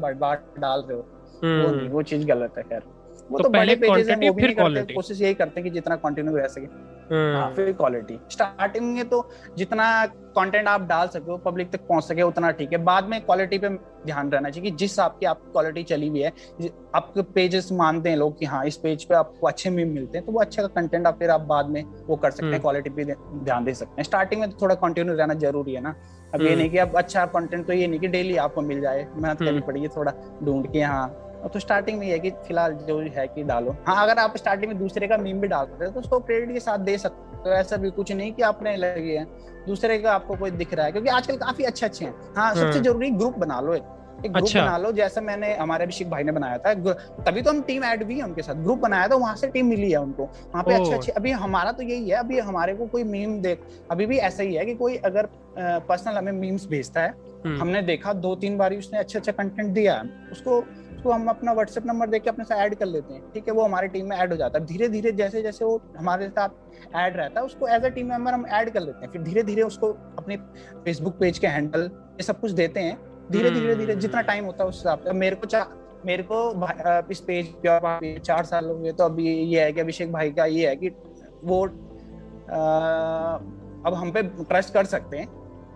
डाल 0.59 0.81
रहे 0.81 0.93
हो 0.93 1.01
वो 1.43 1.47
हम्म। 1.47 1.75
नहीं 1.75 1.89
वो 1.89 2.01
चीज़ 2.03 2.27
गलत 2.27 2.53
है 2.57 2.63
खैर 2.63 2.81
वो 3.31 3.37
तो, 3.37 3.43
तो 3.43 3.49
पेजेस 3.49 4.09
हैं 4.09 4.17
वो 4.17 4.33
भी 4.33 4.43
नहीं 4.43 4.55
करते 4.55 4.93
कोशिश 4.93 5.21
यही 5.21 5.33
करते 5.33 5.59
हैं 5.59 5.63
कि 5.63 5.75
जितना 5.75 5.95
कंटिन्यू 5.95 6.35
रह 6.37 6.47
सके। 6.47 6.65
हाँ। 6.65 7.43
हम्म। 7.43 7.55
फिर 7.55 7.71
क्वालिटी 7.73 8.19
स्टार्टिंग 8.31 8.85
में 8.95 9.07
तो 9.09 9.29
जितना 9.57 10.05
कंटेंट 10.37 10.67
आप 10.67 10.81
डाल 10.87 11.07
सके 11.07 11.31
हो 11.31 11.37
पब्लिक 11.37 11.71
तक 11.71 11.81
पहुँच 11.87 12.03
सके 12.03 12.21
उतना 12.21 12.51
ठीक 12.51 12.71
है। 12.71 12.77
बाद 12.83 13.07
में 13.09 13.19
क्वालिटी 13.21 13.57
पे 13.57 13.69
ध्यान 13.69 14.29
रहना 14.31 14.49
चाहिए 14.49 14.69
कि 14.71 14.77
जिस 14.77 14.99
आपकी 14.99 15.25
आपकी 15.25 15.51
क्वालिटी 15.51 15.83
चली 15.83 16.07
हुई 16.07 16.21
है 16.21 16.31
आपके 16.95 17.21
पेजेस 17.33 17.71
मानते 17.71 18.09
हैं 18.09 18.17
लोग 18.17 18.37
कि 18.39 18.45
हाँ 18.45 18.65
इस 18.65 18.77
पेज 18.77 19.03
पे 19.03 19.15
आपको 19.15 19.47
अच्छे 19.47 19.69
मीम 19.69 19.93
मिलते 19.93 20.17
हैं 20.17 20.25
तो 20.25 20.31
वो 20.31 20.39
अच्छा 20.39 20.67
कंटेंट 20.67 21.07
आप 21.07 21.19
फिर 21.19 21.29
आप 21.29 21.41
बाद 21.47 21.69
में 21.69 21.83
वो 22.07 22.15
कर 22.15 22.31
सकते 22.31 22.47
हैं 22.47 22.61
क्वालिटी 22.61 22.89
हम्म। 22.89 23.05
पे 23.05 23.43
ध्यान 23.45 23.65
दे 23.65 23.73
सकते 23.73 23.93
हैं। 23.97 24.03
स्टार्टिंग 24.03 24.41
में 24.41 24.49
तो 24.51 24.57
थोड़ा 24.61 24.75
कंटिन्यू 24.75 25.15
रहना 25.15 25.33
ज़रूरी 25.35 25.73
है 25.73 25.81
ना। 25.81 25.95
अब 26.33 26.41
ये 26.41 26.47
हम्म। 26.49 26.59
नहीं 26.59 26.69
कि 26.69 26.77
अब 26.77 26.97
अच्छा 26.97 27.25
कंटेंट 27.25 27.65
तो 27.67 27.73
ये 27.73 27.87
नहीं 27.87 27.99
कि 27.99 28.07
डेली 28.07 28.35
आपको 28.37 28.61
मिल 28.61 28.81
जाए 28.81 29.07
मेहनत 29.15 29.39
करनी 29.39 29.61
पड़ेगी 29.61 29.87
थोड़ा 29.87 30.13
ढूंढ 30.43 30.71
के 30.71 30.81
हाँ। 30.81 31.07
तो 31.47 31.59
स्टार्टिंग 31.59 31.99
में 31.99 32.07
ये 32.07 32.19
कि 32.19 32.29
फ़िलहाल 32.47 32.73
जो 32.87 32.99
है 33.17 33.27
कि 33.27 33.43
डालो। 33.43 33.75
हाँ 33.87 34.03
अगर 34.03 34.19
आप 34.19 34.37
स्टार्टिंग 34.37 34.71
में 34.71 34.79
दूसरे 34.79 35.07
का 35.07 35.17
मीम 35.17 35.39
भी 35.41 35.47
डाल 35.47 35.65
रहे 35.65 35.85
हो 35.85 35.93
तो 35.93 35.99
उसको 35.99 36.19
क्रेडिट 36.19 36.53
के 36.53 36.59
साथ 36.59 36.79
दे 36.81 36.97
सकते 36.97 37.43
तो 37.43 37.53
ऐसा 37.53 37.77
भी 37.77 37.89
कुछ 37.91 38.11
नहीं 38.11 38.31
कि 38.33 38.41
आपने 38.43 38.75
लगे 38.77 39.17
हैं 39.17 39.27
दूसरे 39.67 39.97
का 39.99 40.13
आपको 40.13 40.35
कोई 40.35 40.51
दिख 40.53 40.73
रहा 40.73 40.85
है 40.85 40.91
क्योंकि 40.91 41.09
आजकल 41.09 41.37
काफ़ी 41.37 41.63
अच्छे 41.63 41.85
अच्छे 41.85 42.05
हैं 42.05 42.13
हाँ 42.35 42.53
सबसे 42.55 42.65
हाँ। 42.65 42.83
ज़रूरी 42.83 43.09
ग्रुप 43.11 43.37
बना 43.37 43.59
लो 43.61 43.73
एक। 43.73 43.83
एक 44.25 44.31
ग्रुप 44.31 44.45
अच्छा। 44.45 44.61
बना 44.61 44.77
लो 44.77 44.91
जैसा 44.91 45.21
मैंने 45.21 45.53
हमारे 45.55 45.83
अभिषेक 45.83 46.09
भाई 46.09 46.23
ने 46.23 46.31
बनाया 46.31 46.57
था 46.57 46.73
तभी 47.23 47.41
तो 47.41 47.49
हम 47.49 47.61
टीम 47.61 47.83
ऐड 47.83 48.03
भी 48.03 48.17
है 48.17 48.23
उनके 48.23 48.41
साथ। 48.41 48.63
ग्रुप 48.63 48.79
बनाया 48.79 49.07
था 49.07 49.15
वहाँ 49.15 49.35
से 49.35 49.47
टीम 49.47 49.65
मिली 49.65 49.91
है 49.91 49.97
उनको। 49.97 50.23
वहाँ 50.23 50.63
पे 50.63 50.73
अच्छे 50.73 50.93
अच्छे 50.93 51.11
अभी 51.11 51.31
हमारा 51.43 51.71
तो 51.71 51.83
यही 51.83 52.09
है 52.09 52.15
अभी 52.15 52.39
हमारे 52.39 52.73
को 52.75 52.85
कोई 52.87 53.03
मीम 53.03 53.39
देख 53.41 53.61
अभी 53.91 54.05
भी 54.05 54.17
ऐसा 54.29 54.43
ही 54.43 54.55
है 54.55 54.65
कि 54.65 54.75
कोई 54.75 54.95
अगर 55.05 55.29
पर्सनल 55.59 56.17
हमें 56.17 56.31
मीम्स 56.31 56.67
भेजता 56.67 57.01
है 57.01 57.13
हम्म। 57.45 57.61
हमने 57.61 57.81
देखा 57.81 58.13
दो 58.15 58.35
तीन 58.35 58.57
बार 58.57 58.73
उसने 58.75 58.99
अच्छा 58.99 59.19
अच्छा 59.19 59.31
कंटेंट 59.33 59.69
दिया 59.73 59.95
है 59.95 60.29
उसको 60.31 60.59
उसको 61.07 61.13
हम 61.13 61.27
अपना 61.29 61.51
व्हाट्सएप 61.53 61.85
नंबर 61.85 62.07
देके 62.09 62.29
अपने 62.29 62.43
साथ 62.45 62.57
ऐड 62.57 62.75
कर 62.75 62.85
लेते 62.85 63.13
हैं। 63.13 63.21
ठीक 63.33 63.47
है 63.47 63.53
वो 63.53 63.63
हमारी 63.63 63.87
टीम 63.87 64.09
में 64.09 64.15
ऐड 64.17 64.31
हो 64.31 64.37
जाता 64.37 64.59
है। 64.59 64.65
धीरे 64.65 64.87
धीरे 64.89 65.11
जैसे 65.13 65.41
जैसे 65.41 65.65
वो 65.65 65.81
हमारे 65.97 66.27
साथ 66.29 66.49
ऐड 66.95 67.17
रहता 67.17 67.39
है 67.39 67.45
उसको 67.45 67.67
एज 67.67 67.85
अ 67.85 67.89
टीम 67.89 68.09
मेंबर 68.09 68.33
हम 68.33 68.45
ऐड 68.51 68.69
कर 68.69 68.81
लेते 68.81 69.05
हैं। 69.05 69.11
फिर 69.11 69.21
धीरे 69.21 69.43
धीरे 69.43 69.61
उसको 69.63 69.91
अपने 70.19 70.37
फेसबुक 70.85 71.17
पेज 71.19 71.39
के 71.39 71.47
हैंडल 71.47 71.81
ये 71.81 72.23
सब 72.23 72.39
कुछ 72.39 72.51
देते 72.51 72.79
हैं। 72.79 72.97
धीरे 73.31 73.51
धीरे 73.51 73.75
धीरे 73.75 73.95
जितना 73.97 74.21
टाइम 74.23 74.45
होता 74.45 74.63
है 74.63 74.69
उस 74.69 74.77
हिसाब 74.77 74.99
से। 74.99 75.13
मेरे 75.13 75.35
को 75.35 75.47
मेरे 76.05 76.23
को 76.23 76.37
इस 77.11 77.19
पेज 77.21 77.47
पे 77.65 78.17
चार 78.19 78.43
साल 78.45 78.65
हो 78.65 78.75
गए 78.75 78.91
तो 78.91 79.03
अभी 79.03 79.25
ये 79.25 79.63
है 79.63 79.71
कि 79.73 79.81
अभिषेक 79.81 80.11
भाई 80.11 80.31
का 80.31 80.45
ये 80.47 80.67
है 80.67 80.75
कि 80.75 80.89
वो 81.43 81.63
अब 83.83 83.93
हम 83.95 84.11
पे 84.11 84.21
ट्रस्ट 84.23 84.73
कर 84.73 84.85
सकते 84.87 85.17
हैं। 85.17 85.27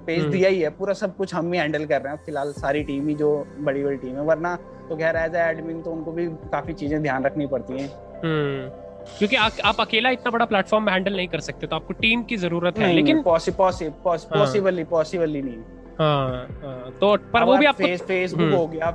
पेज 0.01 0.19
हम्म। 0.19 0.31
दिया 0.31 0.49
ही 0.49 0.59
है 0.61 0.69
पूरा 0.71 0.93
सब 0.95 1.15
कुछ 1.15 1.33
हम 1.33 1.51
ही 1.53 1.59
हैंडल 1.59 1.85
कर 1.85 2.01
रहे 2.01 2.13
हैं 2.13 2.19
फ़िलहाल 2.25 2.51
सारी 2.53 2.83
टीम 2.83 3.07
ही 3.07 3.15
जो 3.15 3.31
बड़ी 3.59 3.83
बड़ी 3.83 3.97
टीम 3.97 4.15
है 4.15 4.23
वरना 4.25 4.55
तो 4.89 4.95
खैर 4.97 5.15
एज 5.15 5.35
एडमिन 5.37 5.81
तो 5.81 5.91
उनको 5.91 6.11
भी 6.11 6.27
काफ़ी 6.51 6.73
चीज़ें 6.75 7.01
ध्यान 7.01 7.25
रखनी 7.25 7.47
पड़ती 7.47 7.73
हैं 7.73 7.89
हम्म। 8.23 8.89
क्योंकि 9.09 9.35
आ, 9.35 9.49
आप 9.63 9.79
अकेला 9.79 10.09
इतना 10.11 10.31
बड़ा 10.31 10.45
प्लेटफॉर्म 10.45 10.89
हैंडल 10.89 11.15
नहीं 11.15 11.27
कर 11.27 11.39
सकते 11.41 11.67
तो 11.67 11.75
आपको 11.75 11.93
टीम 11.95 12.23
की 12.23 12.37
ज़रूरत 12.37 12.77
है 12.77 12.93
लेकिन 12.93 13.21
पॉसिबल 13.23 14.83
पॉसिबल 14.85 15.35
ही 15.35 15.41
नहीं 15.41 15.61
हाँ, 15.99 16.47
हाँ, 16.63 16.91
तो 17.01 17.15
पर 17.33 17.43
वो 17.43 17.57
भी 17.57 17.65
आपको 17.65 17.95
फेसबुक 18.05 18.41
हम्म। 18.41 18.55
हो 18.55 18.67
गया 18.67 18.91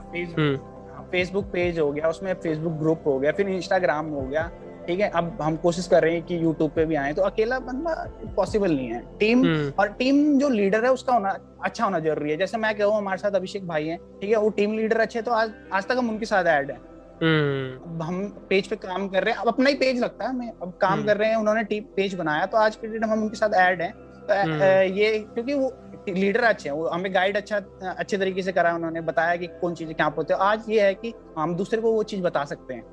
फेसबुक 1.11 1.45
पेज 1.45 1.79
हो 1.79 1.91
गया 1.93 2.09
उसमें 2.09 2.33
फेसबुक 2.37 2.73
ग्रुप 2.75 3.03
हो 3.07 3.19
गया 3.19 3.33
फिर 3.33 3.49
इंस्टाग्राम 3.49 4.07
हो 4.09 4.21
गया 4.23 4.51
ठीक 4.87 5.01
है 5.01 5.09
अब 5.11 5.39
हम 5.43 5.57
कोशिश 5.57 5.87
कर 5.87 6.03
रहे 6.03 6.15
हैं 6.15 6.23
कि 6.23 6.43
यूट्यूब 6.43 6.71
पे 6.71 6.85
भी 6.87 6.95
आए 6.95 7.13
तो 7.13 7.23
अकेला 7.23 7.59
बंदा 7.61 7.95
पॉसिबल 8.37 8.73
नहीं 8.73 8.89
है। 8.89 9.01
टीम 9.19 9.45
हम्म। 9.45 9.73
और 9.79 9.89
टीम 9.93 10.39
जो 10.39 10.49
लीडर 10.49 10.85
है 10.85 10.93
उसका 10.93 11.13
होना 11.13 11.37
अच्छा 11.65 11.85
होना 11.85 11.99
ज़रूरी 12.01 12.31
है। 12.31 12.37
जैसे 12.37 12.59
मैं 12.59 12.75
कहूँ 12.79 12.97
हमारे 12.97 13.19
साथ 13.19 13.37
अभिषेक 13.37 13.67
भाई 13.69 13.87
है 13.87 13.97
ठीक 14.21 14.31
है 14.31 14.37
वो 14.37 14.51
टीम 14.51 14.77
लीडर 14.79 15.01
अच्छे 15.01 15.23
तो 15.23 15.33
आज 15.33 15.53
आज 15.73 15.87
तक 15.87 15.97
हम 15.99 16.11
उनके 16.11 16.27
साथ 16.27 16.45
ऐड 16.49 16.71
है। 16.71 16.77
हम्म। 17.23 17.91
अब 17.91 18.03
हम 18.03 18.27
पेज 18.49 18.67
पे 18.69 18.77
काम 18.79 19.09
कर 19.09 19.25
रहे 19.25 19.35
हैं 19.35 19.41
अब 19.41 19.49
अपना 19.49 19.71
ही 19.71 19.75
पेज 19.77 20.01
लगता 20.01 20.25
है 20.25 20.31
हमें। 20.31 20.49
अब 20.53 20.73
काम 20.81 20.93
हम्म। 20.93 21.07
कर 21.07 21.17
रहे 21.17 21.29
हैं 21.31 21.37
उन्होंने 21.37 21.63
टीम 21.65 21.85
पेज 21.97 22.15
बनाया 22.15 22.47
तो 22.47 22.59
आज 22.59 22.77
के 22.77 22.89
डेट 22.89 23.05
हम 23.05 23.23
उनके 23.23 23.37
साथ 23.37 23.55
ऐड 23.61 23.83
है। 23.83 23.91
तो 24.29 24.35
ये 24.95 25.19
क्योंकि 25.25 25.55
वो 25.55 25.73
लीडर 26.09 26.45
अच्छे 26.45 26.69
हैं 26.69 26.77
वो 26.77 26.87
हमें 26.89 27.13
गाइड 27.15 27.37
अच्छा 27.37 27.57
अच्छे 27.89 28.19
तरीके 28.19 28.43
से 28.43 28.53
करा 28.53 28.75
उन्होंने 28.75 29.01
बताया 29.03 29.37
कि 29.37 29.47
कौन 29.61 29.75
चीज़ें 29.75 29.95
क्या 29.95 30.07
होते 30.17 30.35
हैं। 30.35 30.41
आज 30.41 30.65
ये 30.71 30.81
है 30.83 30.95
कि 30.95 31.13
हम 31.39 31.55
दूसरे 31.57 31.81
को 31.81 31.93
वो 31.93 32.03
चीज़ 32.05 32.23
बता 32.23 32.45
सकते 32.45 32.75
हैं। 32.75 32.85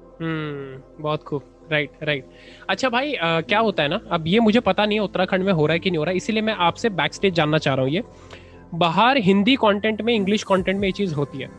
बहुत 1.01 1.23
खूब। 1.23 1.52
राइट 1.71 1.91
राइट 2.03 2.25
अच्छा 2.69 2.89
भाई 2.89 3.13
आ, 3.13 3.41
क्या 3.41 3.59
होता 3.59 3.83
है 3.83 3.89
ना 3.89 3.99
अब 4.11 4.27
ये 4.27 4.39
मुझे 4.39 4.59
पता 4.59 4.85
नहीं 4.85 4.97
है 4.97 5.03
उत्तराखंड 5.03 5.43
में 5.45 5.51
हो 5.53 5.65
रहा 5.65 5.73
है 5.73 5.79
कि 5.79 5.91
नहीं 5.91 5.97
हो 5.97 6.03
रहा 6.03 6.11
है 6.11 6.17
इसीलिए 6.17 6.41
मैं 6.41 6.53
आपसे 6.61 6.89
बैक 6.91 7.13
स्टेज 7.13 7.33
जानना 7.33 7.57
चाह 7.57 7.75
रहा 7.75 7.85
हूँ 7.85 7.93
ये। 7.93 8.03
बाहर 8.75 9.17
हिंदी 9.21 9.55
कंटेंट 9.55 10.01
में 10.01 10.13
इंग्लिश 10.13 10.43
कंटेंट 10.43 10.79
में 10.79 10.87
ये 10.87 10.91
चीज़ 10.91 11.13
होती 11.15 11.37
है। 11.37 11.49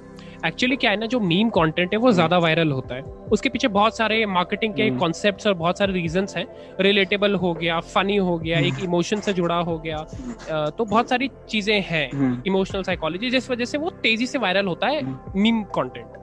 एक्चुअली 0.47 0.77
क्या 0.77 0.91
है 0.91 0.97
ना 0.97 1.07
जो 1.07 1.19
मीम 1.21 1.49
कंटेंट 1.51 1.93
है 1.93 1.99
वो 1.99 2.07
हम्म। 2.07 2.15
ज़्यादा 2.15 2.39
वायरल 2.39 2.73
होता 2.73 2.95
है। 2.95 3.03
उसके 3.33 3.49
पीछे 3.49 3.69
बहुत 3.69 3.97
सारे 3.97 4.25
मार्केटिंग 4.27 4.75
के 4.75 4.89
कॉन्सेप्ट्स 4.99 5.47
हम्म। 5.47 5.55
और 5.55 5.59
बहुत 5.59 5.79
सारे 5.79 5.93
रीजंस 5.93 6.37
हैं। 6.37 6.47
रिलेटेबल 6.81 7.35
हो 7.35 7.53
गया 7.55 7.79
फनी 7.95 8.17
हो 8.17 8.37
गया 8.39 8.59
एक 8.61 8.83
इमोशन। 8.85 9.21
से 9.21 9.33
जुड़ा 9.33 9.57
हो 9.61 9.79
गया 9.79 9.99
तो 10.71 10.85
बहुत 10.85 11.09
सारी 11.09 11.31
चीज़ें 11.49 11.81
हैं 11.83 12.43
इमोशनल 12.47 12.83
साइकोलॉजी 12.83 13.31
जिस 13.31 13.51
वजह 13.51 13.65
से 13.65 13.79
वो 13.79 13.91
तेज़ी 14.03 14.27
से 14.27 14.39
वायरल 14.39 14.67
होता 14.67 14.87
है 14.87 15.03
मीम 15.37 15.63
कंटेंट 15.75 16.23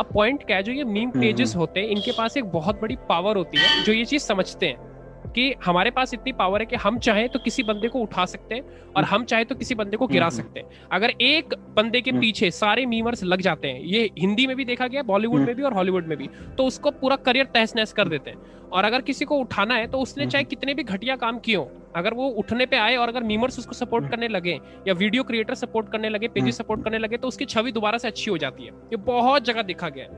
अब 0.00 0.08
पॉइंट 0.14 0.44
क्या 0.46 0.56
है 0.56 0.62
जो 0.62 0.72
ये 0.72 0.84
मीम 0.84 1.10
पेजेस 1.10 1.56
होते 1.56 1.80
हैं 1.80 1.88
इनके 1.88 2.12
पास 2.12 2.36
एक 2.36 2.44
बहुत 2.50 2.80
बड़ी 2.80 2.96
पावर 3.08 3.36
होती 3.36 3.58
है 3.58 3.82
जो 3.84 3.92
ये 3.92 4.04
चीज़ 4.04 4.22
समझते 4.22 4.66
हैं 4.66 4.94
कि 5.26 5.54
हमारे 5.64 5.90
पास 5.90 6.12
इतनी 6.14 6.32
पावर 6.32 6.60
है 6.60 6.66
कि 6.66 6.76
हम 6.76 6.98
चाहे 6.98 7.26
तो 7.28 7.38
किसी 7.38 7.62
बंदे 7.62 7.88
को 7.88 7.98
उठा 7.98 8.24
सकते 8.24 8.54
हैं 8.54 8.92
और 8.96 9.04
हम 9.04 9.24
चाहे 9.24 9.44
तो 9.44 9.54
किसी 9.54 9.74
बंदे 9.74 9.96
को 9.96 10.06
गिरा 10.06 10.28
सकते 10.30 10.60
हैं। 10.60 10.66
अगर 10.92 11.10
एक 11.10 11.54
बंदे 11.76 12.00
के 12.00 12.12
पीछे 12.12 12.50
सारे 12.50 12.86
मीमर्स 12.86 13.24
लग 13.24 13.40
जाते 13.40 13.68
हैं 13.68 13.80
ये 13.80 14.10
हिंदी 14.18 14.46
में 14.46 14.56
भी 14.56 14.64
देखा 14.64 14.86
गया 14.86 15.02
बॉलीवुड 15.02 15.40
में 15.40 15.54
भी 15.54 15.62
और 15.62 15.74
हॉलीवुड 15.74 16.06
में 16.06 16.16
भी 16.18 16.28
तो 16.58 16.66
उसको 16.66 16.90
पूरा 16.92 17.16
करियर 17.16 17.46
तहस 17.46 17.76
नहस 17.76 17.92
कर 17.92 18.08
देते 18.08 18.30
हैं। 18.30 18.65
और 18.72 18.84
अगर 18.84 19.00
किसी 19.00 19.24
को 19.24 19.36
उठाना 19.36 19.74
है 19.74 19.86
तो 19.86 19.98
उसने 19.98 20.26
चाहे 20.26 20.44
कितने 20.44 20.74
भी 20.74 20.82
घटिया 20.84 21.16
काम 21.16 21.38
किए 21.38 21.56
हो 21.56 21.70
अगर 21.96 22.14
वो 22.14 22.28
उठने 22.38 22.64
पे 22.66 22.76
आए 22.76 22.96
और 22.96 23.08
अगर 23.08 23.22
मीमर्स 23.22 23.58
उसको 23.58 23.74
सपोर्ट 23.74 24.04
हम्म। 24.04 24.10
करने 24.10 24.28
लगे 24.28 24.58
या 24.88 24.94
वीडियो 24.94 25.22
क्रिएटर 25.22 25.54
सपोर्ट 25.54 25.90
करने 25.92 26.08
लगे 26.08 26.28
पेजेस 26.28 26.56
सपोर्ट 26.58 26.82
करने 26.84 26.98
लगे 26.98 27.16
तो 27.16 27.28
उसकी 27.28 27.44
छवि 27.44 27.72
दोबारा 27.72 27.98
से 27.98 28.08
अच्छी 28.08 28.30
हो 28.30 28.36
जाती 28.38 28.64
है। 28.64 28.70
ये 28.70 28.96
बहुत 29.06 29.44
जगह 29.44 29.62
देखा 29.62 29.88
गया 29.88 30.04
है। 30.04 30.10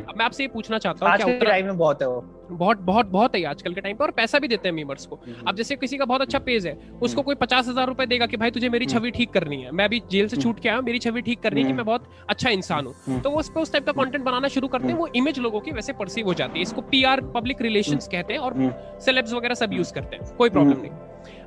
अब 0.00 0.14
मैं 0.18 0.24
आपसे 0.24 0.42
ये 0.42 0.48
पूछना 0.48 0.78
चाहता 0.78 1.10
हूँ 1.10 1.38
क्या 1.38 1.56
में 1.58 1.76
बहुत 1.76 2.02
है 2.02 2.08
वो। 2.08 2.24
बहुत 2.50 2.78
बहुत 2.80 3.06
बहुत 3.06 3.34
है 3.34 3.42
आजकल 3.44 3.74
के 3.74 3.80
टाइम 3.80 3.96
पे 3.96 4.04
और 4.04 4.10
पैसा 4.10 4.38
भी 4.38 4.48
देते 4.48 4.68
हैं 4.68 4.74
मीमर्स 4.74 5.06
को। 5.06 5.18
अब 5.46 5.56
जैसे 5.56 5.76
किसी 5.76 5.96
का 5.96 6.04
बहुत 6.04 6.20
अच्छा 6.20 6.38
पेज 6.38 6.66
है 6.66 6.76
उसको 7.02 7.22
कोई 7.22 7.34
पचास 7.34 7.68
हज़ार 7.68 7.86
रुपए 7.86 8.06
देगा 8.06 8.26
कि 8.26 8.36
भाई 8.36 8.50
तुझे 8.50 8.68
मेरी 8.68 8.86
छवि 8.86 9.10
ठीक 9.10 9.30
करनी 9.30 9.62
है। 9.62 9.70
मैं 9.70 9.84
अभी 9.84 10.00
जेल 10.10 10.28
से 10.28 10.36
छूट 10.36 10.60
के 10.60 10.68
आया 10.68 10.80
मेरी 10.80 10.98
छवि 10.98 11.20
ठीक 11.20 11.40
करनी 11.40 11.62
है 11.62 11.66
कि 11.66 11.72
मैं 11.72 11.84
बहुत 11.86 12.08
अच्छा 12.28 12.50
इंसान 12.50 12.86
हूँ। 12.86 13.20
तो 13.20 13.30
वो 13.30 13.38
उस 13.38 13.50
पर 13.50 13.60
उस 13.60 13.72
टाइप 13.72 13.86
का 13.86 13.92
कंटेंट 13.94 14.24
बनाना 14.24 14.48
शुरू 14.48 14.68
करते 14.68 14.88
हैं 14.88 14.94
वो 14.94 15.08
इमेज 15.16 15.38
लोगों 15.38 15.60
की 15.60 15.72
वैसे 15.72 15.92
परसीव 15.92 16.26
हो 16.26 16.34
जाती 16.34 16.58
है। 16.58 16.62
इसको 16.62 16.80
पीआर 16.86 17.20
पब्लिक 17.34 17.62
रिलेशन 17.62 17.87
कहते 17.94 18.32
हैं 18.32 18.40
और 18.40 18.54
सेलेब्स 19.00 19.32
वगैरह 19.32 19.54
सब 19.54 19.72
यूज़ 19.72 19.92
करते 19.94 20.16
हैं 20.16 20.36
कोई 20.36 20.50
प्रॉब्लम 20.50 20.80
नहीं। 20.80 20.90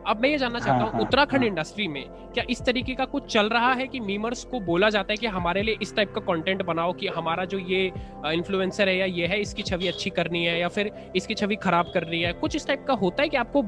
अब 0.07 0.21
मैं 0.21 0.29
ये 0.29 0.37
जानना 0.37 0.59
चाहता 0.59 0.83
हूँ 0.83 0.91
हाँ, 0.91 1.01
उत्तराखंड 1.01 1.39
हाँ। 1.39 1.47
इंडस्ट्री 1.47 1.87
में 1.87 2.03
क्या 2.33 2.43
इस 2.49 2.61
तरीके 2.61 2.93
का 2.95 3.05
कुछ 3.05 3.25
चल 3.33 3.49
रहा 3.49 3.73
है 3.73 3.87
कि 3.87 3.99
मीमर्स 3.99 4.43
को 4.43 4.59
बोला 4.59 4.89
जाता 4.89 5.13
है 5.13 5.17
कि 5.17 5.27
हमारे 5.27 5.61
लिए 5.61 5.77
इस 5.81 5.95
टाइप 5.95 6.13
का 6.13 6.21
कंटेंट 6.21 6.61
बनाओ 6.61 6.93
कि 6.93 7.07
हमारा 7.07 7.45
जो 7.45 7.59
ये 7.59 7.85
इन्फ्लुएंसर 8.25 8.89
है 8.89 8.97
या 8.97 9.05
ये 9.05 9.27
है 9.27 9.39
इसकी 9.41 9.63
छवि 9.63 9.87
अच्छी 9.87 10.09
करनी 10.09 10.45
है 10.45 10.59
या 10.59 10.67
फिर 10.67 10.91
इसकी 11.15 11.33
छवि 11.33 11.55
खराब 11.55 11.91
करनी 11.93 12.21
है 12.21 12.33
कुछ 12.33 12.55
इस 12.55 12.67
टाइप 12.67 12.85
का 12.87 12.93
होता 12.93 13.23
है 13.23 13.29
कि 13.29 13.37
आपको 13.37 13.63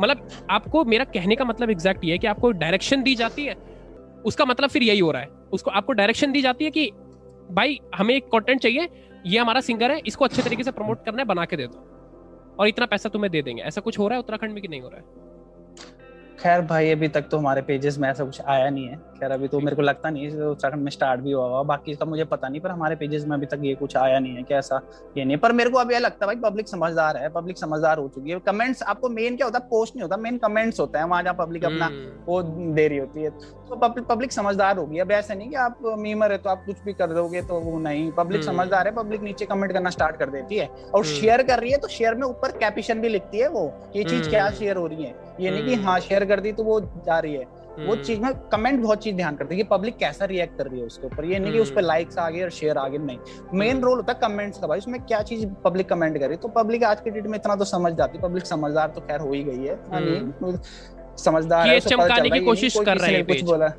मतलब 0.00 0.28
आपको 0.50 0.84
मेरा 0.84 1.04
कहने 1.04 1.36
का 1.36 1.44
मतलब 1.44 1.70
एग्जैक्ट 1.70 2.04
ये 2.04 2.12
है 2.12 2.18
कि 2.18 2.26
आपको 2.26 2.50
डायरेक्शन 2.52 3.02
दी 3.02 3.14
जाती 3.14 3.44
है 3.44 3.56
उसका 4.24 4.44
मतलब 4.44 4.70
फिर 4.70 4.82
यही 4.82 4.98
हो 4.98 5.10
रहा 5.10 5.22
है। 5.22 5.28
उसको 5.52 5.70
आपको 5.70 5.92
डायरेक्शन 5.92 6.32
दी 6.32 6.42
जाती 6.42 6.64
है 6.64 6.70
कि 6.70 6.90
भाई 7.50 7.80
हमें 7.94 8.14
एक 8.14 8.28
कॉन्टेंट 8.28 8.60
चाहिए 8.60 8.88
ये 9.26 9.38
हमारा 9.38 9.60
सिंगर 9.60 9.92
है 9.92 10.00
इसको 10.06 10.24
अच्छे 10.24 10.42
तरीके 10.42 10.62
से 10.62 10.70
प्रमोट 10.70 11.04
करना 11.04 11.18
है 11.18 11.24
बना 11.24 11.44
के 11.44 11.56
दे 11.56 11.66
दो। 11.66 11.92
और 12.58 12.68
इतना 12.68 12.86
पैसा 12.86 13.08
तुम्हें 13.08 13.30
दे 13.32 13.42
देंगे। 13.42 13.62
ऐसा 13.62 13.80
कुछ 13.80 13.98
हो 13.98 14.08
रहा 14.08 14.16
है 14.16 14.20
उत्तराखंड 14.20 14.52
में 14.52 14.62
कि 14.62 14.68
नहीं 14.68 14.80
हो 14.80 14.88
रहा 14.88 14.98
है? 14.98 15.25
खैर 16.40 16.60
भाई 16.60 16.90
अभी 16.90 17.08
तक 17.08 17.28
तो 17.30 17.38
हमारे 17.38 17.60
पेजेस 17.62 17.96
में 17.98 18.08
ऐसा 18.08 18.24
कुछ 18.24 18.40
आया 18.40 18.68
नहीं 18.70 18.88
है। 18.88 18.96
खैर 19.20 19.30
अभी 19.30 19.48
तो 19.48 19.60
मेरे 19.60 19.76
को 19.76 19.82
लगता 19.82 20.10
नहीं 20.10 20.24
है 20.24 20.46
उत्तराखंड 20.46 20.82
में 20.82 20.90
स्टार्ट 20.90 21.20
भी 21.20 21.32
हुआ 21.32 21.44
हुआ 21.46 21.62
बाकी 21.62 21.94
का 21.94 22.04
मुझे 22.04 22.24
पता 22.24 22.48
नहीं 22.48 22.60
पर 22.60 22.70
हमारे 22.70 22.96
पेजेस 22.96 23.24
में 23.24 23.36
अभी 23.36 23.46
तक 23.46 23.60
ये 23.62 23.74
कुछ 23.74 23.96
आया 23.96 24.18
नहीं 24.18 24.34
है 24.36 24.42
कि 24.42 24.54
ऐसा 24.54 24.80
ये 25.18 25.24
नहीं 25.24 25.36
पर 25.36 25.52
मेरे 25.52 25.70
को 25.70 25.78
अभी 25.78 25.98
लगता 25.98 26.26
है 26.26 26.34
भाई 26.34 26.50
पब्लिक 26.50 26.68
समझदार 26.68 27.16
है 27.16 27.28
पब्लिक 27.28 27.58
समझदार 27.58 27.98
हो 27.98 28.08
चुकी 28.08 28.30
है। 28.30 28.38
कमेंट्स 28.38 28.82
आपको 28.82 29.08
मेन 29.08 29.36
क्या 29.36 29.46
होता 29.46 29.58
है 29.58 29.68
पोस्ट 29.70 29.96
नहीं 29.96 30.02
होता 30.02 30.16
मेन 30.16 30.38
कमेंट्स 30.38 30.80
होता 30.80 30.98
है। 30.98 31.06
वहाँ 31.06 31.22
जहाँ 31.22 31.34
पब्लिक 31.34 31.64
अपना 31.64 31.86
हम्म। 31.86 32.24
वो 32.26 32.42
दे 32.74 32.86
रही 32.88 32.98
होती 32.98 33.22
है। 33.22 33.30
तो 33.30 33.76
पब्लिक 34.02 34.32
समझदार 34.32 34.76
होगी। 34.78 34.98
अब 34.98 35.12
ऐसा 35.12 35.34
नहीं 35.34 35.48
कि 35.50 35.56
आप 35.56 35.78
मीमर 35.98 36.32
है 36.32 36.38
तो 36.38 36.50
आप 36.50 36.62
कुछ 36.66 36.82
भी 36.84 36.92
कर 36.92 37.12
दोगे 37.12 37.42
तो 37.42 37.60
वो 37.60 37.78
नहीं। 37.78 38.10
पब्लिक 38.12 38.40
हम्म। 38.40 38.52
समझदार 38.52 38.86
है 38.86 38.94
पब्लिक 38.94 39.22
नीचे 39.22 39.46
कमेंट 39.46 39.72
करना 39.72 39.90
स्टार्ट 39.90 40.16
कर 40.16 40.30
देती 40.30 40.56
है। 40.56 40.66
और 40.66 41.04
शेयर 41.04 41.40
हम्म। 41.40 41.48
कर 41.48 41.60
रही 41.60 41.70
है 41.70 41.78
तो 41.78 41.88
शेयर 41.88 42.14
में 42.14 42.26
ऊपर 42.26 42.58
कैपिशन 42.58 43.00
भी 43.00 43.08
लिखती 43.08 43.38
है 43.38 43.48
वो 43.48 43.72
ये 43.96 44.04
चीज़ 44.04 44.28
क्या 44.30 44.50
शेयर 44.50 44.76
हो 44.76 44.86
रही 44.86 45.04
है? 45.04 45.25
ये 45.40 45.50
नहीं 45.50 45.64
कि 45.64 45.74
हाँ 45.74 45.98
शेयर 46.00 46.24
कर 46.24 46.40
दी 46.40 46.52
तो 46.52 46.64
वो 46.64 46.80
जा 47.06 47.18
रही 47.18 47.34
है। 47.34 47.44
वो 47.78 47.92
हम्म। 47.92 48.02
चीज़ 48.02 48.20
में 48.20 48.32
कमेंट 48.52 48.80
बहुत 48.82 49.02
चीज़ 49.02 49.16
ध्यान 49.16 49.36
करती 49.36 49.54
है 49.54 49.62
कि 49.62 49.68
पब्लिक 49.70 49.96
कैसा 49.96 50.24
रिएक्ट 50.24 50.56
कर 50.58 50.66
रही 50.66 50.80
है 50.80 50.86
उसके 50.86 51.06
ऊपर। 51.06 51.24
ये 51.24 51.38
नहीं 51.38 51.52
कि 51.52 51.58
उस 51.58 51.72
पर 51.72 51.82
लाइक्स 51.82 52.18
आ 52.18 52.28
गए 52.30 52.42
और 52.42 52.50
शेयर 52.50 52.78
आ 52.78 52.86
गए 52.88 52.98
नहीं। 52.98 53.18
मेन 53.54 53.70
हम्म। 53.70 53.84
रोल 53.84 53.96
होता 53.96 54.12
है 54.12 54.18
कमेंट्स 54.22 54.58
का 54.58 54.66
भाई 54.66 54.78
उसमें 54.78 55.00
क्या 55.02 55.22
चीज़ 55.22 55.46
पब्लिक 55.64 55.88
कमेंट 55.88 56.14
कर 56.14 56.20
रही 56.20 56.30
है? 56.30 56.36
तो 56.36 56.48
पब्लिक 56.48 56.84
आज 56.84 57.00
के 57.00 57.10
डेट 57.10 57.26
में 57.26 57.38
इतना 57.38 57.56
तो 57.56 57.64
समझ 57.64 57.92
जाती 57.92 58.18
है 58.18 58.22
पब्लिक 58.22 58.46
समझदार 58.46 58.88
तो 58.88 59.00
खैर 59.00 59.20
हो 59.20 59.32
ही 59.32 59.42
गई 59.44 59.66
है। 59.66 59.78
हम्म। 59.92 60.58
समझदार 61.16 61.68
है 61.68 61.80
चमकाने 61.80 62.30
की 62.30 62.40
कोशिश 62.40 62.78
कर 62.78 62.98
रहे 62.98 63.12
हैं 63.12 63.26
कुछ 63.26 63.40
बोला। 63.42 63.72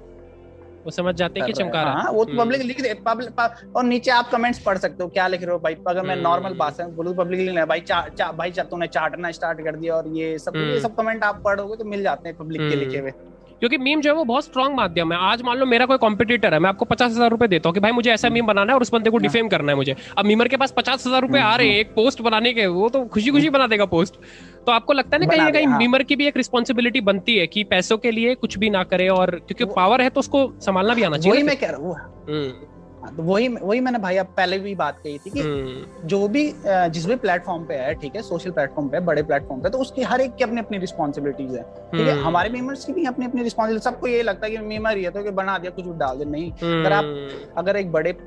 वो 0.88 0.91
समझ 0.93 1.13
जाते 1.15 1.39
हैं 1.39 1.47
कि 1.47 1.53
चमका 1.53 1.81
रहा 1.81 1.91
है। 1.91 2.01
हाँ, 2.01 2.11
वो 2.11 2.23
तो 2.25 2.38
पब्लिक 2.38 2.61
लिख 2.63 2.81
दे 2.81 2.93
पब्लिक 3.05 3.75
और 3.75 3.83
नीचे 3.85 4.11
आप 4.13 4.29
कमेंट्स 4.31 4.59
पढ़ 4.61 4.77
सकते 4.77 5.03
हो 5.03 5.09
क्या 5.09 5.27
लिख 5.27 5.41
रहे 5.41 5.51
हो 5.51 5.59
भाई? 5.59 5.75
अगर 5.88 6.01
मैं 6.03 6.15
नॉर्मल 6.17 6.53
बात 6.57 6.79
है 6.81 6.91
बोलूँ 6.95 7.15
पब्लिक 7.15 7.39
लिख 7.41 7.63
भाई 7.65 7.79
चा, 7.81 8.01
चा, 8.09 8.31
भाई 8.33 8.51
तूने 8.51 8.88
चाटना 8.89 9.31
स्टार्ट 9.31 9.63
कर 9.63 9.75
दिया 9.75 9.95
और 9.95 10.07
ये 10.15 10.38
सब 10.39 10.55
ये 10.57 10.79
सब 10.81 10.95
कमेंट 10.95 11.23
आप 11.25 11.41
पढ़ोगे 11.45 11.75
तो 11.75 11.85
मिल 11.85 12.03
जाते 12.03 12.29
हैं 12.29 12.38
पब्लिक 12.38 12.61
के 12.61 12.75
लिखे 12.75 12.99
हुए। 12.99 13.11
क्योंकि 13.61 13.77
मीम 13.79 14.01
जो 14.01 14.09
है 14.09 14.15
वो 14.15 14.23
बहुत 14.25 14.45
स्ट्रॉन्ग 14.45 14.75
माध्यम 14.75 15.11
है। 15.13 15.19
आज 15.21 15.41
मान 15.43 15.57
लो 15.57 15.65
मेरा 15.65 15.85
कोई 15.85 15.97
कॉम्पिटिटर 15.97 16.53
है 16.53 16.59
मैं 16.59 16.69
आपको 16.69 16.85
पचास 16.85 17.11
हज़ार 17.11 17.29
रुपए 17.29 17.47
देता 17.47 17.69
हूँ 17.69 17.73
कि 17.73 17.79
भाई 17.79 17.91
मुझे 17.91 18.11
ऐसा 18.11 18.29
मीम 18.29 18.45
बनाना 18.45 18.71
है 18.71 18.75
और 18.75 18.81
उस 18.81 18.91
बंदे 18.93 19.09
को 19.09 19.17
डिफेम 19.19 19.47
करना 19.49 19.71
है 19.71 19.75
मुझे। 19.75 19.95
अब 20.17 20.25
मीमर 20.25 20.47
के 20.47 20.57
पास 20.57 20.73
पचास 20.77 21.07
हज़ार 21.07 21.21
रुपए 21.21 21.39
आ 21.39 21.55
रहे 21.55 21.67
हैं 21.67 21.77
एक 21.77 21.93
पोस्ट 21.95 22.21
बनाने 22.21 22.53
के 22.53 22.67
वो 22.69 22.89
तो 22.89 23.03
खुशी 23.07 23.31
खुशी 23.31 23.49
बना 23.49 23.67
देगा 23.67 23.85
पोस्ट 23.88 24.19
तो 24.68 24.72
आपको 24.72 24.93
लगता 24.93 25.15
है 25.15 25.20
ना 25.22 25.28
कहीं 25.28 25.41
ना 25.41 25.49
कहीं 25.49 25.68
मीमर 25.70 26.03
की 26.03 26.15
भी 26.15 26.26
एक 26.28 26.38
रिस्पॉन्सिबिलिटी 26.38 27.01
बनती 27.03 27.38
है 27.38 27.45
कि 27.47 27.63
पैसों 27.65 27.97
के 27.97 28.11
लिए 28.11 28.34
कुछ 28.38 28.57
भी 28.57 28.70
ना 28.70 28.84
करे 28.86 29.07
और 29.09 29.30
क्योंकि 29.41 29.65
पावर 29.76 30.01
है 30.01 30.09
तो 30.09 30.20
उसको 30.20 30.41
संभालना 30.61 30.93
भी 30.93 31.03
आना 31.03 31.18
चाहिए 31.18 31.32
वही 31.32 31.43
मैं 31.43 31.55
कह 31.57 31.70
रहा 31.70 31.82
हूँ 31.82 31.95
हाँ, 32.99 33.15
तो 33.15 33.24
वही 33.24 33.47
वही 33.49 33.80
मैंने 33.80 33.99
भाई 33.99 34.18
अब 34.18 34.34
पहले 34.38 34.57
भी 34.59 34.74
बात 34.76 34.99
कही 34.99 35.18
थी 35.18 35.30
कि 35.30 35.39
हम्म। 35.39 36.07
जो 36.07 36.28
भी 36.28 36.43
जिस 36.65 37.05
भी 37.05 37.15
प्लेटफॉर्म 37.18 37.63
पे 37.65 37.74
है 37.76 37.93
ठीक 37.95 38.15
है 38.15 38.22
सोशल 38.24 38.51
प्लेटफॉर्म 38.51 38.89
पे 38.89 38.99
बड़े 39.05 39.24
प्लेटफॉर्म 39.24 39.61
पे 39.61 39.70
तो 39.70 39.78
उसकी 39.78 40.03
हर 40.03 40.22
एक 40.22 40.36
की 40.36 40.43
अपनी 40.43 40.59
अपनी 40.59 40.78
रिस्पॉन्सिबिलिटीज 40.80 41.51
है 41.51 41.61
ठीक 41.63 42.01
है 42.01 42.11
हम्म। 42.11 42.26
हमारे 42.26 42.49
मेमर्स 42.49 42.86
की 42.86 42.93
भी 42.93 43.05
अपनी 43.05 43.26
अपनी 43.26 43.43
रिस्पॉन्सिबिलिटी 43.43 43.84
सबको 43.84 44.07
ये 44.07 44.22
लगता 44.24 44.45
है 44.45 44.51
कि 44.51 44.57
मेमर 44.65 44.97
ही 44.97 45.03
है 45.03 45.11
तो 45.11 45.24
कि 45.24 45.32
बना 45.39 45.57
दिया 45.57 45.72
कुछ 45.74 45.97
डाल 45.97 46.18
दे 46.18 46.26
नहीं 46.28 46.51
अगर 46.51 46.93
आप 46.93 47.03
हम्म। 47.05 47.55
अगर 47.57 47.78
एक 47.78 47.91
बड़े 47.91 48.18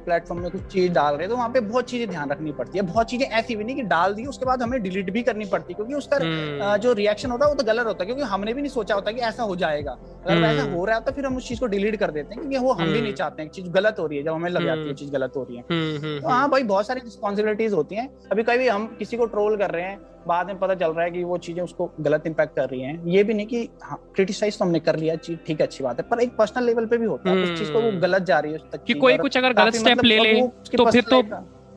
प्लेटफॉर्म 0.00 0.42
में 0.42 0.50
कुछ 0.50 0.66
चीज़ 0.66 0.92
डाल 0.92 1.14
रहे 1.14 1.22
हैं 1.22 1.28
तो 1.28 1.36
वहाँ 1.36 1.48
पे 1.50 1.60
बहुत 1.62 1.88
चीज़ें 1.90 2.08
ध्यान 2.08 2.30
रखनी 2.30 2.52
पड़ती 2.52 2.78
है 2.78 2.84
बहुत 2.84 3.06
चीज़ें 3.06 3.26
ऐसी 3.28 3.56
भी 3.56 3.64
नहीं 3.64 3.76
कि 3.76 3.82
डाल 3.90 4.14
दी 4.14 4.26
उसके 4.26 4.46
बाद 4.46 4.62
हमें 4.62 4.82
डिलीट 4.82 5.10
भी 5.10 5.22
करनी 5.22 5.44
पड़ती 5.46 5.72
है 5.72 5.76
क्योंकि 5.76 5.94
उसका 5.94 6.16
हम्म। 6.16 6.76
जो 6.78 6.92
रिएक्शन 6.92 7.30
होता 7.30 7.44
है 7.44 7.50
वो 7.50 7.56
तो 7.56 7.64
गलत 7.64 7.86
होता 7.86 8.02
है 8.02 8.06
क्योंकि 8.06 8.30
हमने 8.30 8.54
भी 8.54 8.62
नहीं 8.62 8.70
सोचा 8.70 8.94
होता 8.94 9.12
कि 9.12 9.20
ऐसा 9.22 9.42
हो 9.42 9.56
जाएगा 9.56 9.96
अगर 10.26 10.42
ऐसा 10.42 10.62
हम्म। 10.62 10.72
हो 10.72 10.84
रहा 10.84 10.96
है 10.96 11.02
तो 11.02 11.12
फिर 11.12 11.26
हम 11.26 11.36
उस 11.36 11.48
चीज़ 11.48 11.60
को 11.60 11.66
डिलीट 11.68 11.96
कर 11.96 12.10
देते 12.10 12.34
हैं 12.34 12.40
क्योंकि 12.40 12.58
वो 12.58 12.72
हम 12.72 12.84
भी 12.84 12.90
नहीं 12.90 13.02
हम्म। 13.02 13.14
चाहते 13.14 13.42
हैं 13.42 13.50
चीज़ 13.50 13.68
गलत 13.70 13.96
हो 13.98 14.06
रही 14.06 14.18
है 14.18 14.24
जब 14.24 14.32
हमें 14.32 14.50
लग 14.50 14.64
जाती 14.64 14.88
है 14.88 14.94
चीज़ 14.94 15.10
गलत 15.12 15.36
हो 15.36 15.42
रही 15.42 15.56
है 15.56 16.20
तो 16.20 16.28
हाँ 16.28 16.48
भाई 16.50 16.62
बहुत 16.64 16.86
सारी 16.86 17.00
रिस्पॉन्सिबिलिटीज 17.02 17.72
होती 17.72 17.96
है 17.96 18.08
अभी 18.32 18.42
कभी 18.44 18.68
हम 18.68 18.86
किसी 18.98 19.16
को 19.16 19.26
ट्रोल 19.28 19.56
कर 19.56 19.70
रहे 19.70 19.84
हैं 19.84 19.98
बाद 20.28 20.46
में 20.46 20.58
पता 20.58 20.74
चल 20.74 20.92
रहा 20.92 21.04
है 21.04 21.10
कि 21.10 21.22
वो 21.24 21.36
चीज़ें 21.38 21.62
उसको 21.62 21.90
गलत 22.00 22.26
इम्पैक्ट 22.26 22.54
कर 22.56 22.68
रही 22.68 22.80
हैं। 22.80 23.04
ये 23.06 23.22
भी 23.24 23.34
नहीं 23.34 23.46
कि 23.46 23.68
हाँ 23.82 23.98
क्रिटिसाइज 24.14 24.58
तो 24.58 24.64
हमने 24.64 24.80
कर 24.80 24.96
लिया 24.96 25.14
चीज़ 25.18 25.38
ठीक 25.46 25.60
है 25.60 25.66
अच्छी 25.66 25.84
बात 25.84 26.00
है 26.00 26.06
पर 26.08 26.20
एक 26.20 26.36
पर्सनल 26.36 26.64
लेवल 26.64 26.86
पे 26.86 26.98
भी 26.98 27.06
होता 27.06 27.30
है। 27.30 27.42
उस 27.42 27.58
चीज़ 27.58 27.72
को 27.72 27.80
वो 27.80 27.88
हम्म। 27.88 28.00
गलत 28.00 28.22
जा 28.22 28.38
रही 28.38 28.52
है 28.52 28.58
तक 28.72 28.84
कि 28.84 28.94
कोई 28.96 29.16
कुछ 29.18 29.36
अगर 29.38 29.52
गलत 29.54 29.74
स्टेप 29.74 29.98
मतलब 29.98 30.04
ले 30.04 30.18
ले 30.18 30.46
तो 30.76 30.90
फिर 30.90 31.04
तो 31.04 31.22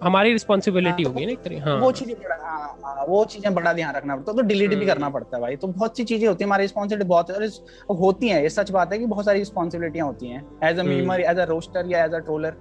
हमारी 0.03 0.31
रिस्पॉन्सिबिलिटी 0.31 1.03
हाँ, 1.03 1.11
होगी 1.11 1.25
ना 1.25 1.31
एक 1.31 1.39
तरह 1.39 1.63
हाँ। 1.65 1.75
वो 1.79 1.91
चीज़ें 1.91 2.15
बड़ा 2.15 2.35
हाँ, 2.37 2.77
हाँ, 2.85 3.05
वो 3.07 3.23
चीज़ें 3.25 3.53
बड़ा 3.55 3.73
ध्यान 3.73 3.93
रखना 3.95 4.15
पड़ता 4.15 4.31
है 4.31 4.37
तो 4.37 4.43
डिलीट 4.43 4.69
भी 4.69 4.75
हम्म। 4.75 4.87
करना 4.87 5.09
पड़ता 5.09 5.35
है 5.37 5.41
भाई। 5.41 5.55
तो 5.55 5.67
बहुत 5.67 5.97
सी 5.97 6.03
चीज़ें 6.03 6.27
होती 6.27 6.43
है 6.43 6.47
हमारी 6.47 6.63
रिस्पॉन्सिबिलिटी 6.63 7.07
बहुत 7.09 7.99
होती 8.01 8.29
है 8.29 8.41
ये 8.43 8.49
सच 8.49 8.71
बात 8.71 8.93
है 8.93 8.99
कि 8.99 9.05
बहुत 9.05 9.25
सारी 9.25 9.39
रिस्पॉन्सिबिलिटियाँ 9.39 10.07
होती 10.07 10.27
हैं। 10.27 10.43
As 10.63 10.79
a 10.79 10.83
memer 10.83 11.21
as 11.21 11.37
a 11.37 11.43
roaster 11.45 11.91
या 11.91 12.03
एज 12.05 12.13
अ 12.13 12.19
ट्रोलर 12.19 12.55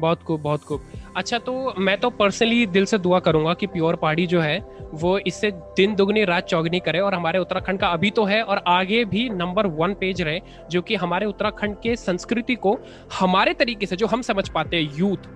बहुत 0.00 0.22
खूब 0.22 0.40
बहुत 0.42 0.64
खूब 0.64 0.80
अच्छा 1.16 1.38
तो 1.40 1.74
मैं 1.78 1.98
तो 2.00 2.10
पर्सनली 2.12 2.66
दिल 2.68 2.84
से 2.84 2.98
दुआ 2.98 3.18
करूँगा 3.20 3.54
कि 3.54 3.66
प्योर 3.66 3.96
पहाड़ी 3.96 4.26
जो 4.26 4.40
है 4.40 4.58
वो 4.94 5.18
इससे 5.20 5.50
दिन 5.76 5.94
दुगनी 5.94 6.24
रात 6.24 6.46
चौगनी 6.46 6.80
करे 6.80 7.00
और 7.00 7.14
हमारे 7.14 7.38
उत्तराखंड 7.38 7.80
का 7.80 7.88
अभी 7.88 8.10
तो 8.10 8.24
है 8.24 8.42
और 8.42 8.62
आगे 8.68 9.04
भी 9.06 9.28
नंबर 9.30 9.66
वन 9.74 9.94
पेज 9.94 10.22
रहे 10.22 10.40
जो 10.70 10.82
कि 10.82 10.94
हमारे 10.96 11.26
उत्तराखंड 11.26 11.76
के 11.76 11.96
संस्कृति 11.96 12.54
को 12.56 12.78
हमारे 13.12 13.54
तरीके 13.54 13.86
से 13.86 13.96
जो 13.96 14.06
हम 14.06 14.22
समझ 14.22 14.48
पाते 14.48 14.76
हैं 14.76 14.96
यूथ 14.98 15.28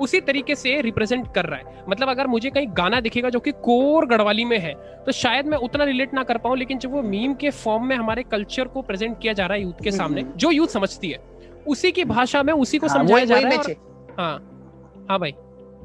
उसी 0.00 0.20
तरीके 0.20 0.54
से 0.54 0.80
रिप्रेजेंट 0.80 1.26
कर 1.34 1.46
रहा 1.46 1.58
है 1.58 1.84
मतलब 1.88 2.08
अगर 2.08 2.26
मुझे 2.26 2.50
कहीं 2.50 2.68
गाना 2.76 3.00
दिखेगा 3.00 3.30
जो 3.30 3.40
कि 3.40 3.52
कोर 3.62 4.06
गढ़वाली 4.06 4.44
में 4.44 4.58
है 4.58 4.72
तो 5.06 5.12
शायद 5.14 5.46
मैं 5.46 5.58
उतना 5.58 5.84
रिलेट 5.84 6.14
ना 6.14 6.22
कर 6.22 6.38
पाऊँ 6.38 6.56
लेकिन 6.58 6.78
जब 6.78 6.92
वो 6.92 7.02
मीम 7.04 7.34
के 7.34 7.50
फॉर्म 7.56 7.86
में 7.86 7.96
हमारे 7.96 8.22
कल्चर 8.22 8.68
को 8.68 8.82
प्रेजेंट 8.82 9.18
किया 9.20 9.32
जा 9.32 9.46
रहा 9.46 9.56
है 9.56 9.62
यूथ 9.62 9.82
के 9.84 9.90
सामने 9.90 10.20
हम्म। 10.20 10.36
जो 10.36 10.50
यूथ 10.50 10.68
समझती 10.68 11.10
है 11.10 11.18
उसी 11.68 11.92
की 11.92 12.04
भाषा 12.06 12.42
में 12.42 12.52
उसी 12.52 12.78
को 12.78 12.86
हाँ, 12.86 12.96
समझाया 12.96 13.24
जा 13.24 13.38
रहा 13.38 13.52
है 13.58 13.74
हाँ। 14.18 14.34
हाँ 15.10 15.18
भाई। 15.18 15.34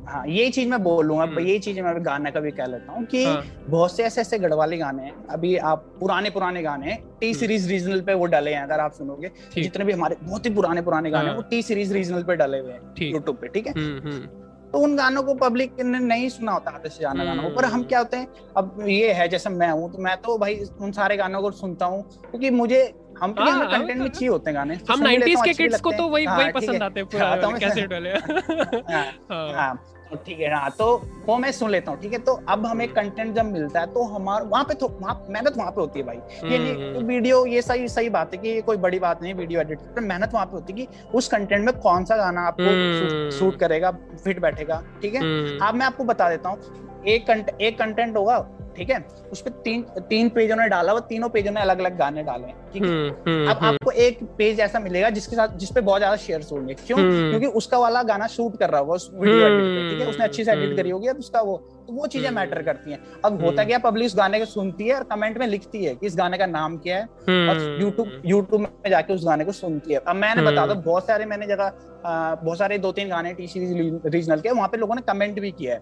हाँ 0.07 0.25
ये 0.27 0.49
चीज़ 0.49 0.67
मैं 0.69 0.81
बोल 0.83 1.05
लूँगा 1.05 1.23
हम्म। 1.23 1.39
ये 1.39 1.57
चीज़ 1.59 1.79
मैं 1.81 1.93
गाने 2.05 2.31
का 2.31 2.39
भी 2.39 2.51
कह 2.51 2.65
लेता 2.65 2.93
हूँ 2.93 3.05
कि 3.05 3.23
हाँ. 3.25 3.43
बहुत 3.69 3.95
से 3.95 4.03
ऐसे 4.03 4.21
ऐसे 4.21 4.39
गढ़वाली 4.39 4.77
गाने 4.77 5.03
हैं। 5.03 5.25
अभी 5.27 5.55
आप 5.69 5.85
पुराने 5.99 6.29
पुराने 6.29 6.61
गाने 6.63 6.97
टी 7.21 7.33
सीरीज़ 7.33 7.67
रीजनल 7.69 8.01
पे 8.01 8.13
वो 8.13 8.25
डले 8.25 8.53
हैं 8.53 8.61
अगर 8.63 8.79
आप 8.79 8.91
सुनोगे। 8.91 9.31
जितने 9.55 9.85
भी 9.85 9.93
हमारे 9.93 10.17
बहुत 10.23 10.45
ही 10.45 10.53
पुराने 10.53 10.81
पुराने 10.81 11.11
गाने 11.11 11.29
हैं 11.29 11.35
वो 11.35 11.41
टी 11.41 11.61
सीरीज़ 11.61 11.93
रीजनल 11.93 12.23
पे 12.23 12.35
डले 12.35 12.59
हुए 12.59 12.73
हैं 12.73 12.81
यूट्यूब 13.01 13.37
पे 13.37 13.47
ठीक 13.47 13.67
है? 13.67 13.73
हम्म, 13.73 14.09
हम्म। 14.09 14.43
तो 14.71 14.79
उन 14.79 14.95
गानों 14.95 15.21
को 15.23 15.33
पब्लिक 15.33 15.79
ने 15.81 15.99
नहीं 15.99 16.27
सुना 16.29 16.51
होता 16.51 16.71
आते 16.71 16.89
से 16.89 17.01
जाना 17.01 17.25
गानों 17.25 17.49
पर 17.49 17.65
हम 17.65 17.83
क्या 17.83 17.99
होते 17.99 18.17
हैं 18.17 18.27
अब 18.57 18.77
ये 18.87 19.11
है 19.13 19.27
जैसे 19.29 19.49
मैं 19.49 19.69
हूँ 19.71 19.91
तो 19.91 19.97
मैं 19.97 20.15
तो 20.21 20.37
भाई 20.37 20.59
उन 20.81 20.91
सारे 20.91 21.17
गानों 21.17 21.41
को 21.41 21.51
सुनता 21.51 21.85
हूँ 21.85 22.01
क्योंकि 22.21 22.49
मुझे 22.49 22.81
हम 23.21 23.33
तो 23.33 23.43
हाँ, 23.43 23.67
कंटेंट 23.71 23.99
में 23.99 24.07
चाहिए 24.07 24.29
होते 24.29 24.49
हैं 24.49 24.55
गाने 24.55 24.75
हम 24.91 25.03
90s 25.03 25.43
के 25.45 25.53
किड्स 25.53 25.81
को 25.81 25.91
तो 25.91 26.07
वही 26.07 26.25
हाँ, 26.25 26.37
वही 26.37 26.51
पसंद 26.51 26.83
आते 26.83 26.99
हैं 26.99 27.57
कैसेट 27.59 27.93
वाले। 27.93 28.09
हाँ, 28.09 29.05
हाँ। 29.53 29.75
तो 30.09 30.15
ठीक 30.25 30.39
है 30.39 30.53
हाँ 30.53 30.69
तो 30.79 30.85
वो 31.25 31.37
मैं 31.37 31.51
सुन 31.51 31.69
लेता 31.69 31.91
हूँ 31.91 31.99
ठीक 32.01 32.11
है? 32.13 32.17
तो 32.19 32.33
अब 32.49 32.65
हमें 32.65 32.87
कंटेंट 32.87 33.33
जब 33.35 33.45
मिलता 33.45 33.79
है 33.79 33.85
तो 33.93 34.03
हमारा 34.05 34.45
वहाँ 34.45 34.63
पे 34.63 34.73
तो 34.73 34.87
वहाँ 35.01 35.15
मेहनत 35.29 35.57
वहाँ 35.57 35.71
पे 35.71 35.81
होती 35.81 35.99
है 35.99 36.05
भाई। 36.05 36.49
ये 36.51 36.57
नहीं 36.59 36.93
तो 36.93 36.99
वीडियो 37.07 37.45
ये 37.45 37.61
सही 37.61 37.87
सही 37.87 38.09
बात 38.09 38.33
है 38.33 38.39
कि 38.41 38.49
ये 38.49 38.61
कोई 38.61 38.77
बड़ी 38.77 38.99
बात 38.99 39.21
नहीं 39.23 39.33
वीडियो 39.33 39.61
एडिट 39.61 39.79
पर 39.95 40.01
मेहनत 40.01 40.33
वहाँ 40.33 40.45
पे 40.45 40.51
होती 40.51 40.73
है 40.73 40.85
कि 40.85 41.07
उस 41.13 41.27
कंटेंट 41.27 41.65
में 41.65 41.73
कौन 41.77 42.05
सा 42.05 42.17
गाना 42.17 42.41
आपको 42.41 43.31
सूट 43.31 43.41
हम्म। 43.43 43.57
करेगा 43.57 43.91
फिट 44.23 44.39
बैठेगा 44.39 44.81
ठीक 45.01 45.15
है? 45.15 45.21
अब 45.59 45.75
मैं 45.75 45.85
आपको 45.85 46.03
बता 46.03 46.29
देता 46.29 46.49
हूँ 46.49 47.03
एक 47.07 47.29
एक 47.61 47.77
कंटेंट 47.79 48.15
होगा 48.17 48.37
ठीक 48.77 48.89
है? 48.89 48.97
उस 49.31 49.41
पर 49.41 49.49
तीन 49.65 49.81
तीन 50.09 50.29
पेजों 50.29 50.55
ने 50.55 50.67
डाला 50.69 50.93
वो 50.93 50.99
तीनों 51.05 51.29
पेजों 51.29 51.51
ने 51.51 51.61
अलग 51.61 51.79
अलग 51.79 51.97
गाने 51.97 52.23
डाले 52.23 52.47
ठीक 52.73 52.83
है? 52.83 52.89
हम्म, 52.89 53.13
हम्म, 53.27 53.49
अब 53.49 53.55
हम्म। 53.55 53.65
आपको 53.65 53.91
एक 53.91 54.23
पेज 54.37 54.59
ऐसा 54.59 54.79
मिलेगा 54.79 55.09
जिसके 55.11 55.35
साथ 55.35 55.55
जिसपे 55.57 55.81
बहुत 55.81 55.99
ज़्यादा 55.99 56.15
शेयर 56.17 56.45
होंगे। 56.51 56.73
क्यों? 56.75 56.97
क्योंकि 56.97 57.47
उसका 57.57 57.77
वाला 57.77 58.03
गाना 58.05 58.27
शूट 58.29 58.57
कर 58.59 58.69
रहा 58.69 58.81
होगा 58.81 58.93
उस 58.93 59.09
वीडियो 59.13 59.47
एडिट 59.47 59.89
ठीक 59.89 60.01
है? 60.01 60.07
उसने 60.07 60.25
अच्छी 60.25 60.43
से 60.43 60.51
एडिट 60.51 60.75
करी 60.77 60.89
होगी 60.89 61.07
अब 61.07 61.17
उसका 61.19 61.41
वो 61.41 61.57
तो 61.87 61.93
वो 61.93 62.07
चीज़ें 62.07 62.29
मैटर 62.31 62.61
करती 62.63 62.91
हैं। 62.91 62.99
अब 63.25 63.43
होता 63.43 63.63
क्या 63.63 63.77
पब्लिक 63.79 64.05
उस 64.05 64.15
गाने 64.17 64.39
को 64.39 64.45
सुनती 64.47 64.87
है 64.87 64.95
और 64.95 65.03
कमेंट 65.05 65.37
में 65.37 65.47
लिखती 65.47 65.83
है 65.85 65.95
कि 65.95 66.05
इस 66.07 66.15
गाने 66.17 66.37
का 66.37 66.45
नाम 66.47 66.77
क्या 66.77 66.97
है 66.97 67.47
और 67.49 67.81
यूट्यूब 67.81 68.21
यूट्यूब 68.25 68.61
में 68.61 68.89
जाके 68.89 69.13
उस 69.13 69.25
गाने 69.25 69.45
को 69.45 69.51
सुनती 69.53 69.93
है। 69.93 69.99
अब 69.99 70.15
मैंने 70.15 70.41
बता 70.43 70.65
दो 70.67 70.75
बहुत 70.81 71.07
सारे 71.07 71.25
मैंने 71.25 71.47
जगह 71.47 71.71
बहुत 72.05 72.57
सारे 72.57 72.77
दो 72.77 72.91
तीन 72.91 73.09
गाने 73.09 73.33
टी 73.33 73.47
सीरीज़ 73.47 74.07
रीजनल 74.07 74.39
के 74.39 74.51
वहाँ 74.51 74.67
पे 74.67 74.77
लोगों 74.77 74.95
ने 74.95 75.01
कमेंट 75.09 75.39
भी 75.39 75.51
किया 75.51 75.73
है। 75.73 75.81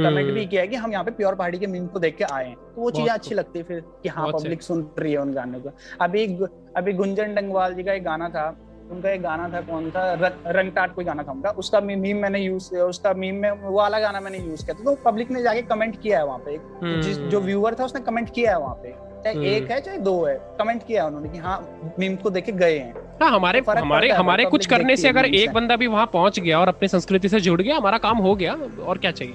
कमेंट 0.00 0.26
भी 0.26 0.30
हम्म। 0.30 0.46
किया 0.46 0.62
है 0.62 0.68
कि 0.68 0.76
हम 0.76 0.92
यहाँ 0.92 1.04
पे 1.04 1.10
प्योर 1.10 1.34
पहाड़ी 1.34 1.58
के 1.58 1.66
मीम 1.66 1.86
को 1.86 1.98
देख 1.98 2.16
के 2.16 2.24
आए 2.24 2.46
हैं। 2.46 2.54
तो 2.54 2.80
वो 2.80 2.90
चीज़ें 2.90 3.12
अच्छी 3.12 3.34
लगती 3.34 3.58
है 3.58 3.64
फिर 3.64 3.82
कि 4.02 4.08
हाँ 4.08 4.30
पब्लिक 4.32 4.62
सुन 4.62 4.88
रही 4.98 5.12
है 5.12 5.18
उन 5.18 5.32
गानों 5.32 5.60
को। 5.60 5.72
अभी 6.00 6.26
अभी 6.76 6.92
गुंजन 6.92 7.34
डंगवाल 7.34 7.74
जी 7.74 7.82
का 7.82 7.92
एक 7.92 8.04
गाना 8.04 8.28
था 8.28 8.48
उनका 8.90 9.10
एक 9.10 9.22
गाना 9.22 9.48
था 9.48 9.60
कौन 9.60 9.90
था? 9.90 10.02
रंग 10.48 10.72
टाट 10.72 10.94
कोई 10.94 11.04
गाना 11.04 11.22
था 11.22 11.32
उनका। 11.32 11.50
उसका 11.58 11.80
मीम 11.80 12.16
मैंने 12.16 12.38
यूज़ 12.38 12.74
उसका 12.76 13.12
मीम 13.14 13.34
में 13.34 13.50
वो 13.52 13.72
वाला 13.72 14.00
गाना 14.00 14.20
मैंने 14.20 14.38
यूज़ 14.38 14.64
किया 14.64 14.74
था। 14.74 14.84
तो 14.84 14.94
पब्लिक 15.04 15.30
ने 15.30 15.42
जाके 15.42 15.62
कमेंट 15.64 16.00
किया 16.00 16.18
है 16.18 16.26
वहाँ 16.26 16.38
पे। 16.38 16.56
तो 16.56 17.00
जिस 17.02 17.18
जो 17.26 17.40
व्यूअर 17.40 17.74
था 17.74 17.84
उसने 17.84 18.00
कमेंट 18.00 18.30
किया 18.34 18.50
है 18.50 18.58
वहाँ 18.58 18.74
पे। 18.74 18.94
चाहे 19.24 19.34
हम्म। 19.36 19.46
एक 19.46 19.70
है 19.70 19.80
चाहे 19.80 19.98
दो 19.98 20.14
है 20.24 20.34
कमेंट 20.58 20.82
किया 20.82 21.06
उन्होंने 21.06 21.28
कि 21.28 21.38
हाँ 21.38 21.58
मीम 21.98 22.14
को 22.16 22.30
देख 22.30 22.44
के 22.44 22.52
गए 22.54 22.78
हैं। 22.78 22.94
हाँ 23.22 23.30
हमारे 23.30 23.60
तो 23.60 23.72
हमारे 23.72 24.08
हमारे 24.10 24.44
कुछ 24.44 24.66
करने 24.66 24.96
से 24.96 25.08
अगर 25.08 25.24
एक 25.24 25.52
बंदा 25.52 25.76
भी 25.76 25.86
वहाँ 25.86 26.06
पहुँच 26.12 26.40
गया 26.40 26.60
और 26.60 26.68
अपनी 26.68 26.88
संस्कृति 26.88 27.28
से 27.28 27.40
जुड़ 27.40 27.60
गया 27.62 27.76
हमारा 27.76 27.98
काम 27.98 28.18
हो 28.18 28.34
गया 28.34 28.54
और 28.86 28.98
क्या 28.98 29.10
चाहिए? 29.10 29.34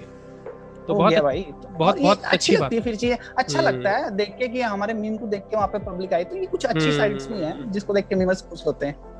तो 0.88 0.94
बहुत 0.94 1.14
भाई 1.24 1.42
तो 1.54 1.70
बहुत 1.70 2.00
बहुत 2.00 2.24
अच्छी 2.28 2.56
लगती 2.56 2.76
है 2.76 2.82
फिर 2.82 2.96
चीज़ 2.96 3.14
अच्छा 3.14 3.58
हम्म। 3.58 3.68
लगता 3.68 3.92
है 3.92 4.16
देख 4.16 4.36
के 4.38 4.48
कि 4.48 4.62
हमारे 4.64 4.94
मीम 4.96 5.18
को 5.18 5.28
देख 5.28 5.44
के 5.44 5.56
वहाँ 5.56 5.68
पे 5.68 5.80
पब्लिक 5.82 6.14
आई 6.14 6.24
तो 6.24 6.38
ये 6.38 6.46
कुछ 6.48 6.66
अच्छी 6.66 6.92
साइड्स 6.92 7.28
हम्म। 7.28 7.36
भी 7.36 7.46
हैं 7.46 7.72
जिसको 7.72 7.94
देख 7.94 8.08
के 8.08 8.16
मीमर्स 8.16 8.42
खुश 8.42 8.66
होते 8.66 8.86
हैं 8.86 9.15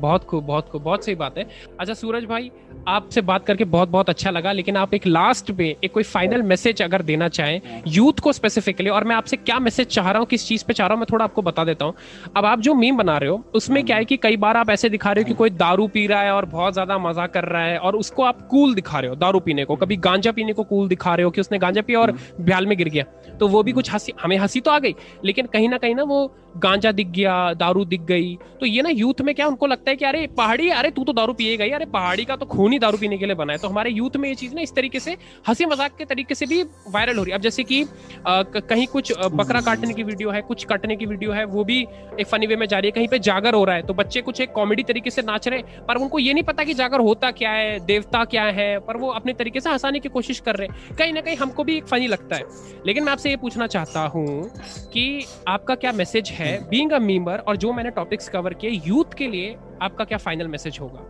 बहुत 0.00 0.24
खूब 0.24 0.44
बहुत 0.44 0.68
खूब 0.68 0.82
बहुत 0.82 1.04
सही 1.04 1.14
बात 1.14 1.38
है। 1.38 1.46
अच्छा 1.80 1.94
सूरज 1.94 2.24
भाई 2.24 2.50
आपसे 2.88 3.20
बात 3.22 3.44
करके 3.46 3.64
बहुत 3.66 3.88
बहुत 3.88 4.10
अच्छा 4.10 4.30
लगा 4.30 4.52
लेकिन 4.52 4.76
आप 4.76 4.94
एक 4.94 5.06
लास्ट 5.06 5.50
पे 5.52 5.66
एक 5.84 5.92
कोई 5.94 6.02
फाइनल 6.04 6.42
मैसेज 6.42 6.82
अगर 6.82 7.02
देना 7.02 7.28
चाहें 7.30 7.82
यूथ 7.88 8.20
को 8.22 8.32
स्पेसिफिकली 8.32 8.90
और 8.90 9.04
मैं 9.04 9.16
आपसे 9.16 9.36
क्या 9.36 9.58
मैसेज 9.58 9.86
चाह 9.86 10.10
रहा 10.10 10.18
हूँ 10.18 10.26
किस 10.26 10.46
चीज़ 10.48 10.64
पे 10.64 10.72
चाह 10.72 10.86
रहा 10.86 10.94
हूँ 10.94 11.00
मैं 11.00 11.06
थोड़ा 11.12 11.24
आपको 11.24 11.42
बता 11.42 11.64
देता 11.64 11.84
हूँ। 11.84 11.94
अब 12.36 12.44
आप 12.44 12.60
जो 12.60 12.74
मीम 12.74 12.96
बना 12.96 13.16
रहे 13.18 13.30
हो 13.30 13.42
उसमें 13.54 13.84
क्या 13.84 13.96
है 13.96 14.04
कि 14.04 14.16
कई 14.16 14.36
बार 14.36 14.56
आप 14.56 14.70
ऐसे 14.70 14.88
दिखा 14.88 15.12
रहे 15.12 15.22
हो 15.22 15.28
कि 15.28 15.34
कोई 15.34 15.50
दारू 15.52 15.86
पी 15.88 16.06
रहा 16.06 16.22
है 16.22 16.32
और 16.32 16.44
बहुत 16.46 16.72
ज़्यादा 16.72 16.98
मज़ा 16.98 17.26
कर 17.28 17.44
रहा 17.44 17.62
है 17.62 17.78
और 17.78 17.96
उसको 17.96 18.22
आप 18.22 18.46
कूल 18.50 18.74
दिखा 18.74 19.00
रहे 19.00 19.10
हो 19.10 19.16
दारू 19.16 19.40
पीने 19.40 19.64
को। 19.64 19.76
कभी 19.76 19.96
गांजा 19.98 20.32
पीने 20.32 20.52
को 20.52 20.64
कूल 20.64 20.88
दिखा 20.88 21.14
रहे 21.14 21.24
हो 21.24 21.30
कि 21.30 21.40
उसने 21.40 21.58
गांजा 21.58 21.82
पिया 21.82 22.00
और 22.00 22.12
ब्याल 22.40 22.66
में 22.66 22.76
गिर 22.78 22.88
गया। 22.88 23.04
तो 23.32 23.48
वो 23.48 23.62
भी 23.62 23.72
कुछ 23.72 23.92
हँसी 23.92 24.12
हमें 24.22 24.36
हँसी 24.38 24.60
तो 24.60 24.70
आ 24.70 24.78
गई 24.78 24.94
लेकिन 25.24 25.46
कहीं 25.46 25.68
ना 25.68 25.78
कहीं 25.78 25.94
ना 25.94 26.02
वो 26.04 26.26
गांजा 26.58 26.92
दिख 26.92 27.08
गया, 27.08 27.52
दारू 27.54 27.84
दिख 27.84 28.00
गई। 28.02 28.36
तो 28.60 28.66
ये 28.66 28.82
ना 28.82 28.88
यूथ 28.90 29.20
में 29.20 29.34
क्या 29.34 29.46
उनको 29.46 29.66
लगता 29.66 29.90
है 29.90 29.96
कि 29.96 30.04
अरे, 30.04 30.26
पहाड़ी, 30.36 30.68
अरे 30.70 30.90
तू 30.90 31.04
तो 31.04 31.12
दारू 31.12 31.32
पिएगा 31.32 31.64
ही 31.64 31.70
अरे 31.70 31.84
पहाड़ी 31.88 32.24
का 32.24 32.36
तो 32.36 32.46
खून 32.46 32.72
ही 32.72 32.78
दारू 32.78 32.98
पीने 32.98 33.18
के 33.18 33.26
लिए 33.26 33.34
बना 33.34 33.52
है। 33.52 33.58
तो 33.58 33.68
हमारे 33.68 33.90
यूथ 33.90 34.16
में 34.16 34.28
ये 34.28 34.34
चीज़ 34.34 34.54
ना 34.54 34.60
इस 34.60 34.74
तरीके 34.74 35.00
से, 35.00 35.16
हँसी 35.48 35.66
मज़ाक 35.66 35.96
के 35.98 36.04
तरीके 36.04 36.34
से 36.34 36.46
भी 36.46 36.62
वायरल 36.62 37.16
हो 37.16 37.22
रही 37.22 37.32
है। 37.32 37.38
अब 37.38 37.42
जैसे 37.42 37.64
कि 37.64 37.84
कहीं 38.26 38.86
कुछ 38.86 39.12
बकरा 39.32 39.60
काटने 39.62 39.94
की 39.94 40.02
वीडियो 40.02 40.30
है, 40.30 40.40
कुछ 40.42 40.64
काटने 40.64 40.96
की 40.96 41.06
वीडियो 41.06 41.32
है, 41.32 41.44
वो 41.46 41.64
भी 41.64 41.80
एक 42.20 42.26
फनी 42.26 42.46
वे 42.46 42.56
में 42.56 42.66
जा 42.66 42.78
रही 42.78 42.88
है। 42.88 42.92
कहीं 42.92 43.08
पे 43.08 43.18
जागर 43.20 43.54
हो 43.54 43.64
रहा 43.64 43.76
है 43.76 43.82
तो 43.82 43.94
बच्चे 43.94 44.20
कुछ 44.22 44.40
एक 44.40 44.52
कॉमेडी 44.52 44.82
तरीके 44.82 45.10
से 45.10 45.22
नाच 45.22 45.48
रहे 45.48 45.62
पर 45.88 45.96
उनको 45.98 46.18
ये 46.18 46.32
नहीं 46.32 46.44
पता 46.44 46.64
कि 46.64 46.74
जागर 46.74 47.00
होता 47.00 47.30
क्या 47.32 47.50
है, 47.50 47.78
देवता 47.86 48.24
क्या 48.26 48.44
है, 48.44 48.78
पर 48.78 48.96
वो 48.96 49.08
अपने 49.10 49.32
तरीके 49.34 49.60
से 49.60 49.70
हंसाने 49.70 50.00
की 50.00 50.08
कोशिश 50.08 50.40
कर 50.40 50.56
रहे 50.56 50.68
हैं। 50.68 50.96
कहीं 50.96 51.12
ना 51.12 51.20
कहीं 51.20 51.36
हमको 51.36 51.64
भी 51.64 51.76
एक 51.76 51.86
फनी 51.86 52.06
लगता 52.08 52.36
है। 52.36 52.44
लेकिन 52.86 53.04
मैं 53.04 53.12
आपसे 53.12 53.30
ये 53.30 53.36
पूछना 53.38 53.66
चाहता 53.68 54.00
हूँ 54.06 54.50
कि 54.92 55.24
आपका 55.48 55.74
क्या 55.76 55.92
मैसेज 55.92 56.30
है? 56.30 56.47
बींग 56.56 56.92
अ 56.92 56.98
मीम 56.98 57.20
नंबर 57.20 57.38
और 57.38 57.56
जो 57.56 57.72
मैंने 57.72 57.90
टॉपिक्स 57.90 58.28
कवर 58.28 58.54
किए 58.54 58.70
यूथ 58.86 59.14
के 59.14 59.28
लिए 59.28 59.56
आपका 59.82 60.04
क्या 60.04 60.18
फाइनल 60.18 60.46
मैसेज 60.46 60.78
होगा? 60.80 61.00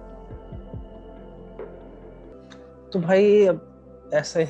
तो 2.93 3.01
भाई 3.01 3.47
अब 3.47 4.11
ऐसे 4.15 4.45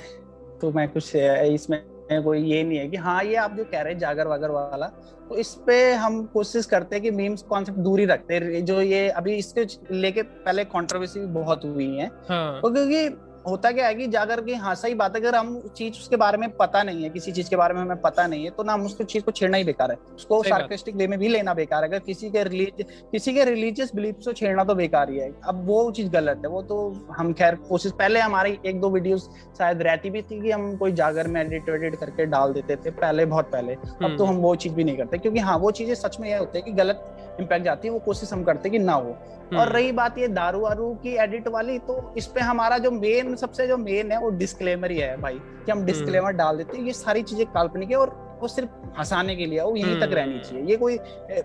तो 0.60 0.72
मैं 0.72 0.88
कुछ 0.88 1.16
इसमें 1.16 1.82
कोई 2.12 2.42
ये 2.42 2.62
नहीं 2.64 2.78
है 2.78 2.88
कि 2.88 2.96
हाँ 2.96 3.24
ये 3.24 3.34
आप 3.34 3.54
जो 3.54 3.64
कह 3.64 3.80
रहे 3.80 3.92
हैं 3.92 4.00
जागर 4.00 4.26
वागर 4.26 4.50
वाला 4.50 4.86
तो 5.28 5.36
इस 5.36 5.54
पे 5.66 5.92
हम 5.92 6.24
कोशिश 6.24 6.66
करते 6.66 6.96
हैं 6.96 7.02
कि 7.02 7.10
मीम्स 7.10 7.42
कॉन्सेप्ट 7.42 7.78
दूरी 7.78 8.04
रखते 8.04 8.34
हैं। 8.34 8.64
जो 8.64 8.80
ये 8.80 9.08
अभी 9.08 9.34
इसके 9.34 9.66
लेके 9.94 10.22
पहले 10.22 10.64
कंट्रोवर्सी 10.64 11.20
बहुत 11.20 11.64
हुई 11.64 11.96
है। 11.96 12.10
हाँ। 12.28 12.60
तो 12.60 12.70
क्योंकि 12.70 13.08
होता 13.48 13.70
क्या 13.72 13.86
है 13.86 13.94
कि 13.94 14.06
जाकर 14.08 14.40
के 14.40 14.54
हाँ 14.56 14.74
सही 14.74 14.94
बात 14.94 15.16
है 15.16 15.20
अगर 15.20 15.34
हम 15.34 15.60
चीज़ 15.76 15.94
उसके 15.94 16.16
बारे 16.16 16.38
में 16.38 16.48
पता 16.56 16.82
नहीं 16.82 17.02
है 17.02 17.08
किसी 17.10 17.32
चीज़ 17.32 17.50
के 17.50 17.56
बारे 17.56 17.74
में 17.74 17.80
हमें 17.80 18.00
पता 18.00 18.26
नहीं 18.26 18.44
है 18.44 18.50
तो 18.50 18.62
ना 18.62 18.72
हम 18.72 18.84
उसको 18.86 19.04
चीज़ 19.04 19.24
को 19.24 19.30
छेड़ना 19.32 19.56
ही 19.56 19.64
बेकार 19.64 19.90
है। 19.90 19.96
उसको 20.14 20.42
सार्केस्टिक 20.42 20.96
वे 20.96 21.06
में 21.06 21.18
भी 21.18 21.28
लेना 21.28 21.54
बेकार 21.54 21.82
है। 21.82 21.88
अगर 21.88 21.98
किसी 21.98 22.30
के 22.30 22.42
रिलीज़ 22.44 22.82
किसी 23.12 23.34
के 23.34 23.44
रिलीजियस 23.44 23.94
बिलीफ 23.94 24.16
को 24.24 24.32
छेड़ना 24.32 24.64
तो 24.64 24.74
बेकार 24.74 25.10
ही 25.10 25.18
है। 25.18 25.30
अब 25.44 25.64
वो 25.66 25.90
चीज़ 25.90 26.10
गलत 26.10 26.42
है 26.44 26.50
वो 26.50 26.62
तो 26.62 26.78
हम 27.18 27.32
खैर 27.32 27.54
कोशिश 27.68 27.92
पहले 27.98 28.20
हमारी 28.20 28.58
एक 28.66 28.80
दो 28.80 28.90
वीडियो 28.90 29.18
शायद 29.18 29.82
रहती 29.82 30.10
भी 30.10 30.22
थी 30.22 30.40
कि 30.42 30.50
हम 30.50 30.76
कोई 30.76 30.92
जागर 30.94 31.28
में 31.28 31.40
एडिट 31.40 31.70
वेडिट 31.70 31.96
करके 31.96 32.26
डाल 32.26 32.52
देते 32.52 32.76
थे 32.76 32.90
पहले 32.92 33.26
बहुत 33.26 33.50
पहले। 33.52 33.74
अब 33.74 34.16
तो 34.18 34.24
हम्म। 34.24 34.26
हम 34.28 34.42
वो 34.42 34.54
चीज़ 34.56 34.74
भी 34.74 34.84
नहीं 34.84 34.96
करते 34.96 35.18
क्योंकि 35.18 35.40
हाँ 35.40 35.56
वो 35.58 35.70
चीज़ें 35.70 35.94
सच 35.94 36.20
में 36.20 36.28
यह 36.30 36.38
होती 36.38 36.58
है 36.58 36.64
कि 36.64 36.72
गलत 36.74 37.36
इम्पैक्ट 37.40 37.64
जाती 37.64 37.88
है 37.88 37.94
वो 37.94 38.00
कोशिश 38.00 38.32
हम 38.32 38.42
करते 38.44 38.70
कि 38.70 38.78
ना 38.78 38.92
हो। 38.92 39.16
और 39.48 39.58
हम्म। 39.58 39.72
रही 39.72 39.92
बात 39.92 40.18
ये 40.18 40.28
दारू 40.28 40.60
वारू 40.60 40.88
की 41.02 41.14
एडिट 41.16 41.48
वाली 41.48 41.78
तो 41.80 42.14
इस 42.18 42.26
पे 42.26 42.40
हमारा 42.40 42.78
जो 42.78 42.90
मेन 42.90 43.34
सबसे 43.36 43.66
जो 43.66 43.76
मेन 43.78 44.12
है 44.12 44.18
वो 44.20 44.30
डिस्क्लेमर 44.38 44.90
ही 44.90 44.98
है 44.98 45.16
भाई 45.20 45.34
कि 45.34 45.72
हम 45.72 45.84
डिस्क्लेमर 45.84 46.26
हम्म। 46.26 46.38
डाल 46.38 46.56
देते 46.56 46.76
हैं। 46.76 46.84
ये 46.84 46.92
सारी 46.94 47.22
चीज़ें 47.22 47.46
काल्पनिक 47.52 47.90
है 47.90 47.96
और 47.96 48.10
वो 48.40 48.48
सिर्फ़ 48.48 48.98
हंसाने 48.98 49.36
के 49.36 49.46
लिए 49.46 49.60
वो 49.60 49.74
यहीं 49.76 49.96
तक 49.96 50.04
हम्म। 50.04 50.14
रहनी 50.14 50.38
चाहिए। 50.40 50.64
ये 50.64 50.76
कोई 50.76 50.98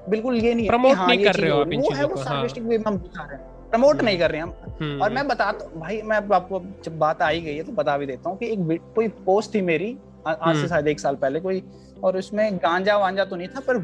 बिल्कुल 0.10 0.36
ये 0.36 0.54
नहीं 0.54 0.68
प्रमोट 0.68 0.96
हाँ, 0.96 1.08
नहीं 1.08 1.24
कर 1.26 1.36
रहे 1.36 1.52
हो 1.52 1.60
आप 1.60 1.74
वो 1.76 1.94
है 1.96 2.06
वो 2.06 2.16
सार्केस्टिक 2.18 2.64
वे 2.64 2.78
में 2.78 2.86
हम 2.88 2.98
दिखा 2.98 3.24
रहे 3.24 3.38
हैं। 3.38 3.52
प्रमोट 3.70 4.02
नहीं 4.02 4.18
कर 4.20 4.32
रहे 4.32 4.42
हैं 4.42 4.48
हम। 4.48 5.02
और 5.02 5.14
मैं 5.14 5.28
बताता 5.28 5.80
भाई 5.80 6.02
मैं 6.06 6.18
आपको 6.36 6.62
जब 6.86 6.98
बात 7.00 7.22
आई 7.22 7.42
गई 7.42 7.56
है 7.56 7.64
तो 7.64 7.72
बता 7.74 7.98
भी 7.98 8.06
देता 8.06 8.30
हूँ 8.30 8.38
कि 8.38 8.52
एक 8.52 8.82
कोई 8.96 9.08
पोस्ट 9.26 9.54
थी 9.56 9.62
मेरी 9.62 9.98
आज 10.28 10.56
से 10.56 10.68
शायद 10.68 10.88
एक 10.88 11.00
साल 11.00 11.16
पहले 11.16 11.40
कोई 11.40 11.64
और 12.04 12.18
उसमें 12.18 12.58
गांजा 12.58 12.98
वांजा 12.98 13.26
तो 13.26 13.36
नहीं 13.36 13.48
था 13.48 13.60
पर 13.60 13.78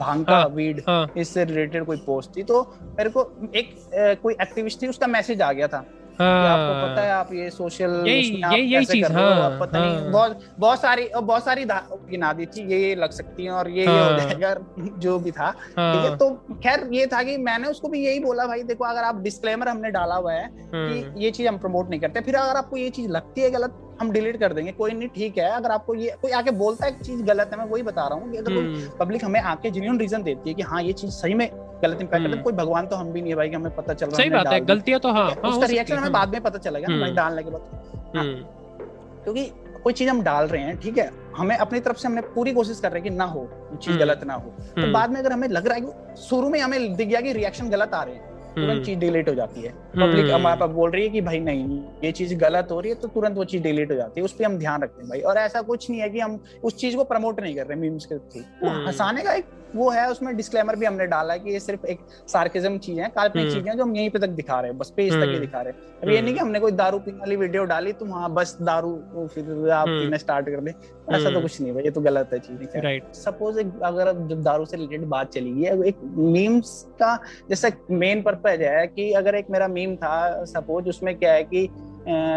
भाँग 0.00 0.24
का 0.24 0.42
वीड 0.46 0.82
हाँ, 0.88 1.06
हाँ। 1.06 1.14
इससे 1.16 1.44
रिलेटेड 1.44 1.84
कोई 1.84 1.96
पोस्ट 1.96 2.36
थी 2.36 2.42
तो 2.42 2.62
मेरे 2.98 3.10
को 3.10 3.30
एक 3.54 3.74
कोई 4.22 4.34
एक्टिविस्ट 4.42 4.82
थी 4.82 4.86
उसका 4.86 5.06
मैसेज 5.06 5.42
आ 5.42 5.52
गया 5.52 5.68
था 5.68 5.84
हाँ, 6.20 6.48
आपको 6.48 6.86
पता 6.86 7.02
है 7.02 7.10
आप 7.10 7.32
ये 7.32 7.50
सोशल 7.50 8.02
यही 8.06 8.20
यही 8.42 8.62
यही 8.64 8.84
चीज़ 8.86 9.12
हाँ, 9.12 9.58
पता 9.60 9.78
हाँ, 9.78 9.86
नहीं 9.86 10.10
बहुत 10.12 10.40
बहुत 10.58 10.80
सारी 10.80 11.08
बहुत 11.14 11.44
सारी 11.44 11.64
गिना 11.68 12.32
दी 12.32 12.46
थी 12.46 12.66
ये 12.72 12.78
ये 12.78 12.94
लग 12.94 13.10
सकती 13.12 13.44
है 13.44 13.50
और 13.52 13.68
ये 13.70 13.86
हाँ, 13.86 13.94
ये 13.94 14.02
हो 14.02 14.08
हाँ। 14.08 14.18
जाएगा 14.20 14.54
जो 14.98 15.18
भी 15.18 15.30
था 15.30 15.44
हाँ, 15.76 15.92
ठीक 15.94 16.10
है 16.10 16.16
तो 16.16 16.30
खैर 16.58 16.88
ये 16.92 17.06
था 17.06 17.22
कि 17.22 17.36
मैंने 17.40 17.68
उसको 17.68 17.88
भी 17.88 18.04
यही 18.06 18.20
बोला 18.20 18.46
भाई 18.46 18.62
देखो 18.64 18.84
अगर 18.84 19.04
आप 19.04 19.20
डिस्क्लेमर 19.20 19.68
हमने 19.68 19.90
डाला 19.90 20.14
हुआ 20.14 20.32
है 20.32 20.48
कि 20.48 21.02
हाँ। 21.02 21.14
ये 21.16 21.30
चीज़ 21.30 21.48
हम 21.48 21.58
प्रमोट 21.58 21.90
नहीं 21.90 22.00
करते 22.00 22.20
फिर 22.20 22.36
अगर 22.36 22.56
आपको 22.56 22.76
ये 22.76 22.90
चीज़ 22.90 23.10
लगती 23.10 23.40
है 23.40 23.50
गलत 23.50 23.86
हम 24.00 24.10
डिलीट 24.10 24.36
कर 24.40 24.52
देंगे 24.52 24.72
कोई 24.72 24.92
नहीं 24.92 25.08
ठीक 25.08 25.38
है 25.38 25.50
अगर 25.52 25.70
आपको 25.70 25.94
ये 25.94 26.14
कोई 26.22 26.32
आके 26.32 26.50
बोलता 26.58 26.86
है 26.86 26.98
चीज़ 27.00 27.22
गलत 27.22 27.50
है 27.52 27.58
मैं 27.58 27.64
वही 27.66 27.82
बता 27.82 28.06
रहा 28.06 28.18
हूँ 28.18 28.36
अगर 28.36 28.54
कोई 28.54 28.88
पब्लिक 29.00 29.24
हम्म। 29.24 29.30
हमें 29.30 29.48
आके 29.48 29.70
जेन्यून 29.70 29.98
रीजन 29.98 30.22
देती 30.22 30.48
है 30.48 30.54
कि 30.54 30.62
हाँ 30.62 30.82
ये 30.82 30.92
चीज़ 30.94 31.10
सही 31.12 31.34
में 31.34 31.48
गलत 31.82 32.00
इम्पैक्ट 32.00 32.22
करता 32.22 32.30
हम्म। 32.30 32.42
कोई 32.42 32.52
भगवान 32.54 32.86
तो 32.86 32.96
हम 32.96 33.12
भी 33.12 33.20
नहीं 33.20 33.30
है 33.30 33.36
भाई 33.36 33.48
कि 33.48 33.56
हमें 33.56 33.74
पता 33.74 33.94
चल 33.94 34.06
रहा 34.06 34.16
है 34.16 34.22
सही 34.22 34.30
बात 34.30 34.46
है 34.48 34.60
गलतियाँ 34.62 35.00
तो 35.00 35.12
हाँ, 35.12 35.28
हाँ 35.34 35.50
उसका 35.50 35.66
रिएक्शन 35.66 35.96
हमें 35.96 36.12
बाद 36.12 36.28
में 36.28 36.42
पता 36.42 36.58
चलेगा 36.60 36.88
ना 36.88 36.94
हम्म। 36.96 37.14
डालने 37.14 37.42
के 37.42 37.50
बाद 37.50 38.16
हाँ। 38.16 38.24
क्योंकि 39.24 39.50
कोई 39.82 39.92
चीज़ 39.92 40.10
हम 40.10 40.22
डाल 40.22 40.46
रहे 40.46 40.62
हैं 40.62 40.78
ठीक 40.80 40.98
है 40.98 41.10
हमें 41.36 41.56
अपनी 41.56 41.80
तरफ़ 41.80 41.96
से 41.96 42.08
हमने 42.08 42.20
पूरी 42.30 42.52
कोशिश 42.52 42.80
कर 42.80 42.92
रहे 42.92 43.00
हैं 43.00 43.10
कि 43.10 43.16
ना 43.16 43.24
हो 43.26 43.48
चीज़ 43.74 43.98
गलत 43.98 44.24
ना 44.26 44.34
हो 44.34 44.54
तो 44.72 44.90
बाद 44.92 45.10
में 45.10 45.20
अगर 45.20 45.32
हमें 45.32 45.48
लग 45.48 45.66
रहा 45.66 45.74
है 45.74 45.80
कि 45.80 46.22
शुरू 46.22 46.48
में 46.48 46.60
हमें 46.60 46.96
दिख 46.96 47.08
गया 47.08 47.20
कि 47.20 47.32
रिएक्शन 47.32 47.70
गलत 47.70 47.94
आ 47.94 48.02
रहे 48.02 48.14
हैं 48.14 48.28
तुरंत 48.54 48.70
हम्म। 48.70 48.84
चीज़ 48.84 48.98
डिलीट 48.98 49.28
हो 49.28 49.34
जाती 49.34 49.60
है 49.62 49.72
पब्लिक 49.72 50.24
हम्म। 50.24 50.34
हमारे 50.34 50.60
पास 50.60 50.70
बोल 50.70 50.90
रही 50.90 51.02
है 51.02 51.08
कि 51.08 51.20
भाई 51.20 51.40
नहीं 51.40 51.80
ये 52.04 52.12
चीज़ 52.12 52.34
गलत 52.36 52.68
हो 52.70 52.80
रही 52.80 52.90
है 52.90 52.96
तो 52.96 53.08
तुरंत 53.08 53.36
वो 53.36 53.44
चीज़ 53.44 53.62
डिलीट 53.62 53.90
हो 53.90 53.96
जाती 53.96 54.20
है 54.20 54.24
उस 54.24 54.32
पर 54.32 54.44
हम 54.44 54.56
ध्यान 54.58 54.82
रखते 54.82 55.02
हैं 55.02 55.08
भाई 55.10 55.20
और 55.22 55.38
ऐसा 55.38 55.62
कुछ 55.62 55.88
नहीं 55.90 56.00
है 56.00 56.08
कि 56.10 56.20
हम 56.20 56.38
उस 56.64 56.76
चीज़ 56.76 56.96
को 56.96 57.04
प्रमोट 57.04 57.40
नहीं 57.40 57.54
कर 57.56 57.66
रहे 57.66 57.78
मीम्स 57.78 58.06
के 58.06 58.18
थ्रू 58.18 58.68
हम्म। 58.68 58.86
हंसाने 58.86 59.22
का 59.22 59.32
एक 59.32 59.44
वो 59.74 59.88
है 59.90 60.06
उसमें 60.10 60.34
डिस्क्लेमर 60.36 60.76
भी 60.76 60.86
हमने 60.86 61.06
डाला 61.06 61.34
है 61.34 61.40
कि 61.40 61.50
ये 61.50 61.60
सिर्फ़ 61.60 61.86
एक 61.86 61.98
सार्किज्म 62.28 62.78
चीज़ 62.78 63.00
है 63.00 63.08
काल्पनिक 63.16 63.52
चीज़ें 63.52 63.76
जो 63.76 63.82
हम 63.82 63.94
यहीं 63.96 64.10
पे 64.10 64.18
तक 64.18 64.28
दिखा 64.38 64.60
रहे 64.60 64.70
हैं 64.70 64.78
बस 64.78 64.92
पेज 64.96 65.12
तक 65.12 65.28
ही 65.28 65.38
दिखा 65.38 65.60
रहे 65.60 65.72
हैं। 65.72 66.00
अब 66.02 66.08
ये 66.10 66.20
नहीं 66.22 66.34
कि 66.34 66.40
हमने 66.40 66.60
कोई 66.60 66.72
दारू 66.72 66.98
पीने 66.98 67.18
वाली 67.18 67.36
वीडियो 67.36 67.64
डाली 67.64 67.92
तो 67.92 68.06
वहाँ 68.06 68.32
बस 68.34 68.56
दारू 68.62 68.94
फिर 69.34 69.70
आप 69.70 69.88
पीना 69.88 70.16
स्टार्ट 70.16 70.46
कर 70.46 70.60
दे। 70.60 70.74
ऐसा 71.10 71.30
तो 71.30 71.40
कुछ 71.40 71.60
नहीं 71.60 71.72
भाई 71.74 71.84
ये 71.84 71.90
तो 71.90 72.00
गलत 72.00 72.30
है 72.32 72.38
चीज़ 72.40 72.76
राइट 72.78 73.14
सपोज़ 73.14 73.58
अगर 73.60 74.12
जब 74.28 74.42
दारू 74.42 74.64
से 74.64 74.76
रिलेटेड 74.76 75.04
बात 75.08 75.32
चली 75.32 75.52
गई 75.52 75.88
एक 75.88 75.96
मीम्स 76.28 76.82
का 77.00 77.18
जैसे 77.48 77.72
मेन 77.92 78.22
पर्पज 78.22 78.62
है 78.62 78.86
कि 78.88 79.10
अगर 79.20 79.34
एक 79.34 79.50
मेरा 79.50 79.68
मीम 79.68 79.96
था 79.96 80.44
सपोज़ 80.46 80.88
उसमें 80.88 81.16
क्या 81.18 81.32
है 81.32 81.44
कि 81.44 81.68